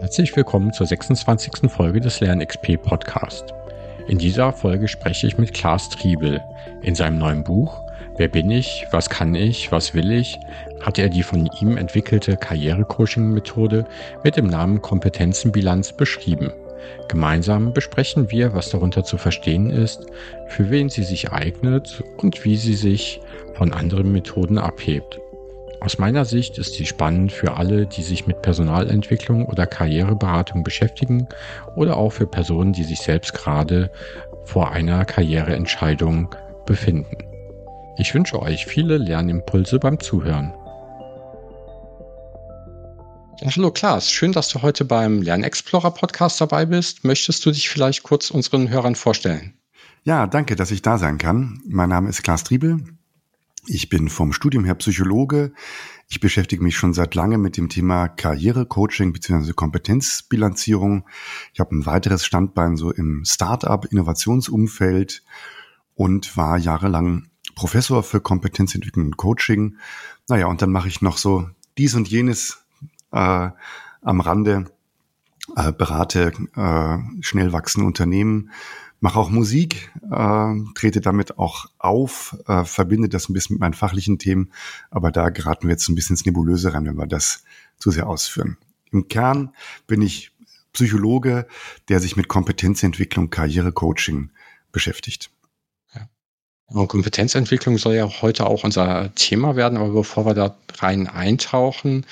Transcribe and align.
Herzlich 0.00 0.36
willkommen 0.36 0.72
zur 0.72 0.86
26. 0.86 1.68
Folge 1.68 1.98
des 1.98 2.20
LernXP 2.20 2.76
Podcast. 2.76 3.52
In 4.06 4.16
dieser 4.16 4.52
Folge 4.52 4.86
spreche 4.86 5.26
ich 5.26 5.38
mit 5.38 5.52
Klaas 5.52 5.88
Triebel. 5.88 6.40
In 6.82 6.94
seinem 6.94 7.18
neuen 7.18 7.42
Buch 7.42 7.82
Wer 8.16 8.28
bin 8.28 8.48
ich? 8.48 8.86
Was 8.92 9.10
kann 9.10 9.34
ich? 9.34 9.72
Was 9.72 9.94
will 9.94 10.12
ich? 10.12 10.38
hat 10.80 11.00
er 11.00 11.08
die 11.08 11.24
von 11.24 11.50
ihm 11.60 11.76
entwickelte 11.76 12.36
Karrierecoaching-Methode 12.36 13.86
mit 14.22 14.36
dem 14.36 14.46
Namen 14.46 14.80
Kompetenzenbilanz 14.82 15.92
beschrieben. 15.92 16.52
Gemeinsam 17.08 17.72
besprechen 17.72 18.30
wir, 18.30 18.54
was 18.54 18.70
darunter 18.70 19.02
zu 19.02 19.18
verstehen 19.18 19.68
ist, 19.68 20.06
für 20.46 20.70
wen 20.70 20.90
sie 20.90 21.02
sich 21.02 21.32
eignet 21.32 22.04
und 22.18 22.44
wie 22.44 22.56
sie 22.56 22.74
sich 22.74 23.20
von 23.54 23.72
anderen 23.72 24.12
Methoden 24.12 24.58
abhebt. 24.58 25.18
Aus 25.80 25.98
meiner 25.98 26.24
Sicht 26.24 26.58
ist 26.58 26.74
sie 26.74 26.86
spannend 26.86 27.30
für 27.30 27.56
alle, 27.56 27.86
die 27.86 28.02
sich 28.02 28.26
mit 28.26 28.42
Personalentwicklung 28.42 29.46
oder 29.46 29.66
Karriereberatung 29.66 30.64
beschäftigen 30.64 31.28
oder 31.76 31.96
auch 31.96 32.10
für 32.10 32.26
Personen, 32.26 32.72
die 32.72 32.82
sich 32.82 32.98
selbst 32.98 33.32
gerade 33.32 33.90
vor 34.44 34.72
einer 34.72 35.04
Karriereentscheidung 35.04 36.34
befinden. 36.66 37.16
Ich 37.96 38.12
wünsche 38.12 38.42
euch 38.42 38.66
viele 38.66 38.98
Lernimpulse 38.98 39.78
beim 39.78 40.00
Zuhören. 40.00 40.52
Hallo 43.44 43.70
Klaas, 43.70 44.10
schön, 44.10 44.32
dass 44.32 44.48
du 44.48 44.62
heute 44.62 44.84
beim 44.84 45.22
Lernexplorer 45.22 45.92
Podcast 45.92 46.40
dabei 46.40 46.66
bist. 46.66 47.04
Möchtest 47.04 47.46
du 47.46 47.52
dich 47.52 47.68
vielleicht 47.68 48.02
kurz 48.02 48.30
unseren 48.30 48.68
Hörern 48.68 48.96
vorstellen? 48.96 49.54
Ja, 50.02 50.26
danke, 50.26 50.56
dass 50.56 50.72
ich 50.72 50.82
da 50.82 50.98
sein 50.98 51.18
kann. 51.18 51.60
Mein 51.68 51.88
Name 51.88 52.08
ist 52.08 52.24
Klaas 52.24 52.42
Triebel. 52.42 52.97
Ich 53.66 53.88
bin 53.88 54.08
vom 54.08 54.32
Studium 54.32 54.64
her 54.64 54.74
Psychologe. 54.76 55.52
Ich 56.08 56.20
beschäftige 56.20 56.62
mich 56.62 56.76
schon 56.76 56.94
seit 56.94 57.14
langem 57.14 57.42
mit 57.42 57.56
dem 57.56 57.68
Thema 57.68 58.08
Karrierecoaching 58.08 59.12
bzw. 59.12 59.52
Kompetenzbilanzierung. 59.52 61.06
Ich 61.52 61.60
habe 61.60 61.74
ein 61.74 61.84
weiteres 61.84 62.24
Standbein 62.24 62.76
so 62.76 62.90
im 62.92 63.24
Start-up 63.24 63.86
Innovationsumfeld 63.86 65.22
und 65.94 66.36
war 66.36 66.56
jahrelang 66.56 67.28
Professor 67.54 68.02
für 68.02 68.20
Kompetenzentwicklung 68.20 69.06
und 69.06 69.16
Coaching. 69.16 69.76
Naja, 70.28 70.46
und 70.46 70.62
dann 70.62 70.70
mache 70.70 70.88
ich 70.88 71.02
noch 71.02 71.18
so 71.18 71.50
dies 71.76 71.94
und 71.94 72.08
jenes 72.08 72.64
äh, 73.12 73.50
am 74.00 74.20
Rande, 74.20 74.66
äh, 75.56 75.72
berate 75.72 76.32
äh, 76.54 77.22
schnell 77.22 77.52
wachsende 77.52 77.86
Unternehmen, 77.86 78.50
mache 79.00 79.18
auch 79.18 79.30
Musik, 79.30 79.92
äh, 80.10 80.54
trete 80.74 81.00
damit 81.00 81.38
auch 81.38 81.66
auf, 81.78 82.36
äh, 82.46 82.64
verbinde 82.64 83.08
das 83.08 83.28
ein 83.28 83.32
bisschen 83.32 83.54
mit 83.54 83.60
meinen 83.60 83.74
fachlichen 83.74 84.18
Themen, 84.18 84.52
aber 84.90 85.10
da 85.12 85.30
geraten 85.30 85.68
wir 85.68 85.72
jetzt 85.72 85.88
ein 85.88 85.94
bisschen 85.94 86.14
ins 86.14 86.26
Nebulöse 86.26 86.74
rein, 86.74 86.86
wenn 86.86 86.96
wir 86.96 87.06
das 87.06 87.44
zu 87.78 87.90
sehr 87.90 88.08
ausführen. 88.08 88.56
Im 88.90 89.08
Kern 89.08 89.54
bin 89.86 90.02
ich 90.02 90.32
Psychologe, 90.72 91.46
der 91.88 92.00
sich 92.00 92.16
mit 92.16 92.28
Kompetenzentwicklung, 92.28 93.30
Karrierecoaching 93.30 94.30
beschäftigt. 94.72 95.30
Und 96.70 96.88
Kompetenzentwicklung 96.88 97.78
soll 97.78 97.94
ja 97.94 98.06
heute 98.20 98.46
auch 98.46 98.62
unser 98.62 99.14
Thema 99.14 99.56
werden, 99.56 99.78
aber 99.78 99.88
bevor 99.88 100.26
wir 100.26 100.34
da 100.34 100.54
rein 100.78 101.06
eintauchen, 101.06 102.04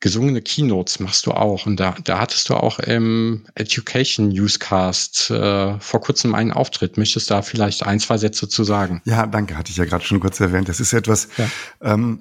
gesungene 0.00 0.42
Keynotes 0.42 1.00
machst 1.00 1.26
du 1.26 1.32
auch. 1.32 1.66
Und 1.66 1.80
da, 1.80 1.96
da 2.04 2.20
hattest 2.20 2.48
du 2.48 2.54
auch 2.54 2.78
im 2.78 3.44
Education 3.54 4.28
Newscast 4.28 5.30
äh, 5.30 5.78
vor 5.80 6.00
kurzem 6.00 6.34
einen 6.34 6.52
Auftritt. 6.52 6.96
Möchtest 6.96 7.30
du 7.30 7.34
da 7.34 7.42
vielleicht 7.42 7.84
ein, 7.84 7.98
zwei 8.00 8.18
Sätze 8.18 8.48
zu 8.48 8.64
sagen? 8.64 9.02
Ja, 9.04 9.26
danke, 9.26 9.56
hatte 9.56 9.70
ich 9.70 9.76
ja 9.76 9.84
gerade 9.84 10.04
schon 10.04 10.20
kurz 10.20 10.38
erwähnt. 10.40 10.68
Das 10.68 10.80
ist 10.80 10.92
etwas, 10.92 11.28
ja. 11.36 11.50
ähm, 11.82 12.20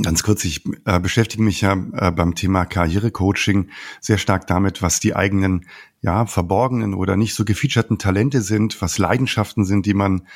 Ganz 0.00 0.22
kurz, 0.22 0.42
ich 0.46 0.64
äh, 0.86 0.98
beschäftige 1.00 1.42
mich 1.42 1.60
ja 1.60 1.74
äh, 1.74 2.10
beim 2.10 2.34
Thema 2.34 2.64
Karrierecoaching 2.64 3.68
sehr 4.00 4.16
stark 4.16 4.46
damit, 4.46 4.80
was 4.80 5.00
die 5.00 5.14
eigenen, 5.14 5.66
ja, 6.00 6.24
verborgenen 6.24 6.94
oder 6.94 7.16
nicht 7.16 7.34
so 7.34 7.44
gefeaturten 7.44 7.98
Talente 7.98 8.40
sind, 8.40 8.80
was 8.80 8.96
Leidenschaften 8.96 9.66
sind, 9.66 9.84
die 9.84 9.92
man 9.92 10.26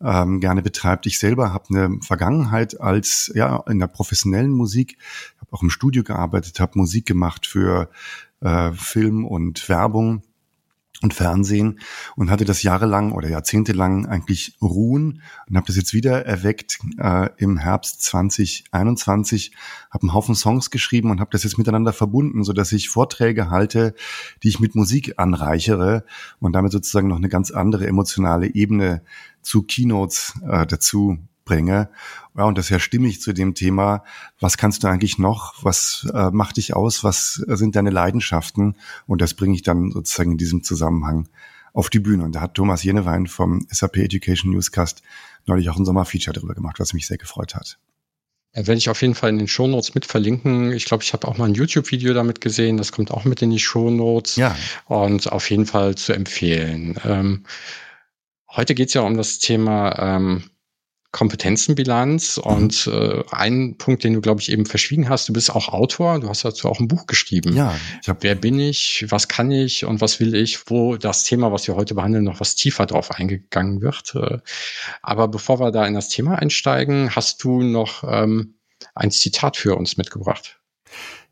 ähm, 0.00 0.40
gerne 0.40 0.62
betreibt. 0.62 1.04
Ich 1.04 1.18
selber 1.18 1.52
habe 1.52 1.66
eine 1.68 1.98
Vergangenheit 2.00 2.80
als 2.80 3.30
ja 3.34 3.62
in 3.68 3.78
der 3.80 3.86
professionellen 3.86 4.50
Musik, 4.50 4.96
habe 5.38 5.52
auch 5.52 5.62
im 5.62 5.70
Studio 5.70 6.02
gearbeitet, 6.04 6.58
habe 6.58 6.78
Musik 6.78 7.04
gemacht 7.04 7.46
für 7.46 7.90
äh, 8.40 8.72
Film 8.72 9.26
und 9.26 9.68
Werbung 9.68 10.22
und 11.02 11.14
Fernsehen 11.14 11.80
und 12.16 12.30
hatte 12.30 12.44
das 12.44 12.62
jahrelang 12.62 13.12
oder 13.12 13.28
jahrzehntelang 13.28 14.06
eigentlich 14.06 14.56
ruhen 14.60 15.22
und 15.48 15.56
habe 15.56 15.66
das 15.66 15.76
jetzt 15.76 15.94
wieder 15.94 16.24
erweckt 16.26 16.78
äh, 16.98 17.28
im 17.36 17.58
Herbst 17.58 18.02
2021, 18.02 19.52
habe 19.90 20.02
einen 20.02 20.14
Haufen 20.14 20.34
Songs 20.34 20.70
geschrieben 20.70 21.10
und 21.10 21.20
habe 21.20 21.30
das 21.30 21.44
jetzt 21.44 21.58
miteinander 21.58 21.92
verbunden, 21.92 22.44
so 22.44 22.52
dass 22.52 22.72
ich 22.72 22.88
Vorträge 22.88 23.50
halte, 23.50 23.94
die 24.42 24.48
ich 24.48 24.60
mit 24.60 24.74
Musik 24.74 25.14
anreichere 25.16 26.04
und 26.40 26.52
damit 26.52 26.72
sozusagen 26.72 27.08
noch 27.08 27.16
eine 27.16 27.28
ganz 27.28 27.50
andere 27.50 27.86
emotionale 27.86 28.54
Ebene 28.54 29.02
zu 29.42 29.62
Keynotes 29.62 30.34
äh, 30.48 30.66
dazu 30.66 31.18
bringe. 31.52 31.88
Ja, 32.36 32.44
und 32.44 32.56
das 32.56 32.66
ist 32.66 32.70
ja 32.70 32.78
stimmig 32.78 33.20
zu 33.20 33.32
dem 33.32 33.54
Thema, 33.54 34.04
was 34.40 34.56
kannst 34.56 34.82
du 34.82 34.88
eigentlich 34.88 35.18
noch, 35.18 35.62
was 35.62 36.10
äh, 36.14 36.30
macht 36.30 36.56
dich 36.56 36.74
aus, 36.74 37.04
was 37.04 37.34
sind 37.46 37.76
deine 37.76 37.90
Leidenschaften? 37.90 38.76
Und 39.06 39.20
das 39.20 39.34
bringe 39.34 39.54
ich 39.54 39.62
dann 39.62 39.90
sozusagen 39.90 40.32
in 40.32 40.38
diesem 40.38 40.62
Zusammenhang 40.62 41.28
auf 41.74 41.90
die 41.90 41.98
Bühne. 41.98 42.24
Und 42.24 42.32
da 42.32 42.40
hat 42.40 42.54
Thomas 42.54 42.82
Jenewein 42.82 43.26
vom 43.26 43.66
SAP 43.70 43.98
Education 43.98 44.52
Newscast 44.52 45.02
neulich 45.46 45.68
auch 45.68 45.76
ein 45.76 45.84
Sommerfeature 45.84 46.32
darüber 46.32 46.54
gemacht, 46.54 46.80
was 46.80 46.94
mich 46.94 47.06
sehr 47.06 47.18
gefreut 47.18 47.54
hat. 47.54 47.78
Ja, 48.54 48.66
werde 48.66 48.78
ich 48.78 48.88
auf 48.88 49.00
jeden 49.00 49.14
Fall 49.14 49.30
in 49.30 49.38
den 49.38 49.48
Shownotes 49.48 49.94
mit 49.94 50.04
verlinken. 50.06 50.72
Ich 50.72 50.84
glaube, 50.84 51.02
ich 51.02 51.12
habe 51.12 51.26
auch 51.28 51.38
mal 51.38 51.46
ein 51.46 51.54
YouTube-Video 51.54 52.14
damit 52.14 52.40
gesehen. 52.40 52.76
Das 52.76 52.92
kommt 52.92 53.10
auch 53.10 53.24
mit 53.24 53.42
in 53.42 53.50
die 53.50 53.58
Shownotes. 53.58 54.36
Ja. 54.36 54.56
Und 54.86 55.30
auf 55.32 55.50
jeden 55.50 55.66
Fall 55.66 55.96
zu 55.96 56.12
empfehlen. 56.14 56.98
Ähm, 57.04 57.44
heute 58.50 58.74
geht 58.74 58.88
es 58.88 58.94
ja 58.94 59.02
um 59.02 59.16
das 59.16 59.38
Thema 59.38 60.16
ähm, 60.16 60.44
Kompetenzenbilanz 61.12 62.38
mhm. 62.38 62.42
und 62.42 62.86
äh, 62.86 63.22
ein 63.30 63.76
Punkt, 63.76 64.02
den 64.02 64.14
du, 64.14 64.22
glaube 64.22 64.40
ich, 64.40 64.50
eben 64.50 64.64
verschwiegen 64.64 65.08
hast, 65.10 65.28
du 65.28 65.34
bist 65.34 65.54
auch 65.54 65.68
Autor, 65.68 66.18
du 66.18 66.28
hast 66.28 66.44
dazu 66.44 66.68
auch 66.68 66.80
ein 66.80 66.88
Buch 66.88 67.06
geschrieben. 67.06 67.54
Ja. 67.54 67.76
Ich 68.02 68.08
hab 68.08 68.22
Wer 68.22 68.34
bin 68.34 68.58
ich, 68.58 69.04
was 69.10 69.28
kann 69.28 69.50
ich 69.50 69.84
und 69.84 70.00
was 70.00 70.20
will 70.20 70.34
ich, 70.34 70.70
wo 70.70 70.96
das 70.96 71.24
Thema, 71.24 71.52
was 71.52 71.68
wir 71.68 71.76
heute 71.76 71.94
behandeln, 71.94 72.24
noch 72.24 72.40
was 72.40 72.54
tiefer 72.54 72.86
drauf 72.86 73.10
eingegangen 73.10 73.82
wird. 73.82 74.14
Äh, 74.14 74.38
aber 75.02 75.28
bevor 75.28 75.60
wir 75.60 75.70
da 75.70 75.86
in 75.86 75.94
das 75.94 76.08
Thema 76.08 76.36
einsteigen, 76.38 77.14
hast 77.14 77.44
du 77.44 77.62
noch 77.62 78.04
ähm, 78.06 78.54
ein 78.94 79.10
Zitat 79.10 79.58
für 79.58 79.76
uns 79.76 79.98
mitgebracht. 79.98 80.60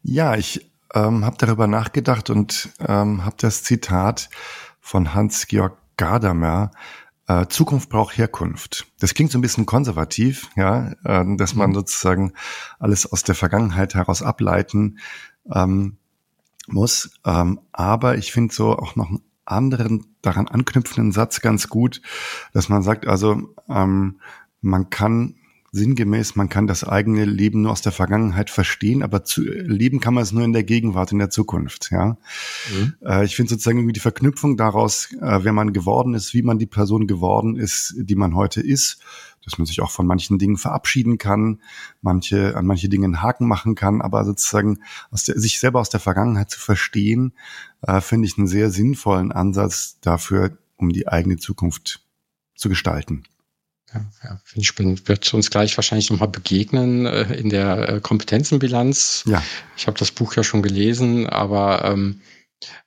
Ja, 0.02 0.36
ich 0.36 0.70
ähm, 0.94 1.24
habe 1.24 1.36
darüber 1.38 1.66
nachgedacht 1.66 2.28
und 2.28 2.68
ähm, 2.86 3.24
habe 3.24 3.36
das 3.38 3.62
Zitat 3.62 4.28
von 4.80 5.14
Hans-Georg 5.14 5.78
Gadamer 5.96 6.70
äh, 7.30 7.46
Zukunft 7.48 7.90
braucht 7.90 8.18
Herkunft. 8.18 8.86
Das 8.98 9.14
klingt 9.14 9.30
so 9.30 9.38
ein 9.38 9.42
bisschen 9.42 9.66
konservativ, 9.66 10.50
ja, 10.56 10.92
äh, 11.04 11.24
dass 11.36 11.54
man 11.54 11.70
mhm. 11.70 11.74
sozusagen 11.74 12.32
alles 12.80 13.10
aus 13.10 13.22
der 13.22 13.36
Vergangenheit 13.36 13.94
heraus 13.94 14.22
ableiten 14.22 14.98
ähm, 15.52 15.98
muss. 16.66 17.12
Ähm, 17.24 17.60
aber 17.70 18.18
ich 18.18 18.32
finde 18.32 18.52
so 18.52 18.76
auch 18.76 18.96
noch 18.96 19.08
einen 19.08 19.22
anderen 19.44 20.16
daran 20.22 20.48
anknüpfenden 20.48 21.12
Satz 21.12 21.40
ganz 21.40 21.68
gut, 21.68 22.02
dass 22.52 22.68
man 22.68 22.82
sagt, 22.82 23.06
also 23.06 23.54
ähm, 23.68 24.20
man 24.60 24.90
kann 24.90 25.36
sinngemäß, 25.72 26.34
man 26.34 26.48
kann 26.48 26.66
das 26.66 26.82
eigene 26.82 27.24
Leben 27.24 27.62
nur 27.62 27.72
aus 27.72 27.82
der 27.82 27.92
Vergangenheit 27.92 28.50
verstehen, 28.50 29.02
aber 29.02 29.24
zu, 29.24 29.42
leben 29.42 30.00
kann 30.00 30.14
man 30.14 30.22
es 30.22 30.32
nur 30.32 30.44
in 30.44 30.52
der 30.52 30.64
Gegenwart, 30.64 31.12
in 31.12 31.18
der 31.18 31.30
Zukunft. 31.30 31.90
Ja, 31.90 32.16
mhm. 32.74 32.94
äh, 33.04 33.24
ich 33.24 33.36
finde 33.36 33.50
sozusagen 33.50 33.78
irgendwie 33.78 33.92
die 33.92 34.00
Verknüpfung 34.00 34.56
daraus, 34.56 35.12
äh, 35.20 35.44
wer 35.44 35.52
man 35.52 35.72
geworden 35.72 36.14
ist, 36.14 36.34
wie 36.34 36.42
man 36.42 36.58
die 36.58 36.66
Person 36.66 37.06
geworden 37.06 37.56
ist, 37.56 37.94
die 37.96 38.16
man 38.16 38.34
heute 38.34 38.60
ist, 38.60 39.00
dass 39.44 39.58
man 39.58 39.66
sich 39.66 39.80
auch 39.80 39.90
von 39.90 40.06
manchen 40.06 40.38
Dingen 40.38 40.56
verabschieden 40.56 41.18
kann, 41.18 41.60
manche 42.02 42.56
an 42.56 42.66
manche 42.66 42.88
Dinge 42.88 43.04
einen 43.04 43.22
Haken 43.22 43.46
machen 43.46 43.74
kann, 43.74 44.02
aber 44.02 44.24
sozusagen 44.24 44.80
aus 45.10 45.24
der, 45.24 45.38
sich 45.38 45.60
selber 45.60 45.80
aus 45.80 45.88
der 45.88 46.00
Vergangenheit 46.00 46.50
zu 46.50 46.58
verstehen, 46.58 47.32
äh, 47.82 48.00
finde 48.00 48.26
ich 48.26 48.36
einen 48.36 48.48
sehr 48.48 48.70
sinnvollen 48.70 49.30
Ansatz 49.30 49.98
dafür, 50.00 50.58
um 50.76 50.90
die 50.90 51.06
eigene 51.06 51.36
Zukunft 51.36 52.04
zu 52.56 52.68
gestalten. 52.68 53.22
Ja, 53.94 54.00
ja 54.24 54.40
finde 54.44 54.62
ich 54.62 54.68
spannend. 54.68 55.08
Wird 55.08 55.32
uns 55.34 55.50
gleich 55.50 55.76
wahrscheinlich 55.76 56.10
nochmal 56.10 56.28
begegnen 56.28 57.06
äh, 57.06 57.34
in 57.34 57.50
der 57.50 57.88
äh, 57.88 58.00
Kompetenzenbilanz. 58.00 59.24
Ja. 59.26 59.42
Ich 59.76 59.86
habe 59.86 59.98
das 59.98 60.10
Buch 60.10 60.34
ja 60.36 60.44
schon 60.44 60.62
gelesen, 60.62 61.26
aber, 61.26 61.84
ähm, 61.84 62.20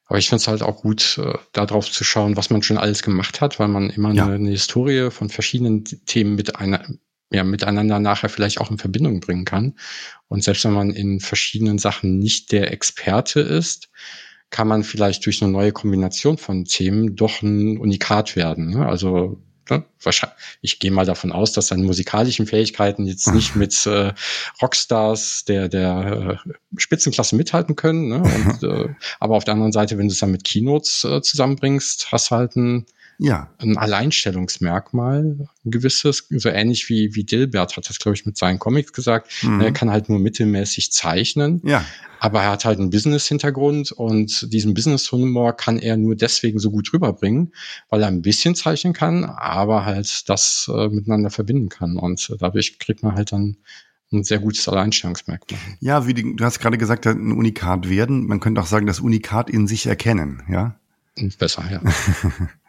aber 0.06 0.20
ich 0.20 0.30
finde 0.30 0.42
es 0.42 0.48
halt 0.48 0.62
auch 0.62 0.82
gut, 0.82 1.20
äh, 1.22 1.38
darauf 1.52 1.92
zu 1.92 2.04
schauen, 2.04 2.38
was 2.38 2.50
man 2.50 2.64
schon 2.64 2.78
alles 2.78 3.04
gemacht 3.04 3.42
hat, 3.42 3.60
weil 3.60 3.68
man 3.68 3.90
immer 3.90 4.14
ja. 4.14 4.26
eine, 4.26 4.36
eine 4.36 4.52
Historie 4.52 5.12
von 5.12 5.30
verschiedenen 5.30 5.84
Themen 5.84 6.36
mit 6.36 6.56
einer, 6.56 6.86
ja, 7.32 7.44
miteinander 7.44 8.00
nachher 8.00 8.30
vielleicht 8.30 8.62
auch 8.62 8.72
in 8.72 8.78
Verbindung 8.78 9.20
bringen 9.20 9.46
kann. 9.46 9.76
Und 10.28 10.44
selbst 10.44 10.66
wenn 10.66 10.74
man 10.74 10.92
in 10.92 11.20
verschiedenen 11.20 11.80
Sachen 11.80 12.20
nicht 12.20 12.52
der 12.52 12.72
Experte 12.72 13.42
ist, 13.42 13.90
kann 14.52 14.68
man 14.68 14.84
vielleicht 14.84 15.26
durch 15.26 15.42
eine 15.42 15.52
neue 15.52 15.72
Kombination 15.72 16.38
von 16.38 16.66
Themen 16.66 17.16
doch 17.16 17.42
ein 17.42 17.80
Unikat 17.80 18.36
werden. 18.36 18.70
Ne? 18.70 18.86
Also 18.86 19.42
ne, 19.70 19.84
wahrscheinlich, 20.02 20.38
ich 20.62 20.80
gehe 20.80 20.92
mal 20.92 21.06
davon 21.06 21.32
aus, 21.32 21.54
dass 21.54 21.68
seine 21.68 21.84
musikalischen 21.84 22.48
Fähigkeiten 22.48 23.06
jetzt 23.06 23.32
nicht 23.34 23.56
mit 23.56 23.86
äh, 23.86 24.14
Rockstars 24.62 25.46
der, 25.46 25.70
der 25.70 26.40
äh, 26.46 26.50
Spitzenklasse 26.78 27.36
mithalten 27.36 27.76
können. 27.76 28.08
Ne? 28.10 28.22
Und, 28.22 28.64
äh, 28.64 28.90
aber 29.20 29.36
auf 29.36 29.44
der 29.44 29.54
anderen 29.54 29.72
Seite, 29.72 29.98
wenn 29.98 30.08
du 30.08 30.14
es 30.14 30.20
dann 30.20 30.32
mit 30.32 30.44
Keynotes 30.44 31.04
äh, 31.04 31.22
zusammenbringst, 31.22 32.12
hast 32.12 32.32
du 32.32 32.36
halt 32.36 32.56
ein 32.56 32.86
ja. 33.20 33.50
ein 33.60 33.78
Alleinstellungsmerkmal, 33.78 35.38
ein 35.66 35.72
gewisses, 35.72 36.28
so 36.30 36.50
ähnlich 36.50 36.90
wie, 36.90 37.16
wie 37.16 37.24
Dilbert 37.24 37.78
hat 37.78 37.90
das, 37.90 38.00
glaube 38.00 38.16
ich, 38.16 38.26
mit 38.26 38.38
seinen 38.38 38.60
Comics 38.60 38.94
gesagt. 38.94 39.32
Mhm. 39.44 39.62
Er 39.62 39.72
kann 39.72 39.92
halt 39.92 40.10
nur 40.10 40.20
mittelmäßig 40.20 40.92
zeichnen, 40.92 41.62
ja. 41.64 41.86
aber 42.20 42.44
er 42.44 42.52
hat 42.52 42.66
halt 42.66 42.80
einen 42.80 42.90
Business-Hintergrund 42.90 43.92
und 43.92 44.52
diesen 44.52 44.74
Business-Humor 44.74 45.54
kann 45.54 45.80
er 45.80 45.98
nur 45.98 46.16
deswegen 46.16 46.60
so 46.60 46.72
gut 46.72 46.92
rüberbringen, 46.94 47.54
weil 47.90 48.02
er 48.02 48.08
ein 48.08 48.22
bisschen 48.22 48.56
zeichnen 48.56 48.94
kann, 48.94 49.26
aber 49.26 49.86
halt 49.86 50.30
das 50.30 50.70
äh, 50.74 50.90
miteinander 50.90 51.30
verbinden 51.30 51.70
kann 51.70 51.98
und 51.98 52.36
dadurch 52.40 52.80
kriegt 52.80 53.04
man 53.04 53.16
halt 53.16 53.32
dann 53.32 53.58
ein 54.12 54.24
sehr 54.24 54.40
gutes 54.40 54.68
Alleinstellungsmerkmal. 54.68 55.60
Ja, 55.80 56.08
wie 56.08 56.14
die, 56.14 56.36
du 56.36 56.46
hast 56.46 56.60
gerade 56.60 56.78
gesagt, 56.78 57.08
ein 57.08 57.32
Unikat 57.32 57.90
werden. 57.90 58.28
Man 58.28 58.40
könnte 58.40 58.62
auch 58.62 58.68
sagen, 58.68 58.86
das 58.86 59.00
Unikat 59.00 59.50
in 59.50 59.68
sich 59.68 59.88
erkennen, 59.88 60.44
ja? 60.50 60.76
Besser, 61.38 61.64
ja. 61.70 61.82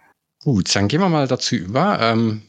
Gut, 0.45 0.77
dann 0.77 0.89
gehen 0.89 1.01
wir 1.01 1.09
mal 1.09 1.27
dazu 1.27 1.57
über. 1.57 1.99
Ähm, 2.01 2.43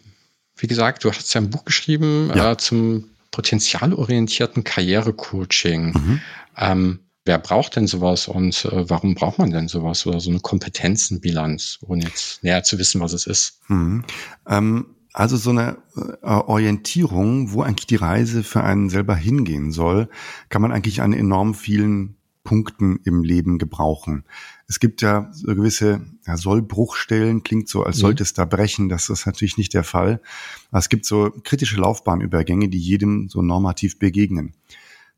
wie 0.58 0.68
gesagt, 0.68 1.04
du 1.04 1.12
hast 1.12 1.34
ja 1.34 1.42
ein 1.42 1.50
Buch 1.50 1.64
geschrieben 1.64 2.30
ja. 2.36 2.52
äh, 2.52 2.58
zum 2.58 3.06
potenzialorientierten 3.32 4.64
Karrierecoaching. 4.66 5.94
Mhm. 5.94 6.22
Ähm, 6.58 7.00
wer 7.24 7.40
braucht 7.40 7.78
denn 7.78 7.88
sowas 7.88 8.28
und 8.28 8.66
äh, 8.66 8.90
warum 8.90 9.16
braucht 9.16 9.40
man 9.40 9.52
denn 9.52 9.70
sowas 9.70 10.06
oder 10.06 10.20
so 10.20 10.30
eine 10.30 10.42
Kompetenzenbilanz, 10.42 11.80
ohne 11.82 12.04
jetzt 12.04 12.44
näher 12.44 12.64
zu 12.64 12.78
wissen, 12.80 13.00
was 13.00 13.14
es 13.14 13.28
ist? 13.28 13.62
Mhm. 13.70 14.04
Ähm, 14.48 14.86
also 15.14 15.38
so 15.38 15.52
eine 15.52 15.78
äh, 15.96 16.28
Orientierung, 16.28 17.54
wo 17.54 17.62
eigentlich 17.62 17.88
die 17.88 17.96
Reise 17.96 18.44
für 18.44 18.64
einen 18.64 18.90
selber 18.90 19.16
hingehen 19.16 19.72
soll, 19.72 20.10
kann 20.50 20.62
man 20.62 20.74
eigentlich 20.74 21.02
an 21.02 21.14
enorm 21.14 21.54
vielen 21.54 22.15
Punkten 22.46 23.02
im 23.04 23.24
Leben 23.24 23.58
gebrauchen. 23.58 24.24
Es 24.68 24.80
gibt 24.80 25.02
ja 25.02 25.30
so 25.34 25.48
gewisse 25.48 26.06
ja, 26.26 26.38
Sollbruchstellen, 26.38 27.44
klingt 27.44 27.68
so, 27.68 27.84
als 27.84 27.98
mhm. 27.98 28.02
sollte 28.02 28.24
es 28.24 28.34
da 28.34 28.46
brechen. 28.46 28.88
Das 28.88 29.10
ist 29.10 29.26
natürlich 29.26 29.58
nicht 29.58 29.74
der 29.74 29.84
Fall. 29.84 30.22
Aber 30.70 30.80
es 30.80 30.88
gibt 30.88 31.06
so 31.06 31.34
kritische 31.44 31.76
Laufbahnübergänge, 31.76 32.70
die 32.70 32.80
jedem 32.80 33.28
so 33.28 33.42
normativ 33.42 34.00
begegnen. 34.00 34.54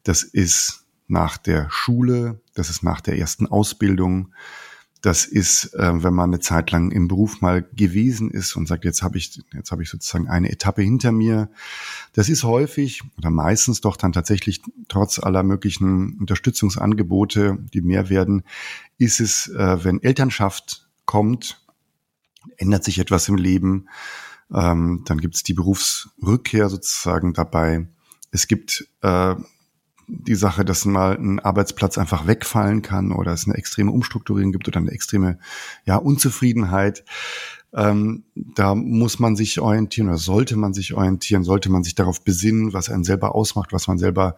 Das 0.02 0.24
ist 0.24 0.86
nach 1.08 1.38
der 1.38 1.68
Schule, 1.70 2.42
das 2.56 2.72
ist 2.72 2.82
nach 2.82 3.02
der 3.02 3.20
ersten 3.20 3.46
Ausbildung, 3.46 4.34
das 5.02 5.26
ist, 5.26 5.74
äh, 5.76 6.04
wenn 6.04 6.14
man 6.14 6.32
eine 6.32 6.40
Zeit 6.40 6.72
lang 6.72 6.92
im 6.92 7.08
Beruf 7.08 7.42
mal 7.42 7.64
gewesen 7.74 8.32
ist 8.32 8.56
und 8.56 8.68
sagt, 8.68 8.84
jetzt 8.84 9.04
habe 9.04 9.18
ich, 9.18 9.42
jetzt 9.54 9.72
habe 9.72 9.84
ich 9.84 9.90
sozusagen 9.90 10.28
eine 10.28 10.52
Etappe 10.52 10.82
hinter 10.82 11.12
mir. 11.12 11.50
Das 12.14 12.30
ist 12.30 12.44
häufig 12.44 13.04
oder 13.18 13.30
meistens 13.30 13.82
doch 13.82 13.98
dann 13.98 14.14
tatsächlich 14.14 14.62
trotz 14.88 15.20
aller 15.20 15.44
möglichen 15.44 16.18
Unterstützungsangebote, 16.20 17.58
die 17.74 17.82
mehr 17.82 18.10
werden, 18.10 18.44
ist 18.98 19.20
es, 19.20 19.48
äh, 19.50 19.84
wenn 19.84 20.02
Elternschaft 20.02 20.88
kommt, 21.06 21.64
ändert 22.58 22.84
sich 22.84 23.00
etwas 23.00 23.28
im 23.28 23.36
Leben, 23.36 23.88
ähm, 24.54 25.04
dann 25.06 25.20
gibt 25.20 25.36
es 25.36 25.44
die 25.44 25.54
Berufsrückkehr 25.54 26.70
sozusagen 26.70 27.34
dabei. 27.34 27.88
Es 28.32 28.48
gibt 28.48 28.88
äh, 29.02 29.36
die 30.08 30.36
Sache, 30.36 30.64
dass 30.64 30.86
mal 30.86 31.18
ein 31.18 31.40
Arbeitsplatz 31.40 31.98
einfach 31.98 32.28
wegfallen 32.28 32.82
kann 32.82 33.12
oder 33.12 33.34
es 33.34 33.46
eine 33.46 33.58
extreme 33.58 33.92
Umstrukturierung 33.92 34.54
gibt 34.54 34.68
oder 34.68 34.80
eine 34.80 34.92
extreme 34.92 35.38
ja, 35.86 35.98
Unzufriedenheit. 35.98 37.04
Ähm, 37.74 38.24
da 38.34 38.74
muss 38.74 39.20
man 39.20 39.36
sich 39.36 39.60
orientieren 39.60 40.08
oder 40.08 40.18
sollte 40.18 40.56
man 40.56 40.74
sich 40.74 40.94
orientieren, 40.94 41.44
sollte 41.44 41.70
man 41.70 41.84
sich 41.84 41.96
darauf 41.96 42.24
besinnen, 42.24 42.74
was 42.74 42.90
einen 42.90 43.04
selber 43.04 43.36
ausmacht, 43.36 43.74
was 43.74 43.88
man 43.88 43.98
selber 43.98 44.38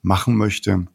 machen 0.00 0.36
möchte. 0.36 0.86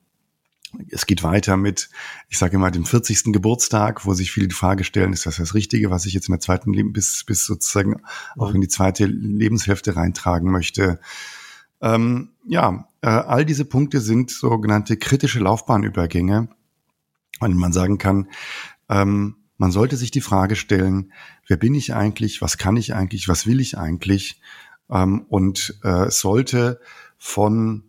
Es 0.90 1.06
geht 1.06 1.24
weiter 1.24 1.56
mit, 1.56 1.90
ich 2.28 2.40
sage 2.40 2.56
immer, 2.56 2.72
dem 2.72 2.86
40. 2.86 3.32
Geburtstag, 3.32 4.06
wo 4.06 4.14
sich 4.14 4.32
viele 4.32 4.48
die 4.48 4.56
Frage 4.56 4.84
stellen, 4.84 5.14
ist 5.14 5.26
das 5.26 5.38
das 5.38 5.54
Richtige, 5.54 5.92
was 5.92 6.06
ich 6.06 6.14
jetzt 6.14 6.28
in 6.28 6.34
der 6.34 6.42
zweiten 6.42 6.74
Leben 6.74 6.92
bis, 6.92 7.24
bis 7.24 7.46
sozusagen 7.46 8.02
auch 8.36 8.54
in 8.54 8.62
die 8.62 8.68
zweite 8.68 9.06
Lebenshälfte 9.06 9.96
reintragen 9.96 10.52
möchte. 10.52 11.00
Ähm, 11.82 12.32
ja, 12.46 12.88
äh, 13.02 13.08
all 13.08 13.46
diese 13.46 13.66
Punkte 13.66 14.02
sind 14.02 14.32
sogenannte 14.32 14.98
kritische 14.98 15.40
Laufbahnübergänge, 15.40 16.50
und 17.40 17.56
man 17.56 17.74
sagen 17.74 17.98
kann, 17.98 18.28
ähm, 18.90 19.36
man 19.58 19.72
sollte 19.72 19.98
sich 19.98 20.12
die 20.12 20.22
Frage 20.22 20.56
stellen, 20.56 21.12
wer 21.48 21.58
bin 21.58 21.74
ich 21.74 21.94
eigentlich, 21.94 22.42
was 22.42 22.58
kann 22.58 22.78
ich 22.78 22.94
eigentlich, 22.94 23.28
was 23.28 23.48
will 23.48 23.60
ich 23.60 23.78
eigentlich? 23.78 24.42
Ähm, 24.90 25.26
und 25.30 25.80
äh, 25.84 26.06
es 26.06 26.20
sollte 26.20 26.80
von 27.18 27.84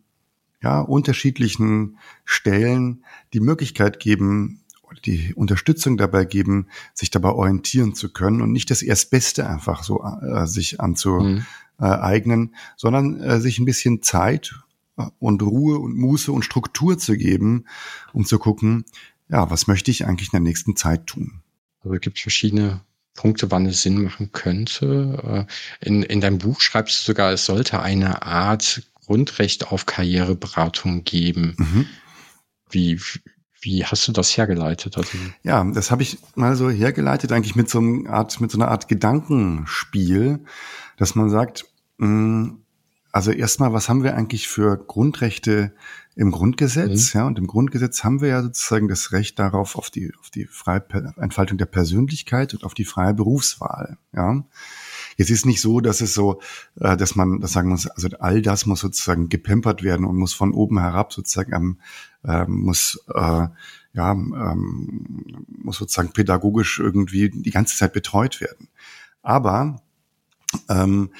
ja, 0.62 0.80
unterschiedlichen 0.80 1.98
Stellen 2.24 3.04
die 3.32 3.40
Möglichkeit 3.40 4.00
geben, 4.00 4.64
die 5.04 5.34
Unterstützung 5.34 5.96
dabei 5.98 6.24
geben, 6.24 6.68
sich 6.94 7.10
dabei 7.10 7.30
orientieren 7.30 7.94
zu 7.94 8.12
können 8.12 8.40
und 8.40 8.52
nicht 8.52 8.70
das 8.70 8.82
Erstbeste 8.82 9.48
einfach 9.48 9.84
so 9.84 10.02
äh, 10.02 10.46
sich 10.46 10.80
anzueignen, 10.80 11.44
mhm. 12.40 12.54
sondern 12.76 13.20
äh, 13.20 13.40
sich 13.40 13.58
ein 13.58 13.66
bisschen 13.66 14.02
Zeit 14.02 14.54
und 15.18 15.42
Ruhe 15.42 15.78
und 15.78 15.96
Muße 15.96 16.32
und 16.32 16.44
Struktur 16.44 16.98
zu 16.98 17.16
geben, 17.16 17.66
um 18.12 18.24
zu 18.24 18.38
gucken, 18.38 18.84
ja, 19.28 19.50
was 19.50 19.66
möchte 19.66 19.90
ich 19.90 20.06
eigentlich 20.06 20.28
in 20.28 20.38
der 20.38 20.48
nächsten 20.48 20.76
Zeit 20.76 21.06
tun? 21.06 21.42
Also 21.80 21.94
es 21.94 22.00
gibt 22.00 22.18
verschiedene 22.18 22.80
Punkte, 23.14 23.50
wann 23.50 23.66
es 23.66 23.82
Sinn 23.82 24.02
machen 24.02 24.32
könnte. 24.32 25.46
Äh, 25.82 25.86
in, 25.86 26.02
in 26.02 26.20
deinem 26.20 26.38
Buch 26.38 26.60
schreibst 26.60 27.00
du 27.00 27.12
sogar, 27.12 27.32
es 27.32 27.44
sollte 27.44 27.80
eine 27.80 28.22
Art 28.22 28.82
Grundrecht 29.06 29.72
auf 29.72 29.86
Karriereberatung 29.86 31.04
geben. 31.04 31.56
Mhm. 31.58 31.86
Wie, 32.70 33.00
wie 33.60 33.84
hast 33.84 34.06
du 34.06 34.12
das 34.12 34.36
hergeleitet? 34.36 34.96
Also 34.96 35.16
ja, 35.42 35.64
das 35.64 35.90
habe 35.90 36.02
ich 36.02 36.18
mal 36.36 36.54
so 36.54 36.70
hergeleitet, 36.70 37.32
eigentlich 37.32 37.56
mit 37.56 37.68
so 37.68 37.78
einer 37.78 38.10
Art, 38.10 38.40
mit 38.40 38.50
so 38.50 38.58
einer 38.58 38.68
Art 38.68 38.86
Gedankenspiel, 38.86 40.44
dass 40.96 41.14
man 41.14 41.30
sagt, 41.30 41.64
mh, 41.98 42.06
hm, 42.06 42.64
also 43.10 43.30
erstmal, 43.30 43.72
was 43.72 43.88
haben 43.88 44.02
wir 44.02 44.16
eigentlich 44.16 44.48
für 44.48 44.76
Grundrechte 44.76 45.72
im 46.14 46.30
Grundgesetz? 46.30 47.14
Mhm. 47.14 47.20
Ja, 47.20 47.26
und 47.26 47.38
im 47.38 47.46
Grundgesetz 47.46 48.04
haben 48.04 48.20
wir 48.20 48.28
ja 48.28 48.42
sozusagen 48.42 48.88
das 48.88 49.12
Recht 49.12 49.38
darauf, 49.38 49.76
auf 49.76 49.90
die, 49.90 50.12
auf 50.20 50.30
die 50.30 50.46
freie 50.46 50.84
Entfaltung 51.16 51.58
der 51.58 51.66
Persönlichkeit 51.66 52.54
und 52.54 52.64
auf 52.64 52.74
die 52.74 52.84
freie 52.84 53.14
Berufswahl. 53.14 53.98
Ja. 54.12 54.44
Jetzt 55.16 55.30
ist 55.30 55.46
nicht 55.46 55.60
so, 55.60 55.80
dass 55.80 56.00
es 56.00 56.14
so, 56.14 56.40
äh, 56.80 56.96
dass 56.96 57.16
man 57.16 57.40
das 57.40 57.52
sagen 57.52 57.70
muss, 57.70 57.86
also 57.86 58.08
all 58.20 58.42
das 58.42 58.66
muss 58.66 58.80
sozusagen 58.80 59.28
gepempert 59.28 59.82
werden 59.82 60.04
und 60.04 60.16
muss 60.16 60.34
von 60.34 60.52
oben 60.52 60.78
herab 60.78 61.12
sozusagen 61.12 61.52
ähm, 61.52 61.78
äh, 62.24 62.46
muss 62.46 63.04
äh, 63.14 63.46
ja 63.94 64.12
ähm, 64.12 65.46
muss 65.48 65.78
sozusagen 65.78 66.12
pädagogisch 66.12 66.78
irgendwie 66.78 67.30
die 67.30 67.50
ganze 67.50 67.76
Zeit 67.76 67.92
betreut 67.92 68.40
werden. 68.40 68.68
Aber 69.22 69.82
ähm, 70.68 71.10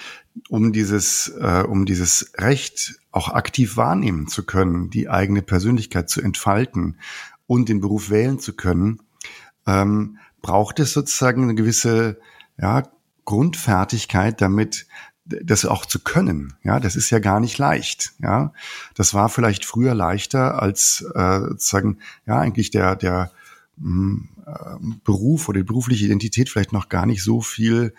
um 0.48 0.72
dieses, 0.72 1.28
äh, 1.40 1.64
um 1.66 1.84
dieses 1.84 2.32
Recht 2.36 3.00
auch 3.10 3.28
aktiv 3.30 3.76
wahrnehmen 3.76 4.28
zu 4.28 4.44
können, 4.44 4.90
die 4.90 5.08
eigene 5.08 5.42
Persönlichkeit 5.42 6.08
zu 6.08 6.20
entfalten 6.20 6.98
und 7.46 7.68
den 7.68 7.80
Beruf 7.80 8.10
wählen 8.10 8.38
zu 8.38 8.54
können, 8.54 9.02
ähm, 9.66 10.18
braucht 10.40 10.78
es 10.78 10.92
sozusagen 10.92 11.42
eine 11.42 11.54
gewisse 11.54 12.18
ja, 12.58 12.84
Grundfertigkeit, 13.24 14.40
damit 14.40 14.86
das 15.24 15.66
auch 15.66 15.84
zu 15.84 15.98
können. 15.98 16.54
Ja, 16.62 16.80
das 16.80 16.96
ist 16.96 17.10
ja 17.10 17.18
gar 17.18 17.40
nicht 17.40 17.58
leicht. 17.58 18.12
Ja, 18.18 18.52
das 18.94 19.12
war 19.12 19.28
vielleicht 19.28 19.64
früher 19.66 19.94
leichter 19.94 20.62
als 20.62 21.04
äh, 21.14 21.40
sozusagen 21.40 21.98
ja 22.26 22.38
eigentlich 22.38 22.70
der 22.70 22.96
der 22.96 23.30
Beruf 25.04 25.48
oder 25.48 25.60
die 25.60 25.64
berufliche 25.64 26.06
Identität 26.06 26.48
vielleicht 26.48 26.72
noch 26.72 26.88
gar 26.88 27.06
nicht 27.06 27.22
so 27.22 27.40
viel 27.40 27.94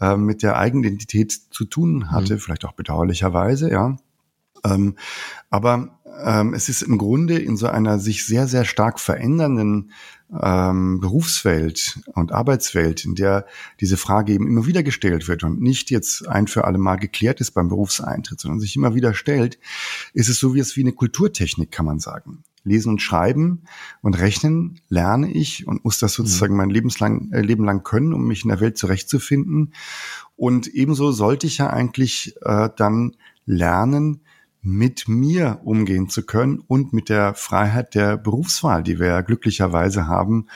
äh, 0.00 0.16
mit 0.16 0.42
der 0.42 0.58
Eigenidentität 0.58 1.32
zu 1.50 1.64
tun 1.64 2.10
hatte, 2.10 2.34
mhm. 2.34 2.38
vielleicht 2.38 2.64
auch 2.64 2.72
bedauerlicherweise, 2.72 3.70
ja. 3.70 3.96
Ähm, 4.64 4.96
aber 5.48 5.98
ähm, 6.22 6.54
es 6.54 6.68
ist 6.68 6.82
im 6.82 6.98
Grunde 6.98 7.38
in 7.38 7.56
so 7.56 7.66
einer 7.66 7.98
sich 7.98 8.26
sehr, 8.26 8.46
sehr 8.46 8.64
stark 8.64 9.00
verändernden 9.00 9.92
ähm, 10.40 11.00
Berufswelt 11.00 12.00
und 12.14 12.32
Arbeitswelt, 12.32 13.04
in 13.04 13.14
der 13.14 13.46
diese 13.80 13.96
Frage 13.96 14.32
eben 14.32 14.46
immer 14.46 14.66
wieder 14.66 14.82
gestellt 14.82 15.28
wird 15.28 15.44
und 15.44 15.60
nicht 15.60 15.90
jetzt 15.90 16.28
ein 16.28 16.46
für 16.46 16.64
alle 16.64 16.78
Mal 16.78 16.96
geklärt 16.96 17.40
ist 17.40 17.52
beim 17.52 17.68
Berufseintritt, 17.68 18.40
sondern 18.40 18.60
sich 18.60 18.76
immer 18.76 18.94
wieder 18.94 19.14
stellt, 19.14 19.58
ist 20.12 20.28
es 20.28 20.38
so 20.38 20.54
wie 20.54 20.60
es 20.60 20.76
wie 20.76 20.82
eine 20.82 20.92
Kulturtechnik, 20.92 21.70
kann 21.70 21.86
man 21.86 21.98
sagen. 21.98 22.44
Lesen 22.64 22.90
und 22.90 23.02
Schreiben 23.02 23.62
und 24.02 24.18
Rechnen 24.18 24.80
lerne 24.88 25.30
ich 25.30 25.66
und 25.66 25.84
muss 25.84 25.98
das 25.98 26.14
sozusagen 26.14 26.54
mhm. 26.54 26.58
mein 26.58 26.70
Lebenslang, 26.70 27.32
äh, 27.32 27.40
Leben 27.40 27.64
lang 27.64 27.82
können, 27.82 28.12
um 28.12 28.26
mich 28.26 28.44
in 28.44 28.48
der 28.48 28.60
Welt 28.60 28.78
zurechtzufinden. 28.78 29.72
Und 30.36 30.68
ebenso 30.68 31.12
sollte 31.12 31.46
ich 31.46 31.58
ja 31.58 31.70
eigentlich 31.70 32.34
äh, 32.42 32.68
dann 32.76 33.16
lernen, 33.46 34.20
mit 34.62 35.08
mir 35.08 35.60
umgehen 35.64 36.08
zu 36.08 36.24
können 36.24 36.58
und 36.58 36.92
mit 36.92 37.08
der 37.08 37.34
Freiheit 37.34 37.94
der 37.94 38.16
Berufswahl, 38.16 38.82
die 38.82 38.98
wir 38.98 39.06
ja 39.06 39.20
glücklicherweise 39.22 40.06
haben, 40.06 40.48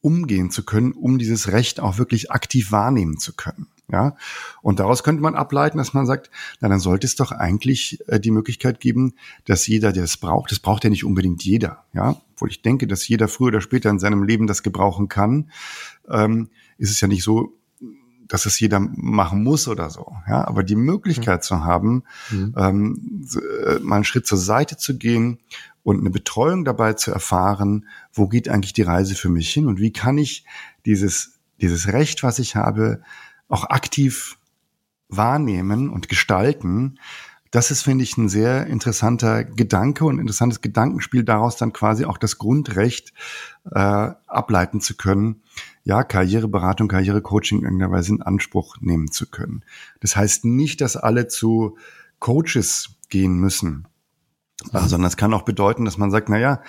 umgehen 0.00 0.50
zu 0.50 0.64
können, 0.64 0.92
um 0.92 1.18
dieses 1.18 1.52
Recht 1.52 1.80
auch 1.80 1.98
wirklich 1.98 2.30
aktiv 2.30 2.72
wahrnehmen 2.72 3.18
zu 3.18 3.34
können. 3.34 3.66
Ja, 3.92 4.16
und 4.62 4.80
daraus 4.80 5.02
könnte 5.02 5.20
man 5.22 5.34
ableiten, 5.34 5.76
dass 5.76 5.92
man 5.92 6.06
sagt, 6.06 6.30
na 6.60 6.68
dann 6.68 6.80
sollte 6.80 7.06
es 7.06 7.16
doch 7.16 7.32
eigentlich 7.32 7.98
äh, 8.08 8.18
die 8.18 8.30
Möglichkeit 8.30 8.80
geben, 8.80 9.12
dass 9.44 9.66
jeder, 9.66 9.92
der 9.92 10.04
es 10.04 10.16
braucht, 10.16 10.50
das 10.50 10.58
braucht 10.58 10.84
ja 10.84 10.90
nicht 10.90 11.04
unbedingt 11.04 11.44
jeder, 11.44 11.84
ja, 11.92 12.16
obwohl 12.32 12.48
ich 12.48 12.62
denke, 12.62 12.86
dass 12.86 13.06
jeder 13.06 13.28
früher 13.28 13.48
oder 13.48 13.60
später 13.60 13.90
in 13.90 13.98
seinem 13.98 14.22
Leben 14.22 14.46
das 14.46 14.62
gebrauchen 14.62 15.08
kann, 15.08 15.50
ähm, 16.08 16.48
ist 16.78 16.90
es 16.90 17.00
ja 17.02 17.08
nicht 17.08 17.22
so, 17.22 17.52
dass 18.26 18.46
es 18.46 18.58
jeder 18.58 18.80
machen 18.80 19.42
muss 19.42 19.68
oder 19.68 19.90
so, 19.90 20.16
ja, 20.28 20.46
aber 20.48 20.62
die 20.62 20.76
Möglichkeit 20.76 21.40
mhm. 21.40 21.42
zu 21.42 21.64
haben, 21.64 22.04
mhm. 22.30 22.54
ähm, 22.56 23.26
äh, 23.66 23.78
mal 23.80 23.96
einen 23.96 24.04
Schritt 24.04 24.26
zur 24.26 24.38
Seite 24.38 24.78
zu 24.78 24.96
gehen 24.96 25.40
und 25.82 26.00
eine 26.00 26.10
Betreuung 26.10 26.64
dabei 26.64 26.94
zu 26.94 27.10
erfahren, 27.10 27.86
wo 28.12 28.28
geht 28.28 28.48
eigentlich 28.48 28.72
die 28.72 28.82
Reise 28.82 29.14
für 29.14 29.28
mich 29.28 29.52
hin 29.52 29.66
und 29.66 29.78
wie 29.78 29.92
kann 29.92 30.16
ich 30.16 30.46
dieses, 30.86 31.38
dieses 31.60 31.92
Recht, 31.92 32.22
was 32.22 32.38
ich 32.38 32.56
habe, 32.56 33.02
auch 33.48 33.64
aktiv 33.64 34.38
wahrnehmen 35.08 35.90
und 35.90 36.08
gestalten, 36.08 36.98
das 37.54 37.70
ist, 37.70 37.82
finde 37.82 38.02
ich, 38.02 38.16
ein 38.16 38.28
sehr 38.28 38.66
interessanter 38.66 39.44
Gedanke 39.44 40.04
und 40.06 40.18
interessantes 40.18 40.60
Gedankenspiel, 40.60 41.22
daraus 41.22 41.56
dann 41.56 41.72
quasi 41.72 42.04
auch 42.04 42.18
das 42.18 42.38
Grundrecht 42.38 43.12
äh, 43.70 43.78
ableiten 43.78 44.80
zu 44.80 44.96
können, 44.96 45.42
ja, 45.84 46.02
Karriereberatung, 46.02 46.88
Karrierecoaching 46.88 47.58
in 47.58 47.64
irgendeiner 47.64 47.92
Weise 47.92 48.12
in 48.12 48.22
Anspruch 48.22 48.78
nehmen 48.80 49.12
zu 49.12 49.30
können. 49.30 49.62
Das 50.00 50.16
heißt 50.16 50.44
nicht, 50.44 50.80
dass 50.80 50.96
alle 50.96 51.28
zu 51.28 51.78
Coaches 52.18 52.96
gehen 53.08 53.36
müssen, 53.36 53.86
mhm. 54.72 54.88
sondern 54.88 55.04
es 55.04 55.16
kann 55.16 55.32
auch 55.32 55.42
bedeuten, 55.42 55.84
dass 55.84 55.96
man 55.96 56.10
sagt, 56.10 56.28
na 56.28 56.38
ja, 56.40 56.60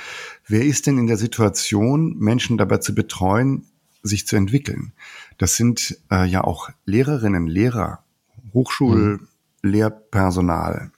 wer 0.48 0.64
ist 0.64 0.86
denn 0.86 1.00
in 1.00 1.08
der 1.08 1.18
Situation, 1.18 2.16
Menschen 2.20 2.60
dabei 2.60 2.78
zu 2.78 2.94
betreuen, 2.94 3.66
sich 4.08 4.28
zu 4.28 4.36
entwickeln? 4.36 4.94
Das 5.38 5.56
sind 5.56 5.98
äh, 6.12 6.26
ja 6.26 6.44
auch 6.44 6.70
Lehrerinnen, 6.86 7.48
Lehrer, 7.48 8.04
Hochschullehrpersonal. 8.54 10.92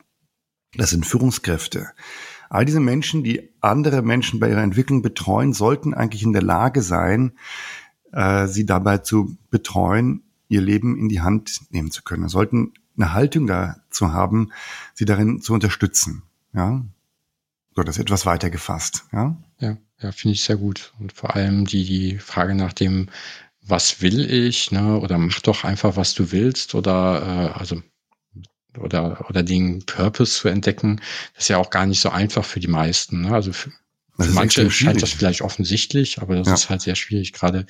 Das 0.73 0.89
sind 0.91 1.05
Führungskräfte. 1.05 1.89
All 2.49 2.65
diese 2.65 2.79
Menschen, 2.79 3.23
die 3.23 3.49
andere 3.61 4.01
Menschen 4.01 4.39
bei 4.39 4.49
ihrer 4.49 4.63
Entwicklung 4.63 5.01
betreuen, 5.01 5.53
sollten 5.53 5.93
eigentlich 5.93 6.23
in 6.23 6.33
der 6.33 6.43
Lage 6.43 6.81
sein, 6.81 7.33
äh, 8.11 8.47
sie 8.47 8.65
dabei 8.65 8.99
zu 8.99 9.37
betreuen, 9.49 10.23
ihr 10.47 10.61
Leben 10.61 10.97
in 10.97 11.09
die 11.09 11.21
Hand 11.21 11.61
nehmen 11.71 11.91
zu 11.91 12.03
können. 12.03 12.29
sollten 12.29 12.73
eine 12.95 13.13
Haltung 13.13 13.47
dazu 13.47 14.13
haben, 14.13 14.51
sie 14.93 15.05
darin 15.05 15.41
zu 15.41 15.53
unterstützen. 15.53 16.23
Ja, 16.53 16.83
so 17.77 17.83
das 17.83 17.99
etwas 17.99 18.25
weiter 18.25 18.49
gefasst. 18.49 19.05
Ja, 19.13 19.37
ja, 19.59 19.77
ja 20.01 20.11
finde 20.11 20.33
ich 20.33 20.43
sehr 20.43 20.57
gut. 20.57 20.93
Und 20.99 21.13
vor 21.13 21.35
allem 21.35 21.65
die, 21.65 21.85
die 21.85 22.17
Frage 22.17 22.55
nach 22.55 22.73
dem, 22.73 23.09
was 23.61 24.01
will 24.01 24.31
ich, 24.31 24.71
ne? 24.71 24.99
Oder 24.99 25.19
mach 25.19 25.39
doch 25.41 25.63
einfach, 25.63 25.95
was 25.95 26.15
du 26.15 26.31
willst, 26.31 26.73
oder 26.73 27.53
äh, 27.55 27.59
also 27.59 27.81
oder 28.79 29.29
oder 29.29 29.43
den 29.43 29.85
Purpose 29.85 30.39
zu 30.39 30.47
entdecken, 30.47 31.01
das 31.35 31.43
ist 31.43 31.47
ja 31.49 31.57
auch 31.57 31.69
gar 31.69 31.85
nicht 31.85 31.99
so 32.01 32.09
einfach 32.09 32.43
für 32.43 32.59
die 32.59 32.67
meisten. 32.67 33.21
Ne? 33.21 33.31
Also 33.31 33.53
für, 33.53 33.71
für 34.19 34.31
manche 34.31 34.69
scheint 34.71 35.03
das 35.03 35.11
vielleicht 35.11 35.41
offensichtlich, 35.41 36.19
aber 36.19 36.35
das 36.35 36.47
ja. 36.47 36.53
ist 36.55 36.69
halt 36.69 36.81
sehr 36.81 36.95
schwierig, 36.95 37.31
gerade 37.31 37.67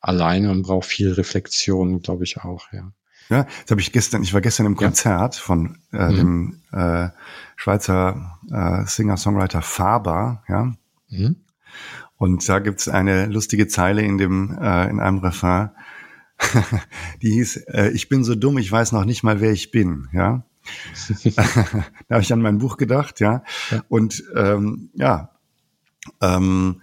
alleine 0.00 0.50
und 0.50 0.62
braucht 0.62 0.86
viel 0.86 1.12
Reflexion, 1.12 2.02
glaube 2.02 2.24
ich 2.24 2.36
auch, 2.38 2.70
ja. 2.72 2.92
Ja, 3.28 3.44
das 3.44 3.70
habe 3.70 3.80
ich 3.80 3.92
gestern, 3.92 4.22
ich 4.22 4.34
war 4.34 4.40
gestern 4.40 4.66
im 4.66 4.76
Konzert 4.76 5.36
ja. 5.36 5.40
von 5.40 5.78
äh, 5.92 6.08
mhm. 6.10 6.16
dem 6.16 6.60
äh, 6.72 7.08
Schweizer 7.56 8.38
äh, 8.50 8.84
Singer-Songwriter 8.86 9.62
Faber, 9.62 10.42
ja. 10.48 10.74
Mhm. 11.08 11.36
Und 12.18 12.48
da 12.48 12.60
gibt's 12.60 12.88
eine 12.88 13.26
lustige 13.26 13.66
Zeile 13.68 14.02
in 14.02 14.16
dem, 14.16 14.56
äh, 14.58 14.88
in 14.88 15.00
einem 15.00 15.18
Refrain, 15.18 15.70
die 17.22 17.32
hieß, 17.32 17.56
äh, 17.68 17.90
ich 17.90 18.08
bin 18.08 18.24
so 18.24 18.34
dumm, 18.34 18.58
ich 18.58 18.70
weiß 18.70 18.92
noch 18.92 19.04
nicht 19.04 19.22
mal, 19.22 19.40
wer 19.40 19.52
ich 19.52 19.70
bin, 19.70 20.08
ja. 20.12 20.44
da 21.36 22.14
habe 22.14 22.22
ich 22.22 22.32
an 22.32 22.42
mein 22.42 22.58
Buch 22.58 22.76
gedacht, 22.76 23.20
ja. 23.20 23.42
ja. 23.70 23.84
Und 23.88 24.24
ähm, 24.34 24.90
ja, 24.94 25.30
ähm, 26.20 26.82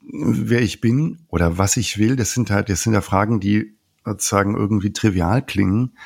wer 0.00 0.62
ich 0.62 0.80
bin 0.80 1.18
oder 1.28 1.58
was 1.58 1.76
ich 1.76 1.98
will, 1.98 2.16
das 2.16 2.32
sind 2.32 2.50
halt, 2.50 2.68
das 2.68 2.82
sind 2.82 2.94
ja 2.94 3.00
Fragen, 3.00 3.40
die 3.40 3.75
sozusagen 4.06 4.56
irgendwie 4.56 4.92
trivial 4.92 5.44
klingen, 5.44 5.96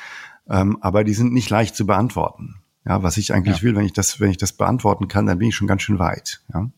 ähm, 0.49 0.77
aber 0.81 1.03
die 1.03 1.13
sind 1.13 1.33
nicht 1.33 1.49
leicht 1.49 1.75
zu 1.75 1.85
beantworten. 1.85 2.55
Ja, 2.85 3.03
was 3.03 3.17
ich 3.17 3.33
eigentlich 3.33 3.57
ja. 3.57 3.63
will, 3.63 3.75
wenn 3.75 3.85
ich 3.85 3.93
das, 3.93 4.19
wenn 4.19 4.31
ich 4.31 4.37
das 4.37 4.53
beantworten 4.53 5.07
kann, 5.07 5.27
dann 5.27 5.37
bin 5.37 5.49
ich 5.49 5.55
schon 5.55 5.67
ganz 5.67 5.83
schön 5.83 5.99
weit. 5.99 6.41
Ja. 6.53 6.69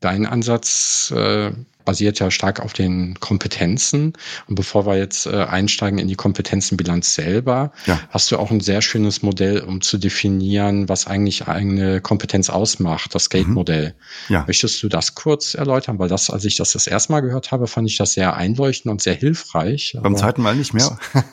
Dein 0.00 0.26
Ansatz 0.26 1.12
äh, 1.16 1.52
basiert 1.86 2.18
ja 2.18 2.30
stark 2.30 2.60
auf 2.60 2.74
den 2.74 3.18
Kompetenzen. 3.20 4.12
Und 4.46 4.54
bevor 4.56 4.84
wir 4.84 4.98
jetzt 4.98 5.24
äh, 5.24 5.44
einsteigen 5.44 5.98
in 5.98 6.08
die 6.08 6.16
Kompetenzenbilanz 6.16 7.14
selber, 7.14 7.72
ja. 7.86 7.98
hast 8.10 8.30
du 8.30 8.36
auch 8.36 8.50
ein 8.50 8.60
sehr 8.60 8.82
schönes 8.82 9.22
Modell, 9.22 9.60
um 9.60 9.80
zu 9.80 9.96
definieren, 9.96 10.90
was 10.90 11.06
eigentlich 11.06 11.48
eine 11.48 12.02
Kompetenz 12.02 12.50
ausmacht, 12.50 13.14
das 13.14 13.30
Gate-Modell. 13.30 13.94
Mhm. 14.28 14.34
Ja. 14.34 14.44
Möchtest 14.46 14.82
du 14.82 14.90
das 14.90 15.14
kurz 15.14 15.54
erläutern? 15.54 15.98
Weil 15.98 16.08
das, 16.08 16.28
als 16.28 16.44
ich 16.44 16.56
das 16.56 16.72
das 16.72 16.86
erste 16.86 17.12
Mal 17.12 17.20
gehört 17.20 17.52
habe, 17.52 17.66
fand 17.66 17.88
ich 17.88 17.96
das 17.96 18.12
sehr 18.12 18.36
einleuchtend 18.36 18.92
und 18.92 19.00
sehr 19.00 19.14
hilfreich. 19.14 19.96
Beim 20.02 20.16
zweiten 20.16 20.42
Mal 20.42 20.54
nicht 20.54 20.74
mehr. 20.74 20.98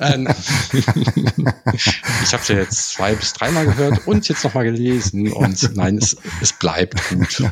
Äh, 0.00 0.18
ich 1.72 2.32
habe 2.32 2.42
es 2.42 2.48
ja 2.48 2.56
jetzt 2.56 2.92
zwei 2.92 3.14
bis 3.14 3.32
dreimal 3.32 3.64
gehört 3.64 4.06
und 4.06 4.28
jetzt 4.28 4.44
nochmal 4.44 4.64
gelesen. 4.64 5.32
Und 5.32 5.74
nein, 5.74 5.98
es, 5.98 6.16
es 6.40 6.52
bleibt 6.52 7.08
gut. 7.08 7.40
Ja. 7.40 7.50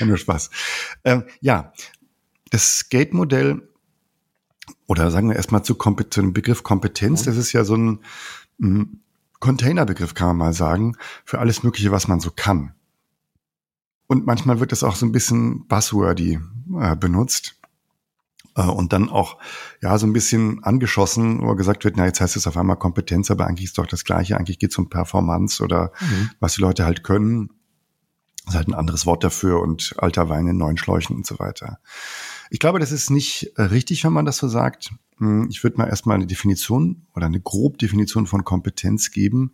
Nur 0.00 0.16
Spaß. 0.16 0.50
Ähm, 1.04 1.24
ja, 1.40 1.72
das 2.50 2.78
Skate-Modell, 2.78 3.68
oder 4.86 5.10
sagen 5.10 5.28
wir 5.28 5.36
erstmal 5.36 5.64
zu, 5.64 5.74
zu 5.74 6.20
dem 6.20 6.32
Begriff 6.32 6.62
Kompetenz, 6.62 7.24
das 7.24 7.36
ist 7.36 7.52
ja 7.52 7.64
so 7.64 7.76
ein, 7.76 8.00
ein 8.60 9.02
Containerbegriff, 9.38 10.14
kann 10.14 10.28
man 10.28 10.36
mal 10.36 10.52
sagen, 10.52 10.96
für 11.24 11.38
alles 11.38 11.62
Mögliche, 11.62 11.92
was 11.92 12.08
man 12.08 12.20
so 12.20 12.30
kann. 12.30 12.74
Und 14.06 14.26
manchmal 14.26 14.60
wird 14.60 14.72
das 14.72 14.82
auch 14.82 14.96
so 14.96 15.06
ein 15.06 15.12
bisschen 15.12 15.66
buzzwordy 15.68 16.40
äh, 16.78 16.96
benutzt 16.96 17.60
äh, 18.56 18.62
und 18.62 18.92
dann 18.92 19.08
auch 19.08 19.38
ja 19.80 19.96
so 19.98 20.06
ein 20.06 20.12
bisschen 20.12 20.64
angeschossen, 20.64 21.42
wo 21.42 21.54
gesagt 21.54 21.84
wird, 21.84 21.96
na 21.96 22.06
jetzt 22.06 22.20
heißt 22.20 22.36
es 22.36 22.48
auf 22.48 22.56
einmal 22.56 22.76
Kompetenz, 22.76 23.30
aber 23.30 23.46
eigentlich 23.46 23.66
ist 23.66 23.78
doch 23.78 23.86
das 23.86 24.04
Gleiche, 24.04 24.36
eigentlich 24.36 24.58
geht 24.58 24.72
es 24.72 24.78
um 24.78 24.90
Performance 24.90 25.62
oder 25.62 25.92
mhm. 26.00 26.30
was 26.40 26.54
die 26.54 26.60
Leute 26.60 26.84
halt 26.84 27.04
können 27.04 27.50
ist 28.50 28.56
halt 28.56 28.68
ein 28.68 28.74
anderes 28.74 29.06
Wort 29.06 29.24
dafür 29.24 29.60
und 29.60 29.94
alter 29.98 30.28
Wein 30.28 30.46
in 30.46 30.56
neuen 30.56 30.76
Schläuchen 30.76 31.16
und 31.16 31.26
so 31.26 31.38
weiter. 31.38 31.78
Ich 32.50 32.58
glaube, 32.58 32.80
das 32.80 32.92
ist 32.92 33.10
nicht 33.10 33.52
richtig, 33.56 34.04
wenn 34.04 34.12
man 34.12 34.26
das 34.26 34.38
so 34.38 34.48
sagt. 34.48 34.90
Hm, 35.18 35.48
ich 35.50 35.62
würde 35.62 35.76
mal 35.76 35.88
erstmal 35.88 36.16
eine 36.16 36.26
Definition 36.26 37.06
oder 37.14 37.26
eine 37.26 37.40
grob 37.40 37.78
Definition 37.78 38.26
von 38.26 38.44
Kompetenz 38.44 39.12
geben. 39.12 39.52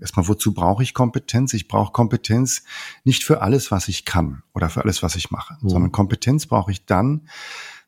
Erstmal, 0.00 0.26
wozu 0.26 0.52
brauche 0.52 0.82
ich 0.82 0.94
Kompetenz? 0.94 1.54
Ich 1.54 1.68
brauche 1.68 1.92
Kompetenz 1.92 2.64
nicht 3.04 3.22
für 3.22 3.42
alles, 3.42 3.70
was 3.70 3.88
ich 3.88 4.04
kann 4.04 4.42
oder 4.54 4.70
für 4.70 4.82
alles, 4.82 5.02
was 5.02 5.14
ich 5.14 5.30
mache, 5.30 5.56
mhm. 5.60 5.68
sondern 5.68 5.92
Kompetenz 5.92 6.46
brauche 6.46 6.72
ich 6.72 6.84
dann, 6.84 7.28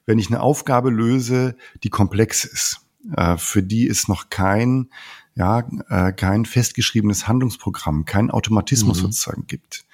wenn 0.06 0.18
ich 0.18 0.28
eine 0.28 0.40
Aufgabe 0.40 0.90
löse, 0.90 1.56
die 1.82 1.90
komplex 1.90 2.44
ist, 2.44 2.80
äh, 3.16 3.36
für 3.38 3.62
die 3.62 3.88
es 3.88 4.06
noch 4.06 4.30
kein 4.30 4.90
ja, 5.36 5.66
äh, 5.88 6.12
kein 6.12 6.44
festgeschriebenes 6.44 7.26
Handlungsprogramm, 7.26 8.04
kein 8.04 8.30
Automatismus 8.30 8.98
mhm. 8.98 9.06
sozusagen 9.06 9.46
gibt 9.48 9.84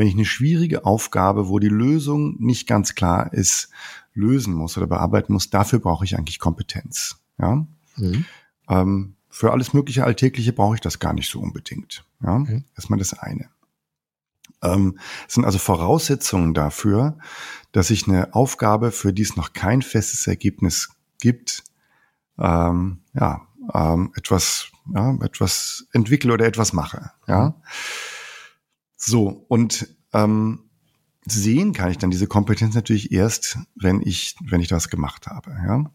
wenn 0.00 0.06
ich 0.06 0.14
eine 0.14 0.24
schwierige 0.24 0.86
Aufgabe, 0.86 1.48
wo 1.48 1.58
die 1.58 1.68
Lösung 1.68 2.34
nicht 2.38 2.66
ganz 2.66 2.94
klar 2.94 3.34
ist, 3.34 3.68
lösen 4.14 4.54
muss 4.54 4.78
oder 4.78 4.86
bearbeiten 4.86 5.34
muss, 5.34 5.50
dafür 5.50 5.78
brauche 5.78 6.06
ich 6.06 6.16
eigentlich 6.16 6.38
Kompetenz. 6.38 7.20
Ja. 7.38 7.66
Mhm. 7.96 8.24
Ähm, 8.70 9.16
für 9.28 9.52
alles 9.52 9.74
mögliche 9.74 10.04
Alltägliche 10.04 10.54
brauche 10.54 10.76
ich 10.76 10.80
das 10.80 11.00
gar 11.00 11.12
nicht 11.12 11.30
so 11.30 11.38
unbedingt. 11.38 12.02
Ja, 12.22 12.38
mhm. 12.38 12.64
erstmal 12.74 12.98
das 12.98 13.12
eine. 13.12 13.50
Ähm, 14.62 14.98
es 15.28 15.34
sind 15.34 15.44
also 15.44 15.58
Voraussetzungen 15.58 16.54
dafür, 16.54 17.18
dass 17.72 17.90
ich 17.90 18.08
eine 18.08 18.32
Aufgabe, 18.32 18.92
für 18.92 19.12
die 19.12 19.20
es 19.20 19.36
noch 19.36 19.52
kein 19.52 19.82
festes 19.82 20.26
Ergebnis 20.26 20.96
gibt, 21.20 21.62
ähm, 22.38 23.00
ja, 23.12 23.42
ähm, 23.74 24.14
etwas, 24.16 24.70
ja, 24.94 25.14
etwas 25.20 25.88
entwickle 25.92 26.32
oder 26.32 26.46
etwas 26.46 26.72
mache. 26.72 27.10
Ja. 27.28 27.54
So, 29.02 29.46
und 29.48 29.88
ähm, 30.12 30.70
sehen 31.24 31.72
kann 31.72 31.90
ich 31.90 31.96
dann 31.96 32.10
diese 32.10 32.26
Kompetenz 32.26 32.74
natürlich 32.74 33.12
erst, 33.12 33.58
wenn 33.74 34.02
ich, 34.02 34.36
wenn 34.44 34.60
ich 34.60 34.68
das 34.68 34.90
gemacht 34.90 35.26
habe. 35.26 35.52
Ja? 35.52 35.90